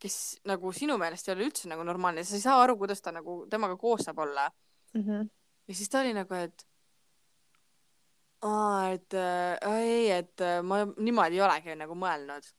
kes 0.00 0.16
nagu 0.48 0.72
sinu 0.76 0.98
meelest 1.00 1.28
ei 1.28 1.34
ole 1.36 1.46
üldse 1.48 1.70
nagu 1.70 1.84
normaalne, 1.86 2.24
sa 2.26 2.36
ei 2.36 2.44
saa 2.44 2.58
aru, 2.62 2.76
kuidas 2.80 3.00
ta 3.00 3.14
nagu 3.16 3.44
temaga 3.50 3.78
koos 3.80 4.04
saab 4.04 4.18
olla. 4.26 4.50
mm. 4.94 5.02
-hmm. 5.02 5.28
ja 5.68 5.74
siis 5.74 5.88
ta 5.88 6.00
oli 6.00 6.12
nagu, 6.14 6.34
et 6.34 6.66
aa, 8.42 8.90
et 8.92 9.14
äh, 9.14 9.80
ei, 9.80 10.10
et 10.10 10.40
äh, 10.40 10.62
ma 10.62 10.84
niimoodi 10.84 11.36
ei 11.36 11.40
olegi 11.40 11.76
nagu 11.76 11.94
mõelnud. 11.94 12.52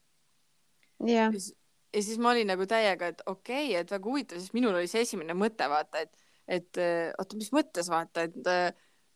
jah 1.05 1.13
ja, 1.13 1.31
siis, 1.31 1.53
ja 1.93 2.03
siis 2.03 2.19
ma 2.19 2.31
olin 2.33 2.49
nagu 2.51 2.67
täiega, 2.69 3.13
et 3.13 3.21
okei 3.25 3.71
okay,, 3.71 3.81
et 3.81 3.91
väga 3.91 4.09
huvitav, 4.09 4.41
sest 4.41 4.55
minul 4.57 4.75
oli 4.75 4.89
see 4.91 5.05
esimene 5.05 5.35
mõte, 5.37 5.69
vaata, 5.71 6.03
et, 6.03 6.27
et 6.47 6.81
äh, 6.81 7.13
oota, 7.17 7.39
mis 7.39 7.51
mõttes 7.55 7.91
vaata, 7.91 8.27
et 8.27 8.51
äh, 8.51 8.69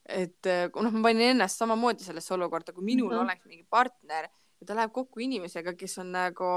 et 0.10 0.48
äh, 0.50 0.68
noh, 0.74 0.94
ma 0.98 1.10
panin 1.10 1.36
ennast 1.36 1.62
samamoodi 1.62 2.04
sellesse 2.04 2.34
olukorda, 2.34 2.74
kui 2.74 2.84
minul 2.84 3.12
mm. 3.12 3.18
-hmm. 3.18 3.24
oleks 3.24 3.46
mingi 3.46 3.66
partner 3.70 4.28
ja 4.62 4.68
ta 4.68 4.76
läheb 4.78 4.92
kokku 4.94 5.20
inimesega, 5.26 5.74
kes 5.74 5.98
on 6.04 6.12
nagu. 6.14 6.50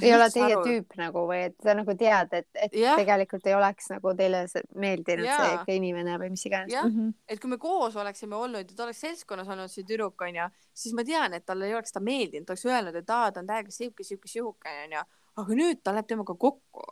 ei 0.00 0.14
ole 0.14 0.26
teie 0.34 0.56
tüüp 0.66 0.96
nagu 0.98 1.22
või 1.28 1.40
et 1.48 1.56
sa 1.62 1.74
nagu 1.78 1.94
tead, 1.98 2.32
et, 2.34 2.48
et 2.54 2.74
Jah. 2.74 2.96
tegelikult 2.98 3.46
ei 3.46 3.54
oleks 3.54 3.90
nagu 3.92 4.14
teile 4.18 4.44
meeldinud 4.74 5.26
Jaa. 5.26 5.50
see 5.66 5.76
inimene 5.78 6.16
või 6.18 6.32
mis 6.34 6.46
iganes 6.46 6.72
Jah. 6.72 6.86
mm. 6.88 6.96
-hmm. 6.96 7.12
et 7.28 7.40
kui 7.40 7.50
me 7.50 7.58
koos 7.58 7.96
oleksime 7.96 8.36
olnud 8.36 8.70
ja 8.70 8.76
ta 8.76 8.84
oleks 8.88 9.04
seltskonnas 9.06 9.48
olnud 9.48 9.70
see 9.70 9.86
tüdruk 9.86 10.26
onju, 10.26 10.48
siis 10.74 10.94
ma 10.94 11.04
tean, 11.04 11.34
et 11.34 11.46
talle 11.46 11.70
ei 11.70 11.74
oleks 11.74 11.92
ta 11.92 12.00
meeldinud, 12.00 12.46
ta 12.46 12.56
oleks 12.56 12.66
öelnud, 12.66 12.96
et 12.96 13.10
aa, 13.10 13.30
ta 13.30 13.40
on 13.40 13.46
täiega 13.46 13.70
sihuke, 13.70 14.02
sihuke, 14.02 14.28
sihuke 14.28 14.74
onju, 14.88 15.04
aga 15.40 15.58
nüüd 15.58 15.82
ta 15.82 15.94
läheb 15.94 16.08
temaga 16.08 16.34
kokku 16.38 16.84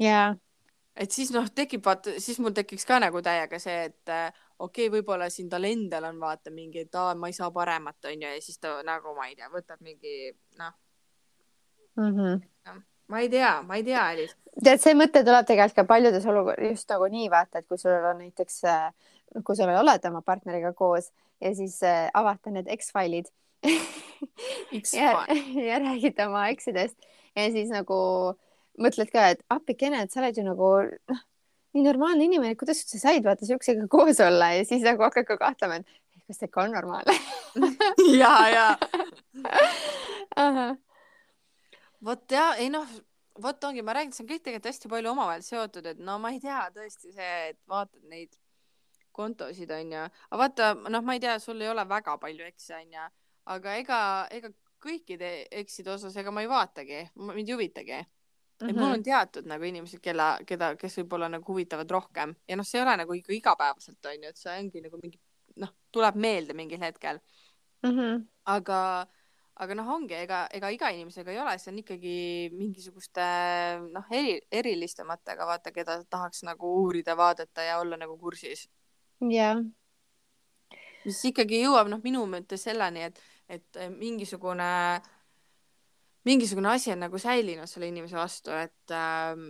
ja, 0.00 0.34
et 0.96 1.14
siis 1.14 1.30
noh, 1.34 1.48
tekib 1.54 1.84
vaata, 1.86 2.16
siis 2.22 2.40
mul 2.42 2.54
tekiks 2.56 2.86
ka 2.88 3.00
nagu 3.02 3.22
täiega 3.24 3.60
see, 3.62 3.88
et 3.90 4.12
äh, 4.12 4.28
okei 4.58 4.88
okay,, 4.88 4.92
võib-olla 4.98 5.30
siin 5.32 5.48
tal 5.52 5.66
endal 5.68 6.10
on 6.10 6.20
vaata 6.22 6.52
mingi, 6.54 6.84
et 6.86 7.00
aa, 7.00 7.14
ma 7.18 7.30
ei 7.30 7.36
saa 7.36 7.50
paremat 7.54 8.10
onju 8.12 8.34
ja 8.34 8.44
siis 8.44 8.60
ta 8.60 8.78
nagu 8.86 9.14
ma 9.16 9.30
ei 9.30 9.36
tea, 9.38 9.50
võtab 9.52 9.82
mingi 9.84 10.32
noh, 10.60 10.74
mm. 11.96 12.12
-hmm. 12.16 12.82
ma 13.08 13.24
ei 13.24 13.32
tea, 13.32 13.54
ma 13.66 13.80
ei 13.80 13.86
tea, 13.86 14.04
Elis. 14.16 14.36
tead, 14.64 14.82
see 14.82 14.96
mõte 14.98 15.24
tuleb 15.24 15.48
tegelikult 15.48 15.82
ka 15.82 15.88
paljudes 15.94 16.26
olukordades 16.26 16.76
just 16.76 16.92
nagu 16.92 17.08
nii 17.16 17.30
vaata, 17.32 17.62
et 17.62 17.68
kui 17.68 17.78
sul 17.78 18.10
on 18.12 18.20
näiteks, 18.24 18.62
kui 19.44 19.56
sa 19.56 19.68
oled 19.80 20.10
oma 20.10 20.22
partneriga 20.26 20.72
koos 20.76 21.12
ja 21.40 21.54
siis 21.54 21.82
äh, 21.86 22.08
avata 22.14 22.50
need 22.50 22.68
X-failid 22.76 23.30
ja, 24.96 25.26
ja 25.68 25.78
räägid 25.80 26.20
oma 26.26 26.48
eksidest 26.52 26.96
ja 27.38 27.48
siis 27.54 27.70
nagu 27.72 27.98
mõtled 28.80 29.10
ka, 29.12 29.30
et 29.34 29.42
appikene, 29.52 30.04
et 30.04 30.12
sa 30.12 30.22
oled 30.22 30.36
ju 30.38 30.44
nagu 30.46 30.70
noh, 31.12 31.22
nii 31.76 31.84
normaalne 31.86 32.26
inimene, 32.26 32.58
kuidas 32.58 32.82
sa 32.86 32.98
said 32.98 33.26
vaata 33.26 33.46
siuksega 33.48 33.86
koos 33.90 34.20
olla? 34.24 34.52
Ja 34.56 34.64
siis 34.68 34.82
nagu 34.86 35.04
hakkad 35.06 35.28
ka 35.28 35.36
kahtlema, 35.40 35.80
et 35.80 36.24
kas 36.26 36.40
see 36.40 36.50
ikka 36.50 36.64
on 36.64 36.74
normaalne. 36.74 37.14
ja, 38.22 38.34
ja 38.54 38.66
vot 42.04 42.32
ja 42.32 42.54
ei 42.58 42.70
noh, 42.72 42.86
vot 43.42 43.64
ongi, 43.64 43.82
ma 43.82 43.94
räägin, 43.96 44.14
see 44.14 44.24
on 44.24 44.30
kõik 44.30 44.44
tegelikult 44.44 44.70
hästi 44.70 44.92
palju 44.92 45.12
omavahel 45.12 45.44
seotud, 45.44 45.86
et 45.92 46.00
no 46.02 46.18
ma 46.22 46.32
ei 46.34 46.40
tea 46.42 46.62
tõesti 46.74 47.12
see, 47.14 47.34
et 47.52 47.58
vaatad 47.70 48.02
neid 48.10 48.32
kontosid 49.16 49.70
onju, 49.74 50.06
aga 50.30 50.40
vaata, 50.40 50.72
noh, 50.88 51.04
ma 51.04 51.16
ei 51.16 51.22
tea, 51.22 51.36
sul 51.42 51.60
ei 51.60 51.70
ole 51.70 51.84
väga 51.88 52.16
palju 52.22 52.46
ekse 52.46 52.76
onju, 52.78 53.06
aga 53.54 53.76
ega, 53.82 54.00
ega 54.36 54.52
kõikide 54.82 55.46
ekside 55.62 55.92
osas, 55.94 56.16
ega 56.16 56.30
ma 56.32 56.40
ei 56.44 56.48
vaatagi, 56.50 57.02
mind 57.16 57.48
ei 57.48 57.54
huvitagi 57.54 57.98
mm. 58.00 58.06
-hmm. 58.60 58.70
et 58.70 58.76
mul 58.76 58.86
Mhm. 58.88 58.92
on 58.98 59.02
teatud 59.02 59.46
nagu 59.46 59.64
inimesed, 59.64 60.00
kella, 60.00 60.38
keda, 60.46 60.74
kes 60.76 60.98
võib-olla 60.98 61.28
nagu 61.30 61.44
huvitavad 61.52 61.90
rohkem 61.90 62.34
ja 62.48 62.56
noh, 62.56 62.64
see 62.66 62.78
ei 62.80 62.84
ole 62.86 62.96
nagu 62.96 63.12
ikka 63.14 63.32
igapäevaselt 63.32 64.06
onju, 64.06 64.28
et 64.28 64.36
see 64.36 64.58
ongi 64.58 64.80
nagu 64.80 64.98
mingi 65.02 65.20
noh, 65.56 65.72
tuleb 65.92 66.14
meelde 66.16 66.54
mingil 66.54 66.78
hetkel, 66.80 67.20
Mhm. 67.82 68.22
aga, 68.46 69.06
aga 69.56 69.74
noh, 69.74 69.88
ongi, 69.88 70.14
ega, 70.14 70.46
ega 70.52 70.68
iga 70.70 70.88
inimesega 70.90 71.30
ei 71.32 71.38
ole, 71.38 71.58
see 71.58 71.70
on 71.72 71.78
ikkagi 71.78 72.14
mingisuguste 72.52 73.20
noh, 73.92 74.04
eri, 74.10 74.40
erilistematega, 74.52 75.46
vaata, 75.46 75.72
keda 75.72 76.04
tahaks 76.10 76.42
nagu 76.42 76.66
uurida, 76.84 77.16
vaadata 77.16 77.62
ja 77.62 77.78
olla 77.80 77.96
nagu 77.96 78.16
kursis 78.18 78.68
jah, 79.30 79.60
mis 81.04 81.20
ikkagi 81.24 81.62
jõuab 81.64 81.88
noh, 81.88 82.00
minu 82.04 82.24
mõttes 82.26 82.62
selleni, 82.68 83.02
et, 83.08 83.20
et 83.50 83.78
mingisugune, 83.96 84.68
mingisugune 86.28 86.70
asi 86.70 86.92
on 86.94 87.00
nagu 87.02 87.18
säilinud 87.18 87.66
selle 87.70 87.88
inimese 87.90 88.18
vastu, 88.18 88.52
et 88.54 88.94
ähm, 88.94 89.46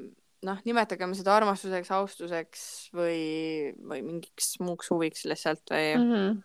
noh, 0.46 0.60
nimetagem 0.64 1.12
seda 1.18 1.34
armastuseks, 1.36 1.90
austuseks 1.92 2.62
või, 2.96 3.74
või 3.76 4.00
mingiks 4.06 4.54
muuks 4.64 4.88
huviks 4.92 5.26
lihtsalt 5.28 5.66
või 5.72 5.90
mm. 5.98 6.14
Mhm. 6.14 6.38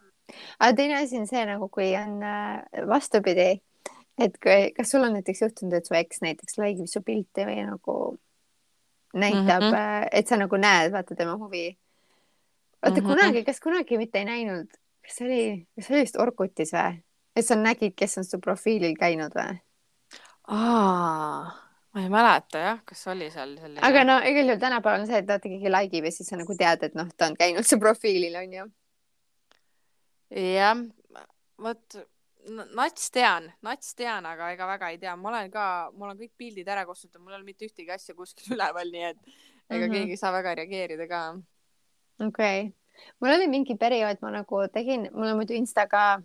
aga 0.60 0.76
teine 0.76 0.98
asi 1.00 1.20
on 1.22 1.28
see 1.30 1.46
nagu, 1.48 1.70
kui 1.72 1.94
on 2.00 2.18
äh, 2.26 2.84
vastupidi, 2.90 3.48
et 4.20 4.38
kui, 4.44 4.72
kas 4.76 4.92
sul 4.92 5.06
on 5.08 5.16
näiteks 5.16 5.42
juhtunud, 5.46 5.74
et 5.78 5.88
su 5.88 5.96
eks 5.96 6.22
näiteks 6.26 6.58
laigib 6.60 6.88
su 6.92 7.02
pilti 7.06 7.46
või 7.48 7.64
nagu 7.70 7.98
näitab 9.16 9.62
mm, 9.64 9.70
Mhm. 9.70 9.76
-hmm. 9.76 10.08
et 10.12 10.28
sa 10.28 10.36
nagu 10.38 10.58
näed, 10.60 10.92
vaata 10.92 11.16
tema 11.16 11.38
huvi. 11.40 11.78
vaata 12.84 13.02
Mhm. 13.02 13.08
kunagi, 13.10 13.44
kas 13.46 13.60
kunagi 13.60 13.98
mitte 13.98 14.20
ei 14.20 14.26
näinud, 14.26 14.68
kas 15.06 15.16
see 15.16 15.26
oli, 15.28 15.68
kas 15.76 15.88
see 15.88 15.96
oli 15.96 16.04
vist 16.04 16.20
Orkutis 16.20 16.74
või? 16.74 17.00
Et 17.36 17.46
sa 17.46 17.58
nägid, 17.60 17.96
kes 17.98 18.18
on 18.22 18.28
su 18.28 18.40
profiilil 18.44 18.96
käinud 19.00 19.36
või? 19.36 19.60
Aa, 20.56 21.52
ma 21.96 22.04
ei 22.04 22.10
mäleta 22.14 22.62
jah, 22.62 22.82
kas 22.86 23.06
oli 23.12 23.30
seal 23.34 23.56
selline. 23.58 23.84
aga 23.86 24.04
no 24.06 24.18
igal 24.30 24.52
juhul 24.52 24.62
tänapäeval 24.62 25.04
on 25.04 25.10
see, 25.10 25.22
et 25.22 25.30
vaata 25.30 25.50
keegi 25.50 25.72
like 25.74 25.98
ib 25.98 26.10
ja 26.10 26.14
siis 26.14 26.30
sa 26.30 26.40
nagu 26.40 26.58
tead, 26.58 26.84
et 26.88 26.98
noh, 26.98 27.10
ta 27.18 27.30
on 27.32 27.38
käinud 27.40 27.68
su 27.68 27.80
profiilil 27.82 28.36
onju. 28.42 28.68
jah, 30.42 30.84
vot 31.66 31.98
nats 32.78 33.10
tean, 33.14 33.50
nats 33.66 33.96
tean, 33.98 34.26
aga 34.30 34.52
ega 34.54 34.68
väga 34.70 34.92
ei 34.94 35.00
tea, 35.02 35.16
ma 35.18 35.32
olen 35.32 35.52
ka, 35.54 35.66
mul 35.98 36.12
on 36.12 36.20
kõik 36.20 36.34
pildid 36.38 36.70
ära 36.70 36.86
kustutatud, 36.86 37.24
mul 37.24 37.34
ei 37.34 37.40
ole 37.40 37.48
mitte 37.48 37.66
ühtegi 37.66 37.94
asja 37.94 38.16
kuskil 38.18 38.54
üleval, 38.58 38.92
nii 38.94 39.06
et 39.10 39.20
ega 39.26 39.34
mm. 39.34 39.82
-hmm. 39.82 39.94
keegi 39.98 40.18
ei 40.18 40.22
saa 40.22 40.34
väga 40.36 40.56
reageerida 40.62 41.08
ka. 41.10 41.22
okei 42.22 42.68
okay., 42.68 42.72
mul 43.20 43.34
oli 43.34 43.48
mingi 43.52 43.76
periood, 43.76 44.22
ma 44.22 44.32
nagu 44.38 44.62
tegin, 44.74 45.10
mul 45.12 45.34
on 45.34 45.42
muidu 45.42 45.58
Insta 45.58 45.88
ka 45.88 46.22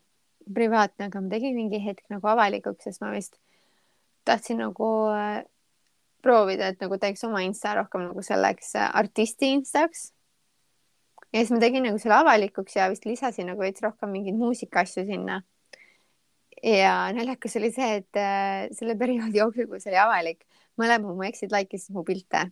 privaatne, 0.54 1.08
aga 1.08 1.22
ma 1.22 1.32
tegin 1.32 1.56
mingi 1.56 1.80
hetk 1.84 2.06
nagu 2.12 2.30
avalikuks, 2.32 2.86
sest 2.86 3.02
ma 3.04 3.12
vist 3.14 3.38
tahtsin 4.28 4.60
nagu 4.62 4.88
äh, 5.14 5.42
proovida, 6.24 6.70
et 6.70 6.80
nagu 6.82 6.98
teeks 7.00 7.24
oma 7.28 7.42
Insta 7.46 7.74
rohkem 7.78 8.08
nagu 8.08 8.24
selleks 8.24 8.74
äh, 8.78 8.90
artisti 9.02 9.52
Instaks. 9.56 10.10
ja 11.32 11.40
siis 11.40 11.52
ma 11.54 11.60
tegin 11.62 11.86
nagu 11.86 11.98
selle 12.02 12.18
avalikuks 12.20 12.76
ja 12.76 12.88
vist 12.92 13.06
lisasin 13.06 13.50
nagu 13.52 13.62
veits 13.62 13.82
rohkem 13.84 14.12
mingeid 14.12 14.38
muusikaasju 14.40 15.06
sinna. 15.08 15.42
ja 16.62 16.94
naljakas 17.16 17.56
oli 17.60 17.72
see, 17.72 18.00
et 18.02 18.20
äh, 18.20 18.68
selle 18.76 18.96
perioodi 19.00 19.40
jooksul, 19.40 19.68
kui 19.70 19.80
see 19.80 19.92
oli 19.94 20.02
avalik, 20.02 20.44
mõlemad 20.80 21.16
mu 21.16 21.28
eksid 21.28 21.52
like 21.54 21.76
isid 21.76 21.96
mu 21.96 22.04
pilte 22.04 22.50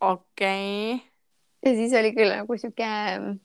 okei 0.00 0.94
okay. 0.94 1.06
ja 1.62 1.74
siis 1.74 1.94
oli 1.98 2.12
küll 2.14 2.30
nagu 2.30 2.58
sihuke 2.58 2.86
mm, 3.18 3.38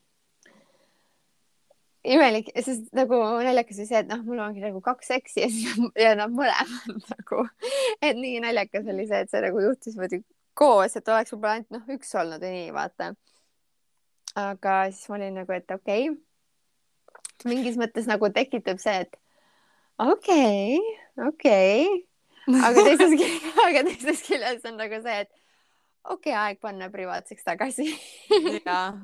imelik, 2.04 2.52
sest 2.66 2.90
nagu 2.96 3.18
naljakas 3.44 3.80
oli 3.80 3.88
see, 3.88 4.02
et 4.04 4.10
noh, 4.10 4.22
mul 4.28 4.42
ongi 4.44 4.64
nagu 4.64 4.82
kaks 4.84 5.12
seksi 5.14 5.44
ja 5.46 5.50
siis 5.52 5.78
ja 6.04 6.14
nad 6.20 6.34
mõlemad 6.36 7.04
nagu, 7.14 7.46
et 8.04 8.18
nii 8.20 8.42
naljakas 8.44 8.90
oli 8.92 9.08
see, 9.10 9.24
et 9.24 9.32
see 9.32 9.44
nagu 9.46 9.64
juhtus 9.64 9.96
niimoodi 9.96 10.24
koos, 10.58 10.98
et 11.00 11.10
oleks 11.10 11.34
võib-olla 11.34 11.58
ainult 11.58 11.76
noh, 11.78 11.86
üks 11.96 12.14
olnud 12.20 12.44
või 12.44 12.54
nii, 12.58 12.72
vaata. 12.76 13.14
aga 14.44 14.78
siis 14.92 15.10
ma 15.10 15.20
olin 15.20 15.40
nagu, 15.42 15.56
et 15.56 15.76
okei 15.78 16.10
okay. 16.12 17.50
mingis 17.50 17.80
mõttes 17.80 18.10
nagu 18.10 18.30
tekitab 18.36 18.82
see, 18.84 19.06
et 19.06 19.16
okei 20.04 20.80
okay,, 20.80 21.30
okei 21.30 21.88
okay. 21.88 22.60
aga 22.68 22.86
teisest, 22.90 23.26
aga 23.68 23.88
teisest 23.88 24.28
küljest 24.28 24.68
on 24.70 24.80
nagu 24.82 25.02
see, 25.08 25.24
et 25.24 25.32
okei 26.04 26.34
okay,, 26.34 26.40
aeg 26.50 26.60
panna 26.60 26.92
privaatseks 26.92 27.48
tagasi 27.48 27.88
jah. 28.68 29.00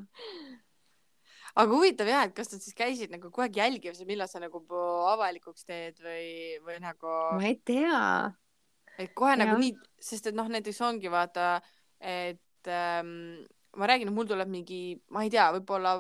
Aga 1.55 1.69
huvitav 1.71 2.09
jah, 2.09 2.27
et 2.27 2.35
kas 2.37 2.51
nad 2.53 2.63
siis 2.63 2.77
käisid 2.77 3.13
nagu 3.13 3.29
kogu 3.29 3.45
aeg 3.45 3.57
jälgimas, 3.61 4.01
millal 4.07 4.29
sa 4.31 4.41
nagu 4.43 4.61
avalikuks 5.13 5.65
teed 5.67 5.99
või, 6.03 6.59
või 6.65 6.77
nagu, 6.83 7.15
ma 7.39 7.49
ei 7.49 7.57
tea. 7.65 8.03
et 8.97 9.13
kohe 9.17 9.35
nagu 9.39 9.55
Jah. 9.55 9.63
nii, 9.63 9.75
sest 10.09 10.29
et 10.29 10.37
noh, 10.37 10.49
näiteks 10.51 10.81
ongi 10.85 11.11
vaata, 11.11 11.57
et 11.99 12.69
ähm, 12.69 13.41
ma 13.77 13.89
räägin, 13.89 14.11
et 14.11 14.15
mul 14.15 14.29
tuleb 14.29 14.51
mingi, 14.51 14.99
ma 15.15 15.25
ei 15.25 15.33
tea, 15.33 15.49
võib-olla 15.57 15.97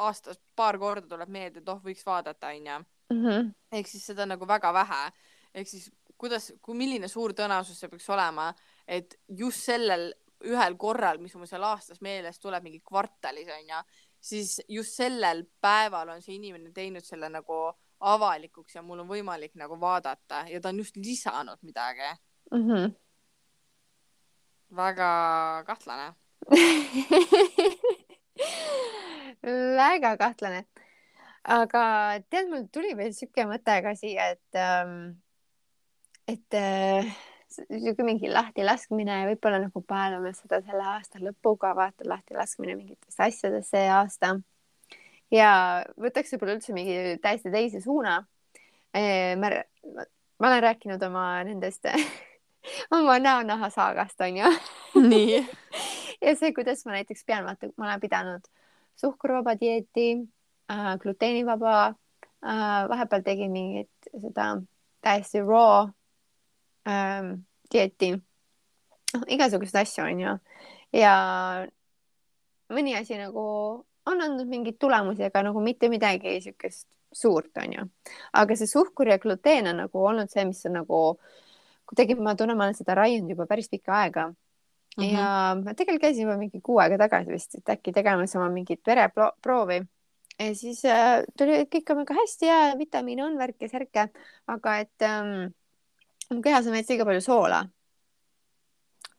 aastas 0.00 0.38
paar 0.56 0.78
korda 0.78 1.08
tuleb 1.10 1.30
meelde, 1.32 1.62
et 1.62 1.72
oh, 1.72 1.80
võiks 1.82 2.06
vaadata, 2.06 2.54
onju. 2.54 2.80
Mhm. 3.10 3.48
ehk 3.74 3.88
siis 3.90 4.04
seda 4.06 4.22
nagu 4.26 4.46
väga 4.46 4.70
vähe. 4.74 5.10
ehk 5.54 5.66
siis 5.66 5.88
kuidas, 6.20 6.52
kui 6.62 6.76
milline 6.78 7.08
suur 7.08 7.32
tõenäosus 7.34 7.78
see 7.80 7.90
peaks 7.90 8.08
olema, 8.12 8.50
et 8.86 9.16
just 9.26 9.64
sellel 9.66 10.10
ühel 10.46 10.76
korral, 10.80 11.18
mis 11.20 11.34
mul 11.36 11.48
seal 11.48 11.64
aastas 11.68 12.00
meeles 12.04 12.38
tuleb, 12.40 12.64
mingi 12.64 12.80
kvartalis 12.86 13.48
onju, 13.56 13.80
siis 14.20 14.60
just 14.68 14.96
sellel 14.96 15.44
päeval 15.60 16.08
on 16.14 16.22
see 16.22 16.34
inimene 16.36 16.72
teinud 16.76 17.04
selle 17.04 17.28
nagu 17.32 17.72
avalikuks 18.00 18.74
ja 18.76 18.82
mul 18.82 19.00
on 19.02 19.08
võimalik 19.08 19.54
nagu 19.60 19.80
vaadata 19.80 20.44
ja 20.48 20.60
ta 20.60 20.68
on 20.72 20.78
just 20.82 20.96
lisanud 20.96 21.58
midagi. 21.62 22.16
Mhm. 22.54 22.92
väga 24.76 25.64
kahtlane. 25.66 26.14
väga 29.82 30.16
kahtlane. 30.16 30.64
aga 31.44 31.82
tead, 32.30 32.48
mul 32.52 32.68
tuli 32.72 32.96
veel 32.96 33.12
siuke 33.16 33.44
mõte 33.48 33.82
ka 33.82 33.94
siia, 33.96 34.30
et 34.36 34.54
ähm, 34.60 35.22
et 36.28 36.54
äh, 36.54 37.16
siuke 37.68 38.06
mingi 38.06 38.30
lahtilaskmine, 38.32 39.24
võib-olla 39.32 39.60
nagu 39.64 39.82
paelame 39.86 40.32
seda 40.36 40.60
selle 40.64 40.86
aasta 40.94 41.20
lõpuga, 41.22 41.74
vaata 41.76 42.08
lahtilaskmine 42.08 42.76
mingitesse 42.78 43.26
asjadesse 43.26 43.76
see 43.76 43.90
aasta. 43.92 44.34
ja 45.30 45.50
võtaks 46.00 46.32
võib-olla 46.34 46.56
üldse 46.58 46.74
mingi 46.76 47.18
täiesti 47.22 47.52
teise 47.52 47.80
suuna. 47.84 48.24
ma, 48.94 49.50
ma 50.38 50.48
olen 50.48 50.62
rääkinud 50.62 51.02
oma 51.06 51.26
nendest 51.44 51.86
oma 52.96 53.18
näonahasaagast 53.18 54.20
onju 54.20 54.50
nii. 54.94 55.40
ja 56.24 56.34
see, 56.36 56.52
kuidas 56.56 56.84
ma 56.86 56.98
näiteks 56.98 57.24
pean, 57.26 57.44
vaata, 57.44 57.70
ma 57.76 57.90
olen 57.90 58.00
pidanud 58.00 58.50
suhkruvaba 59.00 59.54
dieeti 59.60 60.08
äh, 60.70 60.98
gluteenivaba 60.98 61.76
äh,, 61.86 62.88
vahepeal 62.88 63.22
tegin 63.24 63.52
mingit 63.52 64.10
seda 64.10 64.56
täiesti 65.00 65.40
raw 65.40 65.88
ähm, 66.88 67.40
dieeti, 67.72 68.14
noh, 69.14 69.26
igasuguseid 69.36 69.82
asju 69.82 70.04
onju 70.06 70.34
ja 70.96 71.14
mõni 72.70 72.96
asi 72.98 73.18
nagu 73.18 73.44
on 74.10 74.24
andnud 74.24 74.48
mingeid 74.50 74.78
tulemusi, 74.80 75.26
aga 75.26 75.44
nagu 75.50 75.62
mitte 75.62 75.90
midagi 75.92 76.38
siukest 76.42 76.88
suurt 77.14 77.58
onju, 77.58 77.86
aga 78.38 78.56
see 78.56 78.70
suhkur 78.70 79.10
ja 79.10 79.18
gluteen 79.22 79.70
on 79.70 79.82
nagu 79.84 80.04
olnud 80.06 80.30
see, 80.30 80.44
mis 80.48 80.62
on 80.68 80.78
nagu 80.80 81.00
kuidagi 81.90 82.14
ma 82.18 82.36
tunnen, 82.38 82.58
ma 82.58 82.68
olen 82.68 82.78
seda 82.78 82.94
raiunud 82.98 83.34
juba 83.34 83.48
päris 83.50 83.70
pikka 83.70 83.96
aega. 84.04 84.30
Mm. 84.98 85.04
-hmm. 85.04 85.14
ja 85.14 85.54
ma 85.54 85.74
tegelikult 85.74 86.02
käisin 86.02 86.26
juba 86.26 86.36
mingi 86.36 86.60
kuu 86.60 86.78
aega 86.82 86.98
tagasi 86.98 87.30
vist, 87.30 87.54
et 87.54 87.68
äkki 87.68 87.92
tegemas 87.94 88.34
oma 88.36 88.48
mingit 88.50 88.80
vereproovi 88.86 89.82
ja 90.40 90.54
siis 90.54 90.84
äh, 90.84 91.22
tuli, 91.38 91.60
et 91.62 91.70
kõik 91.72 91.92
on 91.92 92.00
väga 92.02 92.16
hästi 92.16 92.48
ja 92.48 92.58
vitamiine 92.78 93.24
on 93.24 93.38
värk 93.38 93.62
ja 93.64 93.68
särke, 93.68 94.06
aga 94.50 94.76
et 94.82 95.04
ähm, 95.06 95.52
mu 96.30 96.42
kehas 96.42 96.66
on 96.66 96.76
veits 96.76 96.90
liiga 96.92 97.06
palju 97.08 97.22
soola, 97.24 97.64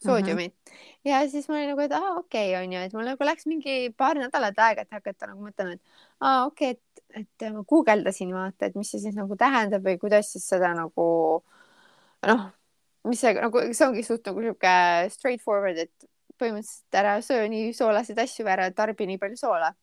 soodiumit 0.03 0.53
mm. 0.53 0.71
-hmm. 0.71 1.09
ja 1.09 1.21
siis 1.29 1.49
ma 1.49 1.55
olin 1.55 1.69
nagu, 1.73 1.81
et 1.81 1.91
aa, 1.97 2.13
okei 2.19 2.53
okay, 2.53 2.63
onju, 2.63 2.79
et 2.85 2.93
mul 2.93 3.09
nagu 3.09 3.27
läks 3.27 3.45
mingi 3.45 3.93
paar 3.97 4.17
nädalat 4.19 4.59
aega, 4.67 4.81
et 4.81 4.91
hakata 4.97 5.27
nagu 5.31 5.47
mõtlema, 5.47 5.73
et 5.73 5.81
aa, 6.19 6.45
okei 6.45 6.71
okay,, 6.71 6.79
et, 7.09 7.27
et 7.43 7.53
ma 7.53 7.63
guugeldasin 7.73 8.33
vaata, 8.33 8.65
et 8.65 8.75
mis 8.79 8.91
see 8.91 9.03
siis 9.03 9.15
nagu 9.15 9.35
tähendab 9.35 9.85
või 9.85 9.97
kuidas 9.99 10.31
siis 10.31 10.47
seda 10.47 10.73
nagu 10.77 11.09
noh, 12.27 12.47
mis 13.09 13.21
see 13.21 13.33
nagu, 13.33 13.67
see 13.73 13.87
ongi 13.87 14.03
suht 14.05 14.25
nagu 14.29 14.41
sihuke 14.41 14.73
straightforward, 15.15 15.85
et 15.87 16.09
põhimõtteliselt 16.41 16.99
ära 17.03 17.15
söö 17.25 17.47
nii 17.51 17.71
soolaseid 17.77 18.19
asju 18.23 18.47
ära 18.49 18.69
tarbi 18.73 19.07
nii 19.09 19.21
palju 19.21 19.37
soola. 19.37 19.73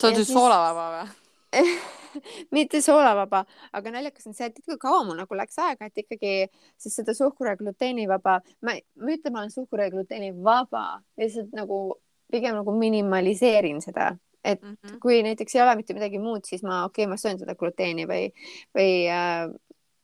sa 0.00 0.06
oled 0.06 0.18
Ja 0.18 0.24
siis- 0.24 0.34
soolavaba 0.34 0.90
või? 0.94 1.27
mitte 2.56 2.80
soolavaba, 2.82 3.44
aga 3.72 3.92
naljakas 3.92 4.28
on 4.28 4.36
see, 4.36 4.48
et 4.50 4.58
ikka 4.60 4.78
kaua 4.82 5.02
mul 5.06 5.18
nagu 5.18 5.38
läks 5.38 5.58
aega, 5.64 5.88
et 5.88 6.02
ikkagi 6.04 6.32
siis 6.80 6.98
seda 7.00 7.14
suhkru 7.16 7.48
ja 7.50 7.56
gluteenivaba, 7.60 8.38
ma, 8.66 8.74
ma 8.74 9.14
ütlen, 9.14 9.34
ma 9.34 9.42
olen 9.42 9.54
suhkru 9.54 9.84
ja 9.84 9.92
gluteeni 9.92 10.32
vaba, 10.44 11.02
lihtsalt 11.20 11.54
nagu 11.56 11.98
pigem 12.32 12.58
nagu 12.58 12.74
minimaliseerin 12.76 13.80
seda, 13.84 14.10
et 14.44 14.62
mm 14.62 14.74
-hmm. 14.74 14.98
kui 15.02 15.22
näiteks 15.22 15.56
ei 15.56 15.62
ole 15.62 15.76
mitte 15.76 15.94
midagi 15.94 16.18
muud, 16.18 16.44
siis 16.44 16.62
ma, 16.62 16.84
okei 16.84 17.04
okay,, 17.04 17.10
ma 17.10 17.16
söön 17.16 17.38
seda 17.38 17.54
gluteeni 17.54 18.06
või, 18.06 18.28
või 18.76 18.92
äh, 19.12 19.48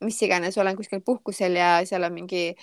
mis 0.05 0.23
iganes, 0.23 0.59
olen 0.59 0.77
kuskil 0.77 1.01
puhkusel 1.01 1.57
ja 1.57 1.81
seal 1.87 2.03
on 2.03 2.13
mingi, 2.13 2.55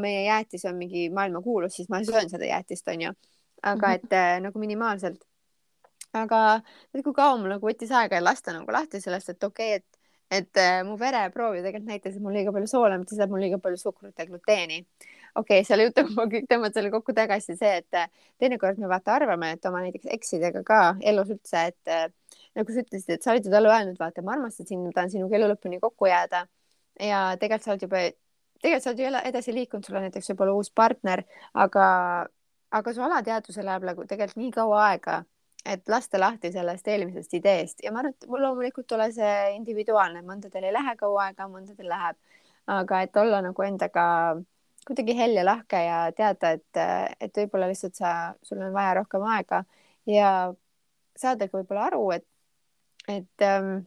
meie 0.00 0.24
jäätis 0.24 0.64
on 0.64 0.76
mingi 0.76 1.08
maailmakuulus, 1.10 1.76
siis 1.76 1.88
ma 1.88 2.04
söön 2.04 2.30
seda 2.30 2.44
jäätist, 2.44 2.88
onju. 2.88 3.12
aga 3.62 3.86
-hmm. 3.86 3.94
et 3.94 4.12
äh, 4.12 4.40
nagu 4.40 4.58
minimaalselt 4.58 5.24
aga 6.16 6.40
kui 6.92 7.12
kaua 7.12 7.36
mul 7.40 7.52
nagu 7.56 7.68
võttis 7.68 7.92
aega 7.92 8.20
lasta 8.22 8.54
nagu 8.56 8.72
lahti 8.72 9.00
sellest, 9.02 9.34
et 9.34 9.44
okei 9.44 9.76
okay,, 9.76 9.82
et 9.82 9.96
et 10.30 10.56
äh, 10.58 10.82
mu 10.84 10.96
vereproov 10.98 11.54
ju 11.54 11.62
tegelikult 11.62 11.90
näitas, 11.90 12.16
et 12.16 12.22
mul 12.22 12.34
liiga 12.34 12.52
palju 12.54 12.68
soola, 12.70 12.98
mitte 12.98 13.14
seda, 13.14 13.26
et 13.28 13.32
mul 13.32 13.42
liiga 13.44 13.58
palju 13.62 13.78
suhkrut 13.78 14.18
ja 14.18 14.26
gluteeni. 14.26 14.80
okei 15.36 15.60
okay,, 15.60 15.64
selle 15.68 15.86
jutuga 15.86 16.14
ma 16.16 16.26
kõik 16.32 16.48
tõmban 16.50 16.74
selle 16.74 16.90
kokku 16.90 17.14
tagasi 17.14 17.54
see, 17.58 17.72
et 17.82 17.98
äh, 17.98 18.08
teinekord 18.42 18.80
me 18.82 18.90
vaata 18.90 19.14
arvame, 19.14 19.52
et 19.54 19.68
oma 19.70 19.84
näiteks 19.84 20.10
eksidega 20.16 20.64
ka 20.66 20.80
elus 21.12 21.30
üldse, 21.36 21.66
et 21.70 21.92
äh, 21.92 22.08
nagu 22.58 22.74
sa 22.74 22.82
ütlesid, 22.82 23.12
et 23.14 23.26
sa 23.26 23.34
olid 23.34 23.46
ju 23.46 23.54
talle 23.54 23.70
öelnud, 23.70 23.98
vaata, 24.00 24.24
ma 24.26 24.34
armastan 24.34 24.66
sind, 24.66 24.82
ma 24.82 24.94
tahan 24.96 25.12
sinuga 25.14 25.38
elu 25.38 25.52
lõpuni 25.52 25.80
kokku 25.82 26.10
jääda. 26.10 26.46
ja 27.00 27.20
tegelikult 27.38 27.68
sa 27.68 27.74
oled 27.76 27.86
juba, 27.86 28.02
tegelikult 28.62 28.82
sa 28.82 28.90
oled 28.90 29.04
ju 29.04 29.22
edasi 29.30 29.54
liikunud, 29.54 29.86
sul 29.86 30.00
on 30.00 30.06
näiteks 30.08 30.32
võib-olla 30.32 30.58
uus 30.58 30.72
partner, 30.74 31.22
aga, 31.54 31.86
aga 32.74 32.96
su 32.96 33.04
alateadvusel 33.04 33.68
läheb 33.68 33.86
nagu 33.92 34.10
tegelikult 34.10 34.42
nii 34.42 34.54
kaua 34.58 34.84
aega 34.90 35.22
et 35.66 35.88
lasta 35.88 36.20
lahti 36.20 36.52
sellest 36.54 36.88
eelmisest 36.88 37.34
ideest. 37.38 37.82
Ja 37.84 37.92
ma 37.92 38.02
arvan, 38.02 38.14
et 38.14 38.28
loomulikult 38.30 38.92
ole 38.96 39.08
see 39.14 39.32
individuaalne, 39.56 40.22
mõndadel 40.26 40.68
ei 40.68 40.74
lähe 40.74 40.94
kaua 41.00 41.28
aega, 41.28 41.48
mõndadel 41.50 41.90
läheb, 41.90 42.18
aga 42.76 43.00
et 43.06 43.18
olla 43.22 43.42
nagu 43.44 43.66
endaga 43.66 44.06
kuidagi 44.86 45.16
hell 45.18 45.34
ja 45.34 45.42
lahke 45.46 45.80
ja 45.82 45.98
teada, 46.14 46.52
et, 46.54 46.80
et 47.20 47.42
võib-olla 47.42 47.66
lihtsalt 47.70 47.98
sa, 47.98 48.12
sul 48.46 48.62
on 48.62 48.72
vaja 48.74 48.94
rohkem 49.00 49.26
aega 49.34 49.64
ja 50.06 50.30
saada 51.18 51.48
ka 51.48 51.58
võib-olla 51.58 51.88
aru, 51.90 52.04
et, 52.14 52.26
et 53.10 53.46
ähm, 53.46 53.80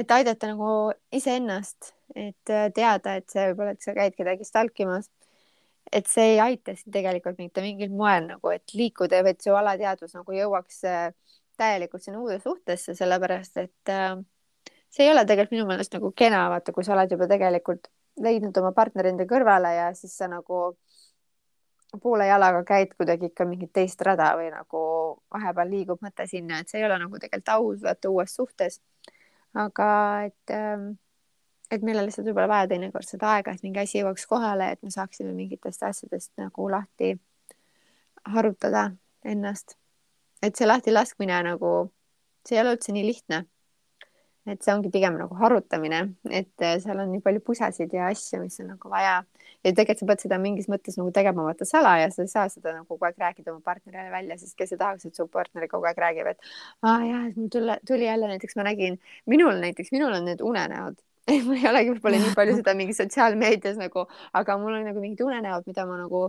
et 0.00 0.12
aidata 0.16 0.48
nagu 0.54 0.92
iseennast, 1.12 1.92
et 2.16 2.52
teada, 2.74 3.18
et 3.18 3.28
see 3.28 3.50
võib-olla, 3.50 3.74
et 3.76 3.84
sa 3.84 3.92
käid 3.96 4.16
kedagi 4.16 4.46
stalkimas 4.48 5.10
et 5.92 6.06
see 6.06 6.34
ei 6.34 6.40
aita 6.40 6.74
sind 6.78 6.94
tegelikult 6.94 7.38
mitte 7.38 7.62
mingil 7.64 7.90
moel 7.94 8.28
nagu, 8.28 8.52
et 8.54 8.74
liikuda, 8.74 9.22
vaid 9.26 9.40
su 9.42 9.54
alateadvus 9.56 10.14
nagu 10.18 10.36
jõuaks 10.36 10.84
äh, 10.88 11.08
täielikult 11.60 12.04
sinna 12.04 12.20
uude 12.22 12.38
suhtesse, 12.42 12.94
sellepärast 12.98 13.58
et 13.64 13.92
äh, 13.92 14.14
see 14.90 15.06
ei 15.06 15.12
ole 15.12 15.24
tegelikult 15.26 15.56
minu 15.56 15.66
meelest 15.70 15.96
nagu 15.96 16.12
kena, 16.16 16.46
vaata, 16.52 16.74
kui 16.74 16.86
sa 16.86 16.94
oled 16.96 17.12
juba 17.14 17.28
tegelikult 17.30 17.90
leidnud 18.20 18.56
oma 18.62 18.72
partneri 18.76 19.12
enda 19.14 19.26
kõrvale 19.28 19.74
ja 19.76 19.90
siis 19.96 20.16
sa 20.18 20.28
nagu 20.30 20.62
poole 22.02 22.26
jalaga 22.26 22.62
käid 22.66 22.94
kuidagi 22.94 23.30
ikka 23.30 23.46
mingit 23.50 23.72
teist 23.74 24.02
rada 24.06 24.30
või 24.38 24.50
nagu 24.52 24.80
vahepeal 25.34 25.70
liigub 25.70 26.02
mõte 26.04 26.26
sinna, 26.30 26.60
et 26.60 26.70
see 26.70 26.78
ei 26.78 26.86
ole 26.86 26.98
nagu 27.02 27.18
tegelikult 27.18 27.54
aus, 27.56 27.82
vaata 27.82 28.10
uues 28.10 28.34
suhtes. 28.34 28.80
aga 29.54 29.86
et 30.28 30.52
ähm, 30.54 30.92
et 31.70 31.82
meil 31.86 32.00
on 32.00 32.08
lihtsalt 32.08 32.26
võib-olla 32.26 32.50
vaja 32.50 32.70
teinekord 32.70 33.06
seda 33.06 33.36
aega, 33.36 33.54
et 33.54 33.62
mingi 33.66 33.82
asi 33.82 34.00
jõuaks 34.00 34.26
kohale, 34.30 34.72
et 34.74 34.82
me 34.82 34.90
saaksime 34.94 35.32
mingitest 35.36 35.84
asjadest 35.86 36.32
nagu 36.40 36.66
lahti 36.70 37.14
harutada 38.34 38.90
ennast. 39.24 39.76
et 40.42 40.56
see 40.56 40.66
lahtilaskmine 40.66 41.42
nagu, 41.44 41.70
see 42.48 42.56
ei 42.56 42.62
ole 42.62 42.76
üldse 42.76 42.92
nii 42.96 43.06
lihtne. 43.06 43.44
et 44.50 44.64
see 44.64 44.72
ongi 44.72 44.88
pigem 44.90 45.18
nagu 45.20 45.36
harutamine, 45.36 45.98
et 46.30 46.64
seal 46.82 46.98
on 46.98 47.10
nii 47.12 47.20
palju 47.22 47.42
pusasid 47.44 47.92
ja 47.94 48.08
asju, 48.10 48.40
mis 48.42 48.56
on 48.64 48.72
nagu 48.72 48.90
vaja. 48.90 49.20
ja 49.64 49.72
tegelikult 49.76 50.02
sa 50.02 50.08
pead 50.10 50.24
seda 50.24 50.38
mingis 50.42 50.66
mõttes 50.72 50.96
nagu 50.98 51.12
tegema 51.14 51.44
vaata 51.46 51.68
salaja, 51.68 52.08
sa 52.10 52.24
ei 52.24 52.32
saa 52.32 52.48
seda 52.48 52.72
nagu 52.74 52.88
kogu 52.88 53.06
aeg 53.06 53.20
rääkida 53.20 53.52
oma 53.52 53.60
partnerile 53.62 54.10
välja, 54.10 54.38
sest 54.40 54.56
kes 54.58 54.72
ei 54.74 54.80
tahaks, 54.80 55.06
et 55.06 55.14
su 55.14 55.28
partner 55.28 55.68
kogu 55.68 55.86
aeg 55.86 56.02
räägib, 56.02 56.32
et 56.32 56.50
aa 56.82 56.98
jah, 57.04 57.28
et 57.28 57.36
mul 57.36 57.52
tuli, 57.52 57.78
tuli 57.86 58.08
jälle 58.08 58.32
näiteks 58.32 58.58
ma 58.58 58.66
nägin, 58.66 58.98
minul 59.26 59.60
näiteks, 59.60 59.92
minul 59.94 60.18
on 60.18 60.26
need 60.32 60.42
unenäod 60.42 60.98
mul 61.46 61.56
ei 61.58 61.68
olegi 61.70 61.94
võib-olla 61.94 62.20
nii 62.20 62.36
palju 62.36 62.56
seda 62.60 62.76
mingi 62.78 62.96
sotsiaalmeedias 62.96 63.80
nagu, 63.80 64.06
aga 64.36 64.56
mul 64.60 64.78
on 64.78 64.86
nagu 64.90 65.02
mingid 65.02 65.24
unenäod, 65.26 65.66
mida 65.70 65.86
ma 65.88 65.98
nagu, 66.00 66.22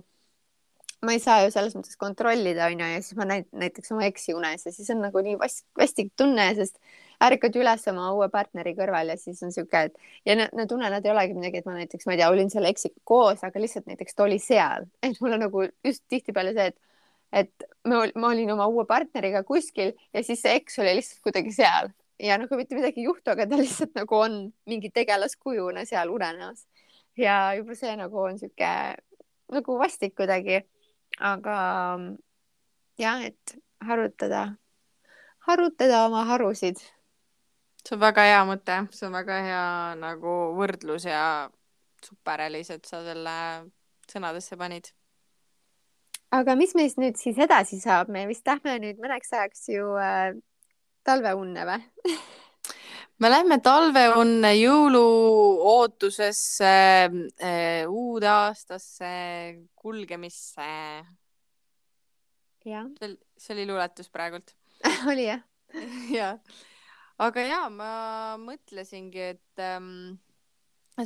ma 1.06 1.16
ei 1.16 1.22
saa 1.24 1.42
ju 1.46 1.54
selles 1.54 1.76
mõttes 1.78 1.98
kontrollida, 2.02 2.68
onju, 2.72 2.90
ja 2.94 3.00
siis 3.04 3.18
ma 3.20 3.28
näen 3.30 3.48
näiteks 3.64 3.94
oma 3.96 4.06
eksi 4.10 4.36
unes 4.38 4.68
ja 4.68 4.74
siis 4.76 4.90
on 4.94 5.02
nagu 5.06 5.24
nii 5.26 5.38
vast, 5.42 5.66
vastik 5.80 6.14
tunne, 6.20 6.52
sest 6.58 6.78
ärkad 7.22 7.58
üles 7.62 7.84
oma 7.92 8.12
uue 8.18 8.30
partneri 8.34 8.74
kõrval 8.78 9.14
ja 9.14 9.18
siis 9.20 9.42
on 9.46 9.54
siuke, 9.54 9.88
et 9.90 10.30
ja 10.30 10.38
need, 10.38 10.54
need 10.58 10.72
unenäod 10.74 11.06
ei 11.06 11.14
olegi 11.14 11.38
midagi, 11.38 11.62
et 11.62 11.70
ma 11.70 11.76
näiteks, 11.78 12.08
ma 12.08 12.16
ei 12.16 12.22
tea, 12.22 12.30
olin 12.34 12.54
selle 12.54 12.72
eksiga 12.74 12.98
koos, 13.08 13.44
aga 13.46 13.62
lihtsalt 13.62 13.90
näiteks 13.90 14.18
ta 14.18 14.26
oli 14.28 14.40
seal, 14.42 14.88
et 15.06 15.20
mul 15.22 15.38
on 15.38 15.46
nagu 15.48 15.68
just 15.86 16.06
tihtipeale 16.12 16.56
see, 16.58 16.72
et 16.74 16.82
et 17.32 17.64
ma, 17.88 18.02
ma 18.20 18.34
olin 18.34 18.50
oma 18.52 18.66
uue 18.68 18.84
partneriga 18.84 19.40
kuskil 19.48 19.94
ja 20.12 20.20
siis 20.20 20.42
see 20.44 20.58
eks 20.60 20.80
oli 20.84 20.98
lihtsalt 20.98 21.22
kuidagi 21.24 21.54
seal 21.56 21.88
ja 22.22 22.38
nagu 22.38 22.56
mitte 22.56 22.78
midagi 22.78 23.02
ei 23.02 23.08
juhtu, 23.08 23.34
aga 23.34 23.48
ta 23.50 23.60
lihtsalt 23.62 23.96
nagu 23.98 24.18
on 24.18 24.38
mingi 24.70 24.92
tegelaskujuna 24.94 25.86
seal 25.90 26.14
unenäos. 26.14 26.68
ja 27.18 27.54
juba 27.58 27.76
see 27.76 27.96
nagu 28.00 28.20
on 28.20 28.40
sihuke 28.40 28.72
nagu 29.52 29.78
vastik 29.80 30.16
kuidagi. 30.16 30.62
aga 31.20 31.58
jah, 32.98 33.26
et 33.26 33.58
harutada, 33.84 34.56
harutada 35.48 36.06
oma 36.06 36.24
harusid. 36.26 36.78
see 37.82 37.96
on 37.96 38.02
väga 38.06 38.30
hea 38.30 38.46
mõte, 38.46 38.80
see 38.92 39.08
on 39.08 39.18
väga 39.18 39.42
hea 39.48 39.68
nagu 40.00 40.38
võrdlus 40.58 41.10
ja 41.10 41.50
super, 42.06 42.42
Elis, 42.42 42.70
et 42.70 42.86
sa 42.86 43.04
selle 43.06 43.38
sõnadesse 44.10 44.58
panid 44.58 44.92
aga 46.32 46.56
mis 46.56 46.74
meist 46.78 47.00
nüüd 47.02 47.18
siis 47.20 47.38
edasi 47.42 47.82
saab, 47.82 48.10
me 48.10 48.24
vist 48.30 48.48
lähme 48.48 48.78
nüüd 48.80 49.02
mõneks 49.04 49.34
ajaks 49.36 49.68
ju 49.74 49.90
äh, 50.00 50.32
talveunne 51.04 51.66
või 51.68 52.16
me 53.22 53.30
lähme 53.30 53.60
talveunne 53.62 54.50
jõuluootusesse, 54.58 56.72
eh, 57.38 57.86
uude 57.88 58.28
aastasse, 58.30 59.12
kulgemisse. 59.76 61.06
jah. 62.66 62.86
see 63.38 63.54
oli 63.56 63.66
luuletus 63.70 64.10
praegult 64.10 64.56
oli 65.12 65.26
jah 65.28 65.42
jah, 66.18 66.40
aga 67.22 67.42
ja 67.46 67.70
ma 67.72 67.92
mõtlesingi, 68.42 69.22
et 69.36 69.64
ähm, 69.64 70.18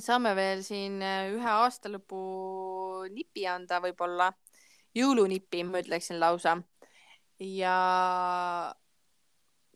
saame 0.01 0.35
veel 0.37 0.63
siin 0.65 1.01
eh, 1.03 1.33
ühe 1.35 1.51
aastalõpu 1.51 2.21
nipi 3.13 3.45
anda, 3.49 3.79
võib-olla 3.83 4.31
jõulunipi, 4.95 5.63
ma 5.67 5.79
ütleksin 5.83 6.19
lausa. 6.21 6.57
ja 7.39 7.75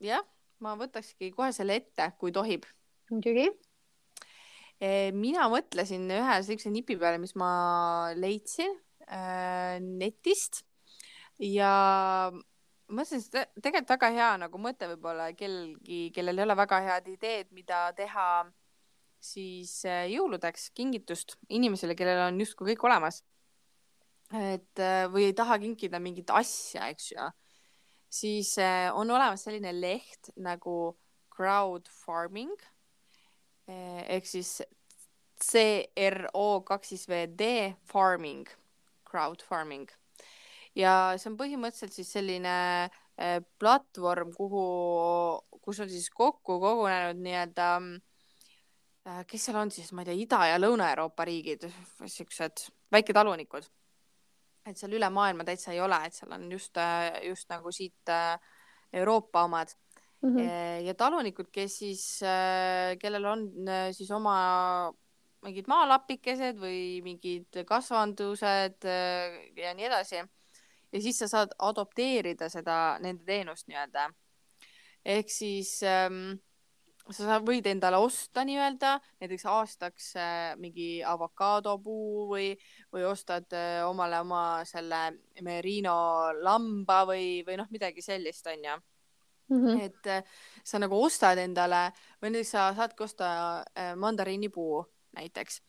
jah, 0.04 0.24
ma 0.64 0.76
võtakski 0.80 1.32
kohe 1.36 1.52
selle 1.56 1.80
ette, 1.80 2.12
kui 2.20 2.34
tohib. 2.36 2.66
muidugi. 3.10 3.48
Eh, 4.80 5.10
mina 5.12 5.50
mõtlesin 5.52 6.06
ühe 6.16 6.36
siukse 6.48 6.70
nipi 6.72 6.96
peale, 7.00 7.20
mis 7.20 7.34
ma 7.36 8.14
leidsin 8.16 8.72
äh, 9.10 9.76
netist 9.84 10.62
ja 11.44 12.32
mõtlesin, 12.88 13.26
et 13.42 13.60
tegelikult 13.60 13.92
väga 13.98 14.12
hea 14.16 14.30
nagu 14.46 14.62
mõte 14.62 14.88
võib-olla 14.94 15.34
kellelgi, 15.36 16.14
kellel 16.16 16.40
ei 16.40 16.46
ole 16.46 16.56
väga 16.62 16.80
head 16.86 17.10
ideed, 17.12 17.52
mida 17.52 17.90
teha 17.98 18.30
siis 19.20 19.74
äh, 19.90 20.06
jõuludeks 20.14 20.70
kingitust 20.78 21.36
inimesele, 21.52 21.98
kellel 22.00 22.30
on 22.30 22.40
justkui 22.40 22.72
kõik 22.72 22.88
olemas. 22.88 23.24
et 24.30 24.80
või 25.10 25.24
ei 25.26 25.34
taha 25.34 25.58
kinkida 25.58 26.00
mingit 26.00 26.30
asja, 26.30 26.88
eks 26.94 27.12
ju 27.12 27.30
siis 28.10 28.58
äh, 28.58 28.90
on 28.96 29.12
olemas 29.12 29.44
selline 29.46 29.74
leht 29.78 30.32
nagu 30.42 30.98
crowd 31.36 31.88
farming 32.04 32.56
eh, 33.70 34.04
ehk 34.18 34.28
siis 34.28 34.60
C 35.40 35.62
R 35.96 36.26
O 36.34 36.62
kaks 36.68 36.90
siis 36.92 37.06
V 37.08 37.28
D 37.32 37.50
farming, 37.88 38.50
crowd 39.08 39.44
farming 39.46 39.88
ja 40.76 41.16
see 41.18 41.30
on 41.32 41.38
põhimõtteliselt 41.40 41.96
siis 41.96 42.12
selline 42.18 42.56
eh, 43.18 43.40
platvorm, 43.62 44.34
kuhu, 44.36 44.66
kus 45.64 45.80
on 45.80 45.90
siis 45.92 46.10
kokku 46.12 46.60
kogunenud 46.60 47.22
nii-öelda 47.24 47.72
eh,, 49.08 49.24
kes 49.30 49.48
seal 49.48 49.62
on 49.62 49.72
siis, 49.72 49.94
ma 49.94 50.04
ei 50.04 50.12
tea, 50.12 50.20
Ida- 50.26 50.46
ja 50.52 50.60
Lõuna-Euroopa 50.60 51.28
riigid, 51.30 51.70
siuksed 52.06 52.68
väiketalunikud 52.92 53.70
et 54.70 54.80
seal 54.80 54.96
üle 54.98 55.10
maailma 55.14 55.46
täitsa 55.48 55.74
ei 55.74 55.82
ole, 55.82 56.00
et 56.06 56.16
seal 56.16 56.34
on 56.36 56.48
just, 56.52 56.78
just 57.26 57.50
nagu 57.50 57.72
siit 57.76 58.14
Euroopa 58.94 59.44
omad 59.44 59.74
mm. 60.22 60.36
-hmm. 60.36 60.82
ja 60.86 60.94
talunikud, 60.94 61.52
kes 61.52 61.78
siis, 61.80 62.04
kellel 63.02 63.26
on 63.26 63.46
siis 63.92 64.12
oma 64.12 64.94
mingid 65.46 65.70
maalapikesed 65.72 66.60
või 66.60 67.00
mingid 67.04 67.62
kasvandused 67.68 68.84
ja 69.56 69.74
nii 69.76 69.86
edasi. 69.86 70.24
ja 70.92 71.02
siis 71.02 71.20
sa 71.20 71.28
saad 71.28 71.54
adopteerida 71.60 72.50
seda, 72.50 72.98
nende 73.00 73.24
teenust 73.24 73.68
nii-öelda. 73.68 74.10
ehk 75.06 75.30
siis 75.30 75.84
ähm, 75.84 76.40
sa 77.16 77.40
võid 77.44 77.68
endale 77.70 78.00
osta 78.02 78.44
nii-öelda 78.48 78.94
näiteks 79.22 79.46
aastaks 79.50 80.12
äh, 80.20 80.54
mingi 80.62 81.00
avokaadopuu 81.06 82.28
või, 82.30 82.52
või 82.94 83.06
ostad 83.10 83.50
äh, 83.58 83.82
omale 83.88 84.22
oma 84.22 84.44
selle 84.70 85.02
merino 85.46 85.96
lamba 86.44 87.04
või, 87.10 87.42
või 87.48 87.60
noh, 87.62 87.70
midagi 87.74 88.04
sellist 88.06 88.48
onju 88.48 88.76
mm. 88.76 89.58
-hmm. 89.66 89.82
et 89.88 90.12
äh, 90.14 90.40
sa 90.64 90.82
nagu 90.82 91.02
ostad 91.02 91.42
endale 91.42 91.90
või 92.22 92.36
näiteks 92.36 92.56
sa 92.56 92.70
saadki 92.78 93.04
osta 93.04 93.34
mandariinipuu 93.98 94.86
näiteks 95.18 95.62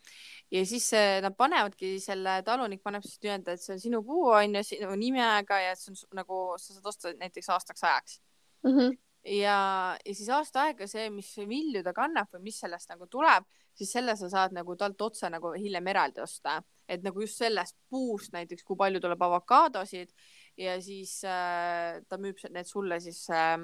ja 0.53 0.65
siis 0.67 0.91
nad 1.25 1.33
panevadki 1.37 1.95
selle, 2.01 2.43
talunik 2.45 2.83
paneb 2.83 3.07
siis 3.07 3.21
nii-öelda, 3.23 3.55
et 3.57 3.63
see 3.63 3.77
on 3.77 3.81
sinu 3.81 4.03
puu 4.05 4.27
onju, 4.37 4.65
sinu 4.67 4.93
nimega 5.01 5.61
ja 5.65 5.77
see 5.79 5.95
on 5.95 6.21
nagu, 6.21 6.43
sa 6.61 6.75
saad 6.75 6.91
osta 6.93 7.15
näiteks 7.17 7.49
aastaks 7.49 7.85
ajaks 7.85 8.21
mm. 8.65 8.77
-hmm 8.77 8.99
ja, 9.25 9.97
ja 10.05 10.15
siis 10.15 10.29
aasta 10.33 10.67
aega 10.69 10.87
see, 10.89 11.09
mis 11.13 11.31
vilju 11.49 11.83
ta 11.85 11.93
kannab 11.97 12.31
või 12.35 12.49
mis 12.49 12.61
sellest 12.63 12.93
nagu 12.93 13.09
tuleb, 13.11 13.47
siis 13.77 13.93
selle 13.93 14.17
sa 14.17 14.31
saad 14.33 14.55
nagu 14.57 14.77
talt 14.77 15.01
otse 15.03 15.31
nagu 15.33 15.53
hiljem 15.57 15.89
eraldi 15.93 16.23
osta, 16.25 16.61
et 16.89 17.05
nagu 17.05 17.23
just 17.23 17.41
sellest 17.41 17.77
puust 17.91 18.33
näiteks, 18.35 18.65
kui 18.67 18.79
palju 18.81 19.01
tuleb 19.01 19.23
avokaadosid 19.23 20.13
ja 20.61 20.77
siis 20.83 21.21
äh, 21.25 22.01
ta 22.09 22.19
müüb 22.21 22.41
need 22.51 22.69
sulle 22.69 23.01
siis 23.01 23.27
äh, 23.35 23.59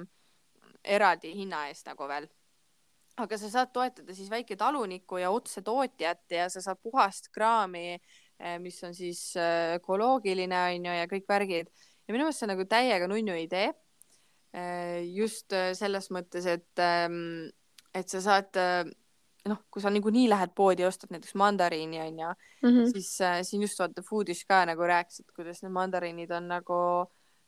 eraldi 0.83 1.33
hinna 1.35 1.67
eest 1.71 1.89
nagu 1.89 2.07
veel. 2.07 2.29
aga 3.17 3.37
sa 3.37 3.49
saad 3.49 3.71
toetada 3.73 4.13
siis 4.13 4.29
väiketalunikku 4.29 5.17
ja 5.17 5.31
otsetootjat 5.33 6.31
ja 6.31 6.49
sa 6.53 6.61
saad 6.61 6.77
puhast 6.83 7.31
kraami 7.33 7.97
äh,, 7.97 8.59
mis 8.61 8.77
on 8.83 8.93
siis 8.93 9.33
äh, 9.35 9.75
ökoloogiline 9.79 10.59
onju 10.75 10.93
ja 10.93 11.07
kõik 11.09 11.25
värgid. 11.27 11.71
Ja 12.07 12.13
minu 12.13 12.27
meelest 12.27 12.39
see 12.39 12.45
on 12.45 12.53
nagu 12.53 12.65
täiega 12.69 13.09
nunnu 13.09 13.33
idee 13.41 13.71
just 15.03 15.53
äh, 15.53 15.73
selles 15.77 16.09
mõttes, 16.13 16.47
et, 16.49 16.79
ähm, 16.79 17.49
et 17.95 18.09
sa 18.09 18.21
saad, 18.23 18.57
äh, 18.57 18.87
noh, 19.47 19.59
kui 19.71 19.83
sa 19.83 19.91
niikuinii 19.93 20.27
lähed 20.31 20.55
poodi 20.55 20.85
ja 20.85 20.91
ostad 20.91 21.11
näiteks 21.13 21.35
mandariini 21.39 22.01
onju 22.01 22.31
mm, 22.31 22.69
-hmm. 22.69 22.91
siis 22.91 23.11
siin 23.49 23.61
just 23.61 23.79
vaata 23.79 24.03
Foodis 24.03 24.45
ka 24.45 24.65
nagu 24.65 24.81
rääkisid, 24.81 25.31
kuidas 25.35 25.61
need 25.63 25.71
mandariinid 25.71 26.31
on 26.31 26.47
nagu 26.47 26.79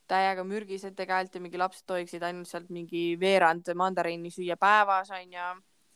täiega 0.07 0.43
mürgised 0.43 0.95
tegelikult 0.95 1.35
ja 1.35 1.41
mingi 1.41 1.57
lapsed 1.57 1.85
tohiksid 1.85 2.23
ainult 2.23 2.47
sealt 2.47 2.69
mingi 2.69 3.19
veerand 3.19 3.73
mandariini 3.75 4.31
süüa 4.31 4.57
päevas 4.57 5.11
onju 5.11 5.49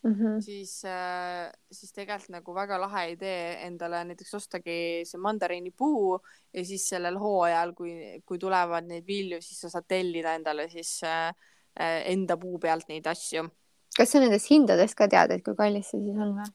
mm, 0.04 0.14
-hmm. 0.14 0.42
siis, 0.42 0.86
äh, 0.86 1.52
siis 1.72 1.94
tegelikult 1.94 2.30
nagu 2.30 2.56
väga 2.56 2.80
lahe 2.82 3.06
idee 3.12 3.66
endale 3.68 4.04
näiteks 4.10 4.34
ostagi 4.34 4.78
see 5.06 5.20
mandariinipuu 5.20 6.20
ja 6.54 6.66
siis 6.66 6.88
sellel 6.90 7.18
hooajal, 7.20 7.74
kui, 7.74 8.22
kui 8.26 8.40
tulevad 8.40 8.88
neid 8.88 9.08
vilju, 9.08 9.42
siis 9.42 9.62
sa 9.62 9.70
saad 9.70 9.88
tellida 9.88 10.36
endale 10.36 10.70
siis 10.70 11.00
äh, 11.04 11.30
äh, 11.80 12.02
enda 12.12 12.38
puu 12.38 12.60
pealt 12.60 12.88
neid 12.90 13.08
asju. 13.08 13.48
kas 13.98 14.12
sa 14.12 14.20
nendest 14.20 14.50
hindadest 14.50 14.98
ka 14.98 15.08
tead, 15.08 15.32
et 15.32 15.44
kui 15.46 15.56
kallis 15.56 15.90
see 15.92 16.02
siis 16.02 16.20
on 16.20 16.38
või? 16.38 16.52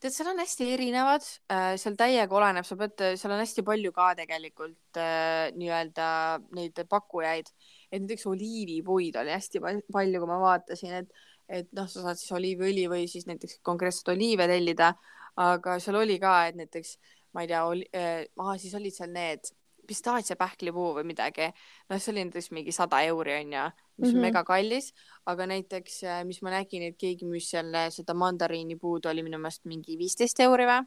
tead, 0.00 0.14
seal 0.14 0.30
on 0.30 0.38
hästi 0.38 0.68
erinevad 0.74 1.24
äh,, 1.50 1.72
seal 1.80 1.96
täiega 1.98 2.36
oleneb, 2.38 2.66
sa 2.66 2.76
pead, 2.78 3.02
seal 3.18 3.34
on 3.34 3.42
hästi 3.42 3.64
palju 3.66 3.92
ka 3.92 4.12
tegelikult 4.20 5.00
äh, 5.02 5.48
nii-öelda 5.58 6.10
neid 6.54 6.78
pakkujaid, 6.88 7.50
et 7.90 8.04
näiteks 8.04 8.28
oliivipuid 8.30 9.18
oli 9.18 9.34
hästi 9.34 9.62
palju, 9.64 10.20
kui 10.22 10.30
ma 10.30 10.38
vaatasin, 10.44 11.02
et 11.02 11.26
et 11.48 11.70
noh, 11.76 11.88
sa 11.88 12.04
saad 12.04 12.20
siis 12.20 12.32
oliiviõli 12.36 12.88
või 12.90 13.06
siis 13.08 13.26
näiteks 13.28 13.60
konkreetselt 13.66 14.12
oliive 14.14 14.46
tellida, 14.50 14.92
aga 15.40 15.78
seal 15.80 16.00
oli 16.02 16.18
ka, 16.20 16.34
et 16.48 16.58
näiteks 16.58 16.98
ma 17.34 17.44
ei 17.44 17.50
tea, 17.50 17.62
oli 17.64 17.88
äh,, 17.96 18.26
ah, 18.40 18.56
siis 18.60 18.74
olid 18.78 18.94
seal 18.94 19.12
need 19.14 19.50
pistaatsiapähklipuu 19.88 20.90
või 20.98 21.06
midagi, 21.08 21.48
noh, 21.88 22.00
see 22.00 22.12
oli 22.12 22.26
näiteks 22.26 22.50
mingi 22.52 22.74
sada 22.76 23.00
euri 23.08 23.38
onju, 23.38 23.62
mis 23.62 23.72
mm 23.72 24.04
-hmm. 24.04 24.08
on 24.08 24.12
mhm. 24.12 24.26
mega 24.26 24.42
kallis, 24.44 24.92
aga 25.26 25.46
näiteks, 25.46 26.02
äh, 26.04 26.24
mis 26.28 26.42
ma 26.42 26.52
nägin, 26.52 26.84
et 26.90 26.98
keegi 27.00 27.28
müüs 27.28 27.48
selle, 27.54 27.88
seda 27.94 28.14
mandariinipuud 28.14 29.08
oli 29.08 29.24
minu 29.24 29.38
meelest 29.38 29.64
mingi 29.64 29.96
viisteist 29.98 30.40
euri 30.44 30.68
või 30.68 30.82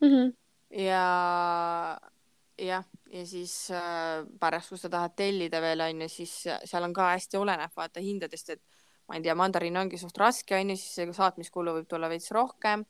mm. 0.00 0.08
-hmm. 0.08 0.32
ja 0.86 1.04
jah, 2.58 2.84
ja 3.12 3.26
siis 3.26 3.70
äh, 3.70 4.24
pärast, 4.40 4.68
kui 4.68 4.78
sa 4.78 4.88
tahad 4.88 5.16
tellida 5.16 5.60
veel 5.60 5.80
onju, 5.80 6.08
siis 6.08 6.34
seal 6.64 6.84
on 6.84 6.92
ka 6.92 7.12
hästi 7.12 7.36
oleneb 7.36 7.76
vaata 7.76 8.00
hindadest, 8.00 8.50
et 8.50 8.62
ma 9.10 9.18
ei 9.18 9.24
tea, 9.26 9.34
mandariin 9.34 9.74
ongi 9.74 9.98
suht 9.98 10.18
raske 10.22 10.54
onju, 10.54 10.76
siis 10.78 10.94
see 11.00 11.14
saatmiskulu 11.16 11.74
võib 11.80 11.88
tulla 11.90 12.08
veits 12.12 12.30
rohkem. 12.36 12.86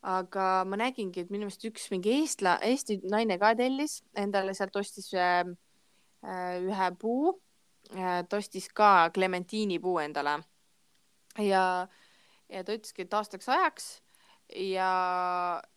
aga 0.00 0.44
ma 0.64 0.78
nägingi, 0.80 1.20
et 1.20 1.30
minu 1.30 1.44
meelest 1.44 1.64
üks 1.68 1.90
mingi 1.92 2.14
eestla-, 2.22 2.56
Eesti 2.64 3.02
naine 3.12 3.36
ka 3.38 3.52
tellis 3.54 3.98
endale 4.16 4.54
sealt 4.56 4.78
ostis 4.80 5.10
ühe, 5.12 5.52
äh, 6.24 6.54
ühe 6.64 6.88
puu, 6.98 7.34
äh, 7.92 8.22
ta 8.24 8.40
ostis 8.40 8.70
ka 8.72 9.10
clementiinipuu 9.12 9.98
endale 10.00 10.38
ja, 11.36 11.64
ja 12.48 12.64
ta 12.64 12.78
ütleski, 12.78 13.04
et 13.04 13.18
aastaks 13.20 13.52
ajaks 13.52 13.90
ja, 14.72 14.90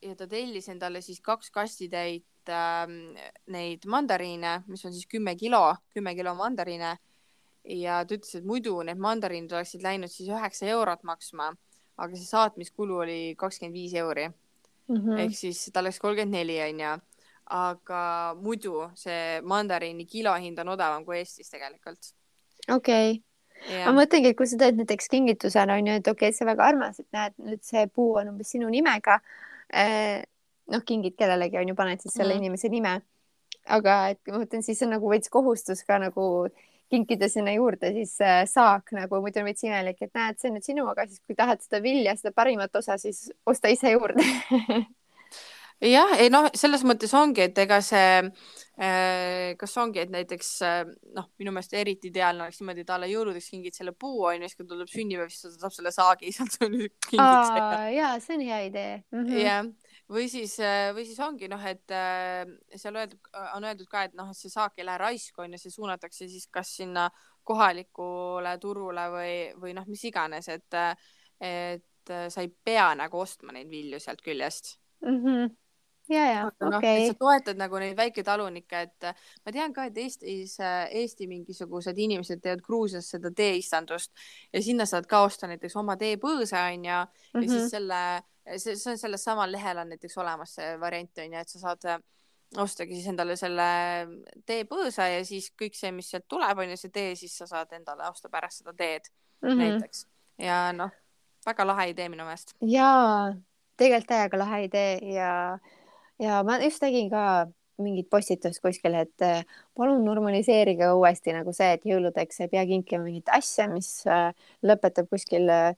ja 0.07 0.15
ta 0.15 0.29
tellis 0.31 0.71
endale 0.71 1.03
siis 1.03 1.19
kaks 1.21 1.51
kastitäit 1.51 2.49
äh, 2.49 2.87
neid 3.51 3.85
mandariine, 3.85 4.61
mis 4.71 4.87
on 4.87 4.95
siis 4.95 5.11
kümme 5.11 5.35
kilo, 5.35 5.65
kümme 5.93 6.15
kilo 6.15 6.31
mandariine 6.39 6.95
ja 7.63 8.03
ta 8.05 8.15
ütles, 8.17 8.35
et 8.37 8.45
muidu 8.47 8.75
need 8.83 8.99
mandariinid 8.99 9.51
oleksid 9.55 9.83
läinud 9.83 10.11
siis 10.11 10.29
üheksa 10.29 10.67
eurot 10.73 11.03
maksma, 11.07 11.53
aga 11.97 12.15
see 12.17 12.27
saatmiskulu 12.27 13.03
oli 13.05 13.19
kakskümmend 13.39 13.77
viis 13.77 13.93
euri 13.93 14.27
mm 14.27 14.95
-hmm. 14.95 15.19
ehk 15.19 15.35
siis 15.35 15.69
ta 15.73 15.83
läks 15.83 15.99
kolmkümmend 15.99 16.35
neli 16.35 16.59
onju, 16.61 16.97
aga 17.45 18.35
muidu 18.41 18.89
see 18.95 19.41
mandariini 19.41 20.05
kilohind 20.05 20.59
on 20.59 20.69
odavam 20.69 21.05
kui 21.05 21.17
Eestis 21.17 21.49
tegelikult. 21.49 22.13
okei 22.69 23.21
okay. 23.61 23.85
ma 23.85 23.95
mõtlengi, 24.01 24.31
et 24.31 24.37
kui 24.37 24.47
sa 24.47 24.57
teed 24.57 24.75
näiteks 24.75 25.09
kingitusena 25.09 25.79
onju, 25.79 25.93
et 25.93 26.07
okei 26.07 26.29
okay,, 26.29 26.37
see 26.37 26.45
väga 26.45 26.65
armas, 26.65 26.99
et 26.99 27.07
näed, 27.11 27.33
nüüd 27.37 27.63
see 27.63 27.87
puu 27.87 28.15
on 28.15 28.29
umbes 28.35 28.51
sinu 28.51 28.69
nimega 28.69 29.19
eh,. 29.73 30.23
noh, 30.67 30.83
kingid 30.85 31.15
kellelegi 31.15 31.57
onju, 31.57 31.75
paned 31.75 32.01
siis 32.01 32.13
selle 32.13 32.33
mm. 32.33 32.37
inimese 32.37 32.69
nime. 32.69 33.01
aga 33.65 34.09
et 34.09 34.19
ma 34.27 34.39
mõtlen, 34.43 34.63
siis 34.63 34.81
on 34.81 34.89
nagu 34.89 35.09
veits 35.09 35.29
kohustus 35.29 35.83
ka 35.87 35.99
nagu 35.99 36.47
kinkida 36.93 37.29
sinna 37.31 37.53
juurde 37.55 37.93
siis 37.95 38.15
äh, 38.23 38.43
saak 38.49 38.93
nagu, 38.95 39.21
muidu 39.23 39.41
on 39.41 39.49
veits 39.49 39.65
imelik, 39.65 40.01
et 40.05 40.13
näed, 40.17 40.39
see 40.39 40.51
on 40.51 40.59
nüüd 40.59 40.67
sinu, 40.67 40.87
aga 40.91 41.07
siis 41.09 41.23
kui 41.25 41.37
tahad 41.37 41.63
seda 41.63 41.81
vilja, 41.83 42.15
seda 42.19 42.33
parimat 42.35 42.75
osa, 42.79 42.99
siis 43.01 43.25
osta 43.49 43.71
ise 43.73 43.95
juurde 43.95 44.25
jah, 45.93 46.13
ei 46.21 46.29
noh, 46.33 46.49
selles 46.57 46.85
mõttes 46.87 47.13
ongi, 47.17 47.47
et 47.47 47.57
ega 47.63 47.79
see 47.83 48.19
äh,, 48.21 49.53
kas 49.59 49.75
ongi, 49.81 50.03
et 50.03 50.13
näiteks 50.13 50.51
äh, 50.67 50.83
noh, 51.17 51.29
minu 51.41 51.55
meelest 51.55 51.73
eriti 51.79 52.11
ideaalne 52.13 52.45
oleks 52.45 52.61
niimoodi, 52.61 52.85
et 52.85 52.91
talle 52.93 53.09
jõuludeks 53.11 53.49
kingid 53.55 53.77
selle 53.77 53.95
puu 53.97 54.27
onju, 54.29 54.49
siis 54.49 54.59
kui 54.59 54.69
tuleb 54.69 54.91
sünnipäev, 54.91 55.33
siis 55.33 55.57
ta 55.57 55.65
saab 55.65 55.77
selle 55.77 55.95
saagi 55.95 56.33
sealt 56.37 56.59
ja 57.95 58.13
see 58.23 58.37
on 58.37 58.45
hea 58.51 58.61
idee 58.69 58.93
mm. 58.99 59.25
-hmm. 59.25 59.41
jah 59.41 59.65
või 60.13 60.27
siis, 60.29 60.57
äh, 60.63 60.91
või 60.95 61.05
siis 61.07 61.19
ongi 61.23 61.49
noh, 61.51 61.61
et 61.65 61.91
äh, 61.93 62.43
seal 62.75 62.97
öeldud, 62.99 63.31
on 63.55 63.65
öeldud 63.67 63.89
ka, 63.91 64.05
et 64.07 64.17
noh, 64.17 64.29
et 64.31 64.39
see 64.39 64.51
saak 64.53 64.77
ei 64.79 64.87
lähe 64.87 65.01
raisku 65.01 65.43
onju, 65.45 65.59
see 65.61 65.73
suunatakse 65.73 66.27
siis 66.31 66.47
kas 66.53 66.75
sinna 66.79 67.09
kohalikule 67.43 68.57
turule 68.61 69.07
või, 69.11 69.33
või 69.59 69.73
noh, 69.75 69.87
mis 69.89 70.03
iganes, 70.07 70.47
et, 70.53 70.79
et 71.43 72.13
sa 72.29 72.43
ei 72.43 72.51
pea 72.51 72.93
nagu 72.99 73.19
ostma 73.19 73.55
neid 73.55 73.71
vilju 73.71 73.99
sealt 74.03 74.23
küljest 74.23 74.77
mm. 75.03 75.19
-hmm 75.19 75.51
ja, 76.09 76.25
ja 76.25 76.47
okei 76.47 76.77
okay.. 76.77 77.07
sa 77.07 77.13
toetad 77.19 77.59
nagu 77.59 77.79
neid 77.79 77.95
väiketalunikke, 77.97 78.81
et 78.81 79.07
ma 79.45 79.53
tean 79.55 79.73
ka, 79.73 79.85
et 79.87 79.97
Eestis, 79.97 80.57
Eesti 80.91 81.27
mingisugused 81.31 81.97
inimesed 81.97 82.41
teevad 82.43 82.63
Gruusias 82.65 83.07
seda 83.15 83.31
teeistandust 83.31 84.11
ja 84.53 84.61
sinna 84.63 84.85
saad 84.89 85.07
ka 85.07 85.23
osta 85.23 85.47
näiteks 85.47 85.75
oma 85.79 85.95
teepõõsa 85.99 86.65
onju 86.73 86.91
mm 86.91 87.07
-hmm. 87.07 87.41
ja 87.41 87.49
siis 87.49 87.61
mhm. 87.61 87.71
selle 87.71 88.03
see, 88.57 88.75
see 88.75 88.91
on 88.91 88.97
sellel 88.97 89.21
samal 89.21 89.51
lehel 89.51 89.83
on 89.83 89.93
näiteks 89.93 90.17
olemas 90.17 90.55
see 90.59 90.73
variant 90.79 91.23
on 91.23 91.37
ju, 91.37 91.43
et 91.43 91.53
sa 91.53 91.61
saad 91.61 91.87
äh, 91.91 92.01
ostagi 92.61 92.97
siis 92.97 93.07
endale 93.11 93.35
selle 93.39 93.67
teepõõsa 94.47 95.07
ja 95.09 95.23
siis 95.25 95.49
kõik 95.59 95.77
see, 95.77 95.91
mis 95.95 96.11
sealt 96.13 96.27
tuleb, 96.29 96.59
on 96.59 96.73
ju 96.73 96.79
see 96.79 96.93
tee, 96.93 97.15
siis 97.19 97.37
sa 97.37 97.47
saad 97.49 97.73
endale 97.77 98.09
osta 98.09 98.29
pärast 98.33 98.61
seda 98.61 98.75
teed 98.77 99.09
mm 99.41 99.49
-hmm. 99.49 99.63
näiteks 99.63 100.05
ja 100.41 100.59
noh, 100.75 100.91
väga 101.45 101.67
lahe 101.67 101.89
idee 101.89 102.09
minu 102.09 102.27
meelest. 102.27 102.55
jaa, 102.61 103.33
tegelikult 103.77 104.07
täiega 104.07 104.37
lahe 104.37 104.63
idee 104.63 105.13
ja, 105.13 105.59
ja 106.19 106.43
ma 106.43 106.59
just 106.63 106.81
nägin 106.81 107.09
ka 107.09 107.47
mingit 107.81 108.09
postitust 108.09 108.61
kuskil, 108.61 108.93
et 108.93 109.21
äh, 109.25 109.45
palun 109.77 110.03
normaliseerige 110.05 110.91
uuesti 110.93 111.33
nagu 111.33 111.53
see, 111.53 111.71
et 111.73 111.85
jõuludeks 111.85 112.43
ei 112.43 112.51
pea 112.51 112.65
kinkima 112.69 113.03
mingit 113.03 113.31
asja, 113.33 113.67
mis 113.71 114.05
äh, 114.07 114.29
lõpetab 114.63 115.09
kuskil 115.09 115.49
äh, 115.49 115.73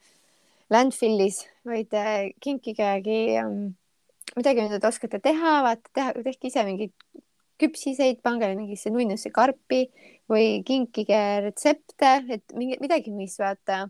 landfill'is, 0.74 1.44
vaid 1.68 1.94
äh, 1.94 2.32
kinkigegi 2.42 3.20
um, 3.44 3.76
midagi, 4.36 4.66
mida 4.66 4.80
te 4.82 4.90
oskate 4.90 5.20
teha, 5.24 5.60
vaata, 5.66 5.92
teha, 5.94 6.14
tehke 6.26 6.50
ise 6.50 6.64
mingeid 6.68 6.94
küpsiseid, 7.62 8.20
pange 8.26 8.50
mingisse 8.58 8.92
nunnusse 8.92 9.32
karpi 9.36 9.86
või 10.32 10.60
kinkige 10.68 11.20
retsepte, 11.46 12.18
et 12.34 12.56
mingi 12.58 12.80
midagi, 12.82 13.14
mis 13.16 13.38
vaata 13.40 13.86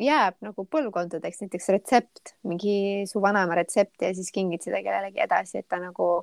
jääb 0.00 0.38
nagu 0.44 0.64
põlvkondadeks, 0.70 1.42
näiteks 1.44 1.68
retsept, 1.74 2.34
mingi 2.48 3.04
su 3.10 3.20
vanaema 3.20 3.58
retsept 3.58 4.06
ja 4.06 4.14
siis 4.16 4.30
kingid 4.32 4.64
seda 4.64 4.80
kellelegi 4.84 5.20
edasi, 5.26 5.60
et 5.60 5.68
ta 5.68 5.80
nagu, 5.82 6.22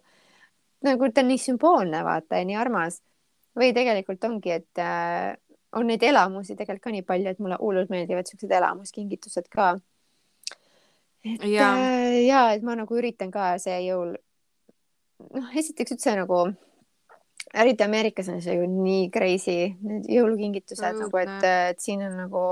nagu 0.88 1.12
ta 1.12 1.22
on 1.22 1.30
nii 1.30 1.44
sümboolne, 1.44 2.02
vaata 2.08 2.42
ja 2.42 2.48
nii 2.48 2.58
armas. 2.58 3.02
või 3.58 3.72
tegelikult 3.74 4.22
ongi, 4.24 4.52
et 4.54 4.80
äh, 4.82 5.34
on 5.78 5.90
neid 5.90 6.04
elamusi 6.04 6.56
tegelikult 6.56 6.88
ka 6.88 6.94
nii 6.96 7.06
palju, 7.08 7.32
et 7.32 7.42
mulle 7.44 7.58
hullult 7.62 7.92
meeldivad 7.94 8.30
siuksed 8.30 8.54
elamuskingitused 8.60 9.50
ka. 9.54 9.74
et 11.26 11.44
ja. 11.50 11.74
Äh, 11.76 12.22
ja, 12.26 12.48
et 12.56 12.64
ma 12.66 12.78
nagu 12.80 12.98
üritan 12.98 13.32
ka 13.34 13.56
see 13.62 13.78
jõul, 13.88 14.16
noh, 15.36 15.52
esiteks 15.60 15.98
üldse 15.98 16.16
nagu, 16.20 16.46
eriti 17.54 17.86
Ameerikas 17.86 18.30
on 18.34 18.42
see 18.44 18.58
ju 18.58 18.68
nii 18.72 19.10
crazy, 19.14 19.74
need 19.84 20.10
jõulukingitused 20.12 20.88
mm, 20.92 21.06
nagu, 21.06 21.24
et, 21.24 21.50
et 21.74 21.84
siin 21.84 22.04
on 22.08 22.18
nagu 22.26 22.46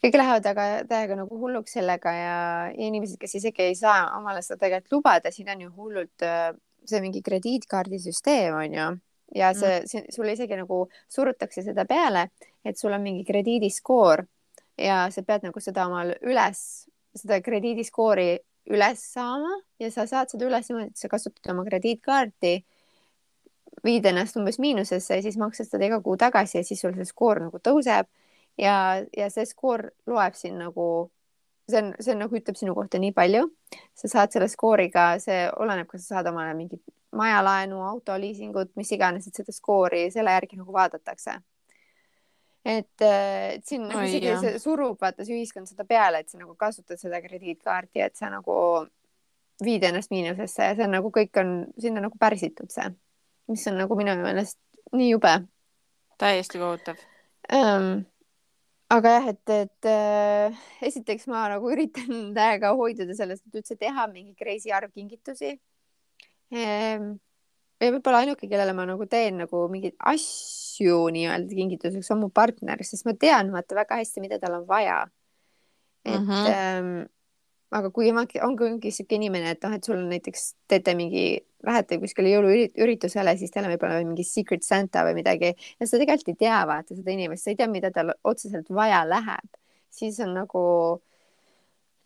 kõik 0.00 0.16
lähevad 0.16 0.46
aga 0.48 0.66
täiega 0.88 1.18
nagu 1.18 1.36
hulluks 1.42 1.76
sellega 1.76 2.12
ja, 2.16 2.40
ja 2.72 2.88
inimesed, 2.88 3.20
kes 3.20 3.36
isegi 3.40 3.68
ei 3.68 3.76
saa 3.76 4.14
omale 4.16 4.40
seda 4.44 4.62
tegelikult 4.64 4.98
lubada, 4.98 5.32
siin 5.34 5.50
on 5.52 5.66
ju 5.66 5.72
hullult 5.76 6.24
äh, 6.24 6.50
see 6.88 7.02
mingi 7.04 7.22
krediitkaardisüsteem 7.24 8.56
on 8.56 8.76
ju 8.76 8.90
ja 9.34 9.52
see, 9.54 9.80
mm. 9.80 9.88
see 9.90 10.14
sulle 10.14 10.34
isegi 10.34 10.58
nagu 10.58 10.82
surutakse 11.08 11.62
seda 11.66 11.84
peale, 11.88 12.28
et 12.64 12.78
sul 12.78 12.92
on 12.92 13.02
mingi 13.02 13.24
krediidiskoor 13.28 14.24
ja 14.80 15.02
sa 15.12 15.22
pead 15.26 15.46
nagu 15.46 15.62
seda 15.62 15.86
omal 15.88 16.14
üles, 16.20 16.62
seda 17.16 17.40
krediidiskoori 17.44 18.30
üles 18.70 19.04
saama 19.14 19.52
ja 19.80 19.90
sa 19.92 20.06
saad 20.10 20.32
seda 20.32 20.48
üles 20.48 20.68
niimoodi, 20.70 20.92
et 20.92 21.00
sa 21.00 21.10
kasutad 21.10 21.52
oma 21.52 21.64
krediitkaarti, 21.66 22.54
viid 23.84 24.06
ennast 24.10 24.36
umbes 24.36 24.58
miinusesse 24.60 25.16
ja 25.16 25.24
siis 25.24 25.38
maksad 25.40 25.70
seda 25.70 25.86
iga 25.86 26.00
kuu 26.04 26.16
tagasi 26.20 26.60
ja 26.60 26.66
siis 26.66 26.82
sul 26.82 26.94
see 26.98 27.08
skoor 27.08 27.40
nagu 27.46 27.62
tõuseb 27.62 28.08
ja, 28.60 28.76
ja 29.16 29.30
see 29.32 29.46
skoor 29.48 29.88
loeb 30.10 30.36
siin 30.36 30.58
nagu 30.60 30.86
see 31.70 31.80
on, 31.80 31.92
see 32.00 32.14
on 32.14 32.24
nagu 32.24 32.36
ütleb 32.36 32.58
sinu 32.58 32.74
kohta 32.76 33.00
nii 33.00 33.14
palju. 33.16 33.46
sa 33.94 34.08
saad 34.08 34.32
selle 34.34 34.48
skooriga, 34.50 35.12
see 35.22 35.44
oleneb, 35.62 35.86
kas 35.88 36.06
sa 36.06 36.18
saad 36.18 36.30
omale 36.32 36.54
mingit 36.58 36.82
majalaenu, 37.16 37.80
autoliisingut, 37.82 38.74
mis 38.78 38.92
iganes, 38.94 39.26
et 39.26 39.40
seda 39.40 39.54
skoori 39.54 40.08
selle 40.14 40.34
järgi 40.36 40.60
nagu 40.60 40.72
vaadatakse. 40.72 41.40
et, 42.64 43.02
et 43.02 43.66
siin 43.66 43.86
nagu 43.88 44.04
isegi 44.04 44.34
see 44.42 44.58
surub, 44.62 44.98
vaata 45.00 45.24
see 45.24 45.38
ühiskond 45.38 45.70
seda 45.70 45.86
peale, 45.88 46.20
et 46.20 46.28
sa 46.28 46.38
nagu 46.38 46.54
kasutad 46.60 47.00
seda 47.00 47.22
krediitkaarti, 47.24 48.02
et 48.04 48.16
sa 48.16 48.28
nagu 48.30 48.54
viid 49.64 49.84
ennast 49.84 50.12
miinusesse 50.12 50.70
ja 50.70 50.76
see 50.76 50.86
on 50.86 50.94
nagu 50.96 51.12
kõik 51.14 51.40
on 51.40 51.54
sinna 51.80 52.04
nagu 52.04 52.20
pärsitud 52.20 52.70
see, 52.72 52.86
mis 53.50 53.66
on 53.68 53.80
nagu 53.80 53.96
minu 53.96 54.14
meelest 54.20 54.60
nii 54.92 55.10
jube. 55.14 55.34
täiesti 56.20 56.60
kohutav 56.60 57.00
um, 57.52 58.04
aga 58.90 59.14
jah, 59.16 59.28
et, 59.32 59.52
et 59.54 59.88
äh, 59.88 60.62
esiteks 60.90 61.28
ma 61.30 61.46
nagu 61.52 61.70
üritan 61.72 62.10
täiega 62.38 62.74
hoiduda 62.78 63.16
sellest, 63.16 63.46
et 63.46 63.60
üldse 63.62 63.78
teha 63.78 64.06
mingi 64.12 64.34
crazy 64.38 64.72
arv 64.74 64.92
kingitusi. 64.94 65.56
Ja 66.50 67.92
võib-olla 67.94 68.24
ainuke, 68.24 68.48
kellele 68.48 68.74
ma 68.76 68.84
nagu 68.88 69.06
teen 69.10 69.40
nagu 69.40 69.62
mingeid 69.72 69.96
asju 70.12 71.06
nii-öelda 71.14 71.56
kingituseks 71.56 72.12
on 72.14 72.24
mu 72.24 72.28
partner, 72.34 72.82
sest 72.84 73.06
ma 73.08 73.14
tean 73.16 73.52
vaata 73.54 73.78
väga 73.78 74.00
hästi, 74.02 74.24
mida 74.24 74.40
tal 74.42 74.60
on 74.60 74.66
vaja. 74.68 75.06
et 76.04 76.20
mm 76.20 76.26
-hmm. 76.26 76.46
ähm, 76.48 77.06
aga 77.70 77.90
kui 77.90 78.10
ma, 78.12 78.24
ongi, 78.42 78.64
ongi 78.66 78.90
siuke 78.90 79.14
inimene, 79.14 79.50
et 79.54 79.62
noh, 79.62 79.74
et 79.76 79.84
sul 79.84 79.98
on 79.98 80.08
näiteks, 80.08 80.54
teete 80.68 80.94
mingi, 80.94 81.40
lähete 81.66 81.98
kuskile 81.98 82.32
jõuluüritusele, 82.32 83.36
siis 83.36 83.50
teil 83.50 83.66
on 83.66 83.74
võib-olla 83.74 84.00
mingi 84.00 84.24
secret 84.24 84.62
Santa 84.62 85.04
või 85.04 85.14
midagi 85.14 85.52
ja 85.52 85.86
sa 85.86 85.98
tegelikult 86.00 86.28
ei 86.28 86.40
tea, 86.46 86.66
vaata 86.66 86.96
seda 86.96 87.10
inimest, 87.10 87.44
sa 87.44 87.50
ei 87.50 87.56
tea, 87.56 87.68
mida 87.68 87.90
tal 87.90 88.14
otseselt 88.24 88.70
vaja 88.70 89.04
läheb, 89.08 89.48
siis 89.90 90.20
on 90.20 90.34
nagu 90.34 90.62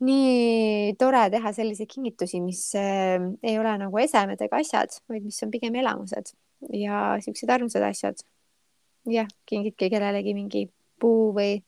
nii 0.05 0.95
tore 0.99 1.25
teha 1.33 1.51
selliseid 1.55 1.89
kingitusi, 1.91 2.41
mis 2.43 2.61
äh, 2.79 3.17
ei 3.43 3.59
ole 3.61 3.75
nagu 3.81 4.01
esemed 4.01 4.41
ega 4.45 4.61
asjad, 4.61 4.95
vaid 5.11 5.25
mis 5.27 5.41
on 5.45 5.53
pigem 5.53 5.75
elamused 5.81 6.33
ja 6.73 7.15
siuksed 7.23 7.51
armsad 7.51 7.85
asjad. 7.85 8.23
jah, 9.05 9.27
kingidki 9.45 9.91
kellelegi 9.93 10.33
mingi 10.33 10.65
puu 11.01 11.29
või 11.35 11.59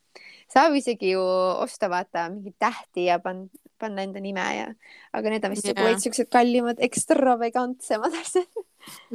saab 0.50 0.74
isegi 0.80 1.12
ju 1.12 1.22
osta, 1.22 1.90
vaata, 1.92 2.30
mingeid 2.34 2.56
tähti 2.58 3.06
ja 3.12 3.20
panna 3.22 3.50
panna 3.80 4.04
enda 4.06 4.22
nime 4.22 4.46
ja, 4.58 4.68
aga 5.16 5.34
need 5.34 5.46
on 5.46 5.54
vist 5.54 5.68
yeah. 5.70 5.84
veits 5.86 6.06
siuksed 6.08 6.30
kallimad, 6.34 6.82
ekstravagantsemad 6.88 8.16
asjad. 8.22 8.64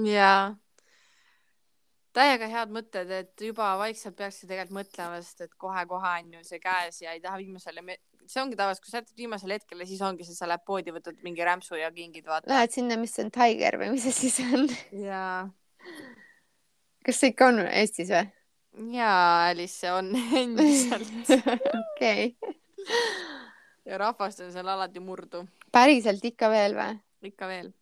jaa. 0.07 0.55
Täiega 2.17 2.49
head 2.53 2.73
mõtted, 2.75 3.11
et 3.17 3.45
juba 3.47 3.73
vaikselt 3.81 4.17
peaksid 4.19 4.51
tegelikult 4.51 4.79
mõtlema, 4.83 5.21
sest 5.25 5.47
et 5.47 5.55
kohe-kohe 5.61 6.13
on 6.21 6.35
ju 6.37 6.43
see 6.47 6.61
käes 6.63 7.01
ja 7.03 7.15
ei 7.17 7.23
taha 7.25 7.41
viimasele, 7.41 7.97
see 8.27 8.43
ongi 8.43 8.59
tavaliselt, 8.59 8.85
kui 8.85 8.93
sa 8.93 9.01
jätad 9.01 9.25
viimasele 9.25 9.59
hetkele, 9.59 9.89
siis 9.89 10.03
ongi 10.05 10.27
see, 10.29 10.37
sa 10.37 10.49
lähed 10.51 10.65
poodi, 10.69 10.95
võtad 10.95 11.19
mingi 11.25 11.47
rämpsu 11.47 11.81
ja 11.81 11.91
kingid, 11.95 12.27
vaata. 12.29 12.51
Lähed 12.53 12.75
sinna, 12.75 12.99
mis 13.01 13.17
on, 13.23 13.33
Tiger 13.35 13.81
või 13.81 13.93
mis 13.97 14.07
see 14.09 14.19
siis 14.21 14.39
on? 14.45 14.69
jaa. 15.07 15.49
kas 17.07 17.21
see 17.23 17.33
ikka 17.33 17.51
on 17.53 17.65
Eestis 17.67 18.13
või? 18.13 18.25
jaa, 18.97 19.51
Alice, 19.51 19.77
see 19.81 19.93
on 19.93 20.13
endiselt 20.43 21.37
okei 21.83 22.33
ja 23.85 23.99
rahvast 23.99 24.41
on 24.41 24.53
seal 24.53 24.69
alati 24.69 25.01
murdu. 25.01 25.45
päriselt 25.73 26.25
ikka 26.25 26.51
veel 26.51 26.77
või? 26.79 26.97
ikka 27.33 27.49
veel. 27.51 27.73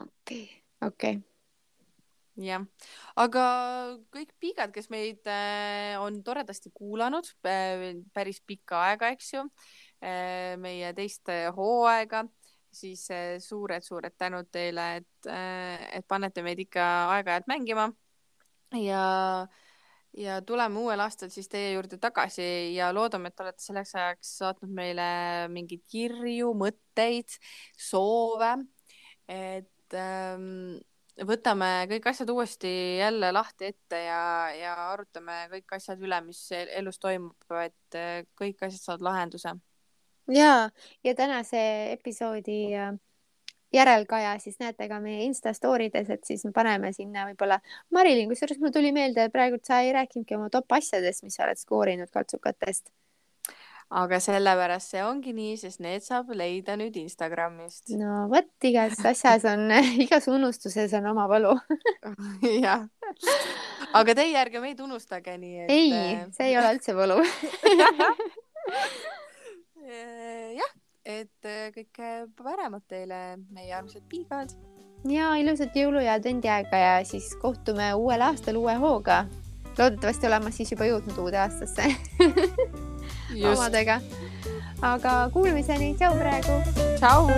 okei, 0.00 0.46
okei. 0.86 1.20
Jah, 2.40 2.64
aga 3.20 3.44
kõik 4.14 4.32
piigad, 4.40 4.72
kes 4.72 4.88
meid 4.92 5.26
äh, 5.28 5.98
on 6.00 6.22
toredasti 6.24 6.72
kuulanud 6.74 7.28
äh, 7.46 7.88
päris 8.14 8.40
pikka 8.46 8.80
aega, 8.88 9.12
eks 9.12 9.32
ju 9.34 9.42
äh,, 10.00 10.54
meie 10.60 10.92
teist 10.96 11.28
hooaega, 11.56 12.24
siis 12.72 13.04
suured-suured 13.44 14.16
tänud 14.16 14.48
teile, 14.48 14.86
et 15.02 15.28
et 15.28 16.06
panete 16.08 16.42
meid 16.42 16.58
ikka 16.64 16.86
aeg-ajalt 17.12 17.50
mängima 17.52 17.90
ja 18.80 19.02
ja 20.16 20.42
tuleme 20.42 20.78
uuel 20.78 21.00
aastal 21.00 21.30
siis 21.32 21.48
teie 21.48 21.72
juurde 21.72 21.98
tagasi 22.00 22.74
ja 22.74 22.90
loodame, 22.94 23.30
et 23.32 23.40
olete 23.40 23.64
selleks 23.64 23.94
ajaks 23.96 24.32
saatnud 24.42 24.72
meile 24.76 25.08
mingeid 25.52 25.84
kirju, 25.88 26.52
mõtteid, 26.58 27.36
soove. 27.80 28.54
et 29.28 29.96
ähm, 29.96 30.80
võtame 31.28 31.70
kõik 31.90 32.08
asjad 32.10 32.30
uuesti 32.32 32.72
jälle 32.98 33.32
lahti 33.32 33.70
ette 33.72 34.00
ja, 34.04 34.22
ja 34.56 34.74
arutame 34.92 35.46
kõik 35.52 35.76
asjad 35.76 36.00
üle, 36.02 36.20
mis 36.24 36.40
elus 36.54 36.98
toimub, 37.02 37.36
et 37.62 37.98
äh, 37.98 38.24
kõik 38.38 38.62
asjad 38.64 38.80
saavad 38.80 39.06
lahenduse. 39.08 39.54
ja, 40.32 40.70
ja 41.04 41.14
tänase 41.14 41.62
episoodi 41.92 42.60
äh 42.74 42.92
järelkaja 43.72 44.38
siis 44.38 44.58
näete 44.60 44.88
ka 44.88 45.00
meie 45.00 45.24
Insta 45.24 45.52
story 45.56 45.88
des, 45.92 46.10
et 46.10 46.24
siis 46.24 46.44
me 46.44 46.52
paneme 46.52 46.92
sinna 46.92 47.26
võib-olla. 47.30 47.58
Marilyn, 47.90 48.28
kusjuures 48.30 48.60
mul 48.60 48.72
tuli 48.74 48.92
meelde, 48.92 49.28
praegu 49.32 49.60
sa 49.64 49.80
ei 49.84 49.92
rääkinudki 49.96 50.36
oma 50.36 50.50
top 50.52 50.72
asjadest, 50.76 51.24
mis 51.24 51.38
sa 51.38 51.46
oled 51.46 51.60
skoorinud 51.60 52.12
kaltsukatest. 52.12 52.92
Aga 53.92 54.18
sellepärast 54.24 54.94
see 54.94 55.02
ongi 55.04 55.34
nii, 55.36 55.56
sest 55.60 55.82
need 55.84 56.04
saab 56.04 56.30
leida 56.36 56.76
nüüd 56.80 56.96
Instagramist. 57.02 57.92
no 58.00 58.26
vot, 58.32 58.50
igas 58.64 59.00
asjas 59.12 59.44
on, 59.52 59.68
igas 60.04 60.28
unustuses 60.32 60.94
on 60.98 61.10
oma 61.12 61.28
võlu 61.30 61.52
jah, 62.64 62.86
aga 63.92 64.16
teie 64.18 64.36
ärge 64.40 64.62
meid 64.64 64.80
unustage, 64.84 65.36
nii 65.38 65.64
et. 65.66 65.72
ei, 65.72 65.92
äh, 65.98 66.26
see 66.36 66.52
ei 66.52 66.58
ole 66.60 66.76
üldse 66.78 66.96
võlu 66.96 67.18
jah 70.60 70.72
et 71.04 71.48
äh, 71.48 71.70
kõike 71.74 72.10
paremat 72.38 72.84
teile, 72.90 73.38
meie 73.52 73.72
armsad 73.74 74.04
piigad. 74.10 74.54
ja 75.08 75.32
ilusat 75.40 75.74
jõulu 75.76 76.02
ja 76.04 76.16
advendiaega 76.18 76.78
ja 76.78 76.92
siis 77.04 77.32
kohtume 77.42 77.92
uuel 77.98 78.22
aastal 78.22 78.56
uue 78.60 78.74
hooga. 78.78 79.24
loodetavasti 79.78 80.26
olema 80.30 80.50
siis 80.54 80.72
juba 80.72 80.86
jõudnud 80.86 81.18
uude 81.18 81.38
aastasse 81.42 81.90
omadega. 83.40 84.00
aga 84.82 85.30
kuulmiseni, 85.32 85.94
tšau 85.98 86.14
praegu. 86.18 86.56
tšau. 86.98 87.30